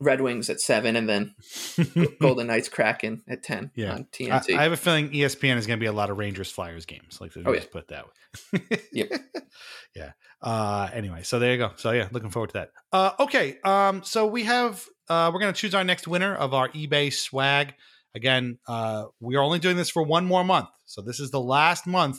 Red 0.00 0.20
Wings 0.20 0.50
at 0.50 0.60
seven, 0.60 0.96
and 0.96 1.08
then 1.08 1.34
Golden 2.20 2.48
Knights 2.48 2.68
Kraken 2.68 3.22
at 3.28 3.42
ten 3.42 3.70
Yeah, 3.74 3.92
on 3.94 4.00
I, 4.00 4.16
TNT. 4.16 4.58
I 4.58 4.62
have 4.64 4.72
a 4.72 4.76
feeling 4.76 5.10
ESPN 5.10 5.56
is 5.56 5.66
going 5.66 5.78
to 5.78 5.82
be 5.82 5.86
a 5.86 5.92
lot 5.92 6.10
of 6.10 6.18
Rangers 6.18 6.50
Flyers 6.50 6.84
games. 6.86 7.20
Like, 7.20 7.32
Oh, 7.36 7.54
just 7.54 7.68
yeah. 7.68 7.72
put 7.72 7.88
that 7.88 8.04
way. 8.06 8.78
yep. 8.92 9.10
yeah. 9.94 10.12
Uh, 10.42 10.88
anyway, 10.92 11.22
so 11.22 11.38
there 11.38 11.52
you 11.52 11.58
go. 11.58 11.70
So 11.76 11.92
yeah, 11.92 12.08
looking 12.12 12.30
forward 12.30 12.48
to 12.50 12.52
that. 12.54 12.70
Uh, 12.92 13.12
okay. 13.20 13.58
Um, 13.64 14.02
so 14.02 14.26
we 14.26 14.44
have 14.44 14.84
uh, 15.08 15.30
we're 15.32 15.40
going 15.40 15.52
to 15.52 15.58
choose 15.58 15.74
our 15.74 15.84
next 15.84 16.06
winner 16.08 16.34
of 16.34 16.52
our 16.54 16.68
eBay 16.70 17.12
swag. 17.12 17.74
Again, 18.14 18.58
uh, 18.68 19.06
we 19.20 19.36
are 19.36 19.42
only 19.42 19.58
doing 19.58 19.76
this 19.76 19.90
for 19.90 20.02
one 20.02 20.24
more 20.24 20.44
month. 20.44 20.68
So 20.86 21.02
this 21.02 21.18
is 21.20 21.30
the 21.30 21.40
last 21.40 21.86
month 21.86 22.18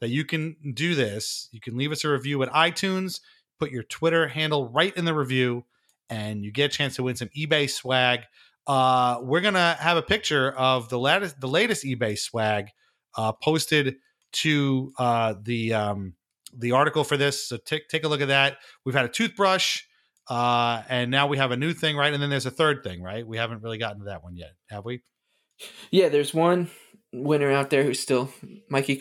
that 0.00 0.08
you 0.08 0.24
can 0.24 0.56
do 0.74 0.94
this. 0.94 1.48
You 1.52 1.60
can 1.60 1.76
leave 1.76 1.92
us 1.92 2.04
a 2.04 2.08
review 2.10 2.42
at 2.42 2.50
iTunes, 2.50 3.20
put 3.58 3.70
your 3.70 3.82
Twitter 3.84 4.28
handle 4.28 4.68
right 4.68 4.94
in 4.96 5.04
the 5.04 5.14
review, 5.14 5.64
and 6.12 6.44
you 6.44 6.52
get 6.52 6.66
a 6.72 6.76
chance 6.76 6.96
to 6.96 7.02
win 7.02 7.16
some 7.16 7.30
eBay 7.36 7.68
swag. 7.70 8.20
Uh, 8.66 9.18
we're 9.22 9.40
gonna 9.40 9.74
have 9.80 9.96
a 9.96 10.02
picture 10.02 10.52
of 10.52 10.88
the 10.90 10.98
latest, 10.98 11.40
the 11.40 11.48
latest 11.48 11.84
eBay 11.84 12.18
swag 12.18 12.66
uh, 13.16 13.32
posted 13.32 13.96
to 14.32 14.92
uh, 14.98 15.34
the 15.42 15.72
um, 15.72 16.14
the 16.56 16.72
article 16.72 17.02
for 17.02 17.16
this. 17.16 17.48
So 17.48 17.56
take 17.56 17.88
take 17.88 18.04
a 18.04 18.08
look 18.08 18.20
at 18.20 18.28
that. 18.28 18.58
We've 18.84 18.94
had 18.94 19.06
a 19.06 19.08
toothbrush, 19.08 19.82
uh, 20.28 20.82
and 20.88 21.10
now 21.10 21.26
we 21.26 21.38
have 21.38 21.50
a 21.50 21.56
new 21.56 21.72
thing, 21.72 21.96
right? 21.96 22.12
And 22.12 22.22
then 22.22 22.30
there's 22.30 22.46
a 22.46 22.50
third 22.50 22.84
thing, 22.84 23.02
right? 23.02 23.26
We 23.26 23.38
haven't 23.38 23.62
really 23.62 23.78
gotten 23.78 24.00
to 24.00 24.04
that 24.06 24.22
one 24.22 24.36
yet, 24.36 24.52
have 24.68 24.84
we? 24.84 25.02
Yeah, 25.90 26.08
there's 26.08 26.34
one 26.34 26.70
winner 27.12 27.50
out 27.50 27.70
there 27.70 27.84
who's 27.84 28.00
still 28.00 28.30
Mikey. 28.68 29.00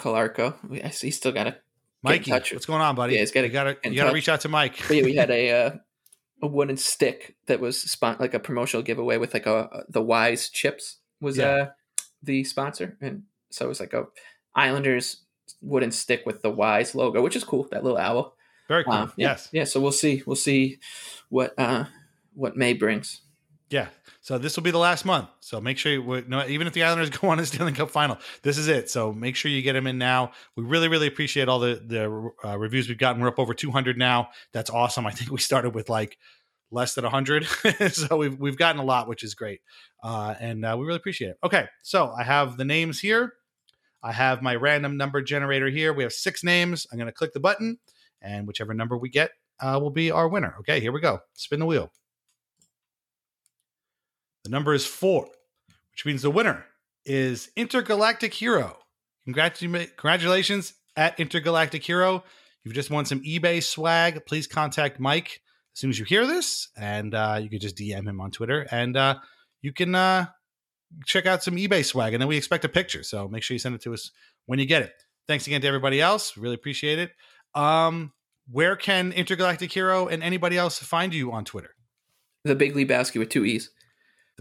We- 0.67 0.81
I 0.81 0.89
see 0.89 1.11
still 1.11 1.31
got 1.31 1.43
to 1.45 1.57
Mikey, 2.03 2.31
what's 2.31 2.65
going 2.65 2.81
on, 2.81 2.95
buddy? 2.95 3.13
Yeah, 3.13 3.19
he's 3.19 3.31
got 3.31 3.41
to 3.41 3.49
gotta 3.49 3.77
you 3.83 3.95
gotta 3.95 4.13
reach 4.13 4.27
out 4.29 4.41
to 4.41 4.49
Mike. 4.49 4.75
But 4.87 4.97
yeah, 4.97 5.03
we 5.03 5.15
had 5.15 5.29
a 5.29 5.51
uh, 5.51 5.71
a 6.41 6.47
wooden 6.47 6.77
stick 6.77 7.35
that 7.47 7.59
was 7.59 7.79
spon- 7.81 8.17
like 8.19 8.33
a 8.33 8.39
promotional 8.39 8.83
giveaway 8.83 9.17
with 9.17 9.33
like 9.33 9.45
a 9.45 9.83
the 9.89 10.01
Wise 10.01 10.49
chips 10.49 10.97
was 11.19 11.37
Yeah. 11.37 11.45
uh 11.47 11.69
the 12.23 12.43
sponsor, 12.43 12.97
and 13.01 13.23
so 13.49 13.65
it 13.65 13.67
was 13.69 13.79
like 13.79 13.93
a 13.93 14.05
Islanders 14.55 15.21
wooden 15.61 15.91
stick 15.91 16.23
with 16.25 16.41
the 16.41 16.49
Wise 16.49 16.93
logo, 16.95 17.21
which 17.21 17.35
is 17.35 17.43
cool. 17.43 17.67
That 17.71 17.83
little 17.83 17.97
owl. 17.97 18.35
Very 18.67 18.83
cool. 18.83 18.93
Um, 18.93 19.11
yeah, 19.17 19.29
yes. 19.29 19.49
yeah. 19.51 19.63
So 19.65 19.79
we'll 19.79 19.91
see. 19.91 20.23
We'll 20.25 20.35
see 20.35 20.79
what 21.29 21.53
uh 21.57 21.85
what 22.33 22.55
May 22.55 22.73
brings. 22.73 23.21
Yeah. 23.71 23.87
So 24.19 24.37
this 24.37 24.55
will 24.55 24.63
be 24.63 24.71
the 24.71 24.77
last 24.77 25.03
month. 25.03 25.29
So 25.39 25.59
make 25.59 25.79
sure 25.79 25.91
you, 25.91 26.23
no, 26.27 26.45
even 26.45 26.67
if 26.67 26.73
the 26.73 26.83
Islanders 26.83 27.09
go 27.17 27.29
on 27.29 27.39
a 27.39 27.45
Stanley 27.45 27.71
Cup 27.71 27.89
final, 27.89 28.17
this 28.43 28.57
is 28.57 28.67
it. 28.67 28.89
So 28.89 29.11
make 29.11 29.35
sure 29.35 29.49
you 29.49 29.63
get 29.63 29.73
them 29.73 29.87
in 29.87 29.97
now. 29.97 30.33
We 30.55 30.63
really, 30.63 30.89
really 30.89 31.07
appreciate 31.07 31.47
all 31.47 31.59
the 31.59 31.81
the 31.83 32.31
uh, 32.47 32.59
reviews 32.59 32.87
we've 32.87 32.97
gotten. 32.97 33.21
We're 33.21 33.29
up 33.29 33.39
over 33.39 33.55
200 33.55 33.97
now. 33.97 34.29
That's 34.53 34.69
awesome. 34.69 35.07
I 35.07 35.11
think 35.11 35.31
we 35.31 35.39
started 35.39 35.73
with 35.73 35.89
like 35.89 36.17
less 36.69 36.93
than 36.93 37.03
100, 37.03 37.45
so 37.91 38.15
we've 38.15 38.37
we've 38.39 38.57
gotten 38.57 38.79
a 38.79 38.85
lot, 38.85 39.07
which 39.07 39.23
is 39.23 39.33
great, 39.33 39.61
uh, 40.03 40.35
and 40.39 40.63
uh, 40.63 40.75
we 40.79 40.85
really 40.85 40.97
appreciate 40.97 41.29
it. 41.29 41.37
Okay, 41.43 41.65
so 41.81 42.13
I 42.17 42.23
have 42.23 42.57
the 42.57 42.65
names 42.65 42.99
here. 42.99 43.33
I 44.03 44.11
have 44.11 44.41
my 44.41 44.55
random 44.55 44.97
number 44.97 45.21
generator 45.21 45.67
here. 45.67 45.93
We 45.93 46.03
have 46.03 46.13
six 46.13 46.43
names. 46.43 46.87
I'm 46.91 46.97
going 46.97 47.07
to 47.07 47.13
click 47.13 47.33
the 47.33 47.39
button, 47.39 47.77
and 48.21 48.47
whichever 48.47 48.73
number 48.73 48.97
we 48.97 49.09
get 49.09 49.31
uh, 49.59 49.79
will 49.81 49.91
be 49.91 50.11
our 50.11 50.27
winner. 50.27 50.55
Okay, 50.59 50.79
here 50.79 50.91
we 50.91 51.01
go. 51.01 51.19
Spin 51.33 51.59
the 51.59 51.65
wheel. 51.65 51.91
The 54.43 54.49
number 54.49 54.73
is 54.73 54.85
four, 54.85 55.27
which 55.91 56.05
means 56.05 56.21
the 56.21 56.31
winner 56.31 56.65
is 57.05 57.49
Intergalactic 57.55 58.33
Hero. 58.33 58.77
Congratula- 59.27 59.95
congratulations 59.97 60.73
at 60.95 61.19
Intergalactic 61.19 61.83
Hero. 61.83 62.23
You've 62.63 62.73
just 62.73 62.89
won 62.89 63.05
some 63.05 63.21
eBay 63.21 63.63
swag. 63.63 64.25
Please 64.25 64.47
contact 64.47 64.99
Mike 64.99 65.41
as 65.73 65.79
soon 65.79 65.89
as 65.89 65.99
you 65.99 66.05
hear 66.05 66.25
this, 66.25 66.69
and 66.75 67.13
uh, 67.13 67.39
you 67.41 67.49
can 67.49 67.59
just 67.59 67.77
DM 67.77 68.07
him 68.07 68.19
on 68.19 68.31
Twitter, 68.31 68.67
and 68.71 68.97
uh, 68.97 69.15
you 69.61 69.73
can 69.73 69.95
uh, 69.95 70.25
check 71.05 71.25
out 71.25 71.43
some 71.43 71.55
eBay 71.55 71.85
swag. 71.85 72.13
And 72.13 72.21
then 72.21 72.27
we 72.27 72.37
expect 72.37 72.65
a 72.65 72.69
picture, 72.69 73.03
so 73.03 73.27
make 73.27 73.43
sure 73.43 73.55
you 73.55 73.59
send 73.59 73.75
it 73.75 73.81
to 73.81 73.93
us 73.93 74.11
when 74.45 74.59
you 74.59 74.65
get 74.65 74.81
it. 74.81 74.93
Thanks 75.27 75.47
again 75.47 75.61
to 75.61 75.67
everybody 75.67 76.01
else. 76.01 76.35
Really 76.35 76.55
appreciate 76.55 76.99
it. 76.99 77.11
Um, 77.55 78.11
where 78.51 78.75
can 78.75 79.11
Intergalactic 79.11 79.71
Hero 79.71 80.07
and 80.07 80.23
anybody 80.23 80.57
else 80.57 80.79
find 80.79 81.13
you 81.13 81.31
on 81.31 81.45
Twitter? 81.45 81.75
The 82.43 82.55
Big 82.55 82.75
League 82.75 82.87
Basket 82.87 83.19
with 83.19 83.29
two 83.29 83.45
E's. 83.45 83.69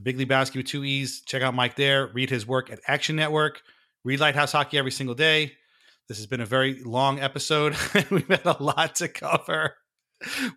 The 0.01 0.05
Big 0.05 0.19
League 0.19 0.29
Basket 0.29 0.57
with 0.57 0.67
two 0.67 0.83
E's. 0.83 1.21
Check 1.21 1.43
out 1.43 1.53
Mike 1.53 1.77
there. 1.77 2.07
Read 2.07 2.31
his 2.31 2.47
work 2.47 2.71
at 2.71 2.81
Action 2.87 3.17
Network. 3.17 3.61
Read 4.03 4.19
Lighthouse 4.19 4.53
Hockey 4.53 4.79
every 4.79 4.93
single 4.93 5.15
day. 5.15 5.53
This 6.09 6.17
has 6.17 6.27
been 6.27 6.41
a 6.41 6.47
very 6.47 6.83
long 6.83 7.21
episode. 7.21 7.77
We've 8.11 8.27
had 8.27 8.47
a 8.47 8.63
lot 8.63 8.95
to 8.97 9.09
cover. 9.09 9.75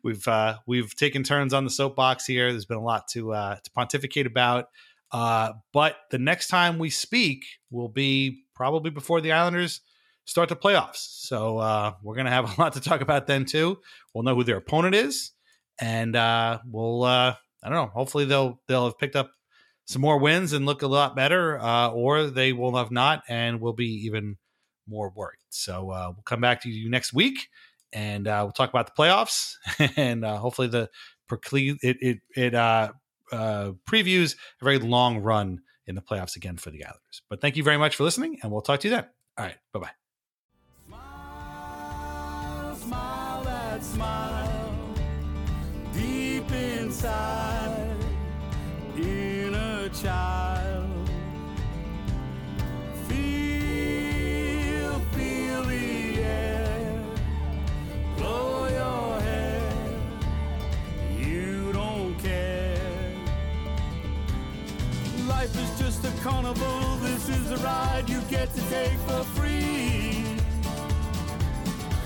We've 0.02 0.26
uh, 0.30 0.60
we've 0.66 0.96
taken 0.96 1.24
turns 1.24 1.54
on 1.54 1.66
the 1.66 1.70
soapbox 1.70 2.26
here. 2.26 2.52
There's 2.52 2.66
been 2.66 2.78
a 2.78 2.84
lot 2.84 3.10
to 3.10 3.34
uh, 3.34 3.56
to 3.56 3.72
pontificate 3.72 4.28
about. 4.28 4.68
Uh, 5.12 5.52
but 5.74 5.98
the 6.10 6.20
next 6.20 6.48
time 6.48 6.80
we 6.80 6.90
speak 6.90 7.44
will 7.70 7.90
be 7.90 8.46
probably 8.56 8.92
before 8.92 9.20
the 9.20 9.34
Islanders 9.34 9.82
start 10.24 10.48
the 10.48 10.56
playoffs. 10.56 11.20
So 11.20 11.58
uh, 11.58 11.94
we're 12.02 12.16
gonna 12.16 12.30
have 12.30 12.58
a 12.58 12.62
lot 12.62 12.74
to 12.74 12.82
talk 12.82 13.02
about 13.02 13.28
then 13.28 13.44
too. 13.44 13.80
We'll 14.14 14.24
know 14.24 14.36
who 14.36 14.46
their 14.46 14.58
opponent 14.58 14.96
is, 14.96 15.32
and 15.80 16.16
uh, 16.16 16.60
we'll 16.66 17.04
uh, 17.04 17.36
I 17.64 17.70
don't 17.70 17.78
know. 17.78 17.92
Hopefully 17.94 18.26
they'll 18.26 18.60
they'll 18.68 18.86
have 18.86 18.98
picked 18.98 19.16
up 19.16 19.32
some 19.86 20.02
more 20.02 20.18
wins 20.18 20.54
and 20.54 20.66
look 20.66 20.82
a 20.82 20.88
lot 20.88 21.16
better, 21.16 21.60
uh, 21.60 21.90
or 21.90 22.28
they 22.28 22.54
will 22.54 22.76
have 22.76 22.92
not, 22.92 23.24
and 23.28 23.60
we'll 23.60 23.74
be 23.74 24.06
even 24.06 24.38
more 24.88 25.12
worried. 25.16 25.40
So 25.50 25.92
uh, 25.92 26.12
we'll 26.16 26.24
come 26.24 26.42
back 26.42 26.62
to 26.62 26.70
you 26.70 26.90
next 26.90 27.14
week, 27.14 27.48
and 27.92 28.28
uh, 28.28 28.42
we'll 28.44 28.54
talk 28.54 28.70
about 28.70 28.88
the 28.88 29.02
playoffs, 29.02 29.56
and 29.98 30.26
uh, 30.26 30.38
hopefully 30.38 30.68
the 30.68 30.90
preclude 31.28 31.78
it 31.82 31.98
it, 32.02 32.20
it 32.36 32.56
uh, 32.56 32.92
uh, 33.32 33.72
previews 33.90 34.36
a 34.62 34.66
very 34.66 34.80
long 34.80 35.20
run 35.20 35.62
in 35.86 35.96
the 35.96 36.02
playoffs 36.02 36.36
again 36.36 36.58
for 36.58 36.70
the 36.70 36.84
Islanders. 36.84 37.22
But 37.30 37.42
thank 37.42 37.58
you 37.58 37.64
very 37.64 37.78
much 37.78 37.96
for 37.96 38.04
listening, 38.04 38.40
and 38.42 38.52
we'll 38.52 38.62
talk 38.62 38.82
to 38.82 38.88
you 38.88 38.96
then. 38.96 39.06
All 39.38 39.46
right, 39.46 39.58
bye 39.74 39.80
bye. 39.80 40.03
carnival, 66.24 66.96
this 67.02 67.28
is 67.28 67.52
a 67.52 67.58
ride 67.58 68.06
you 68.08 68.22
get 68.30 68.50
to 68.54 68.62
take 68.70 68.98
for 69.00 69.24
free. 69.36 70.24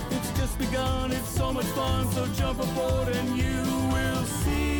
It's 0.09 0.31
just 0.39 0.57
begun, 0.57 1.11
it's 1.11 1.29
so 1.29 1.53
much 1.53 1.67
fun, 1.67 2.11
so 2.13 2.25
jump 2.33 2.59
aboard 2.59 3.09
and 3.09 3.37
you 3.37 3.63
will 3.93 4.23
see. 4.23 4.76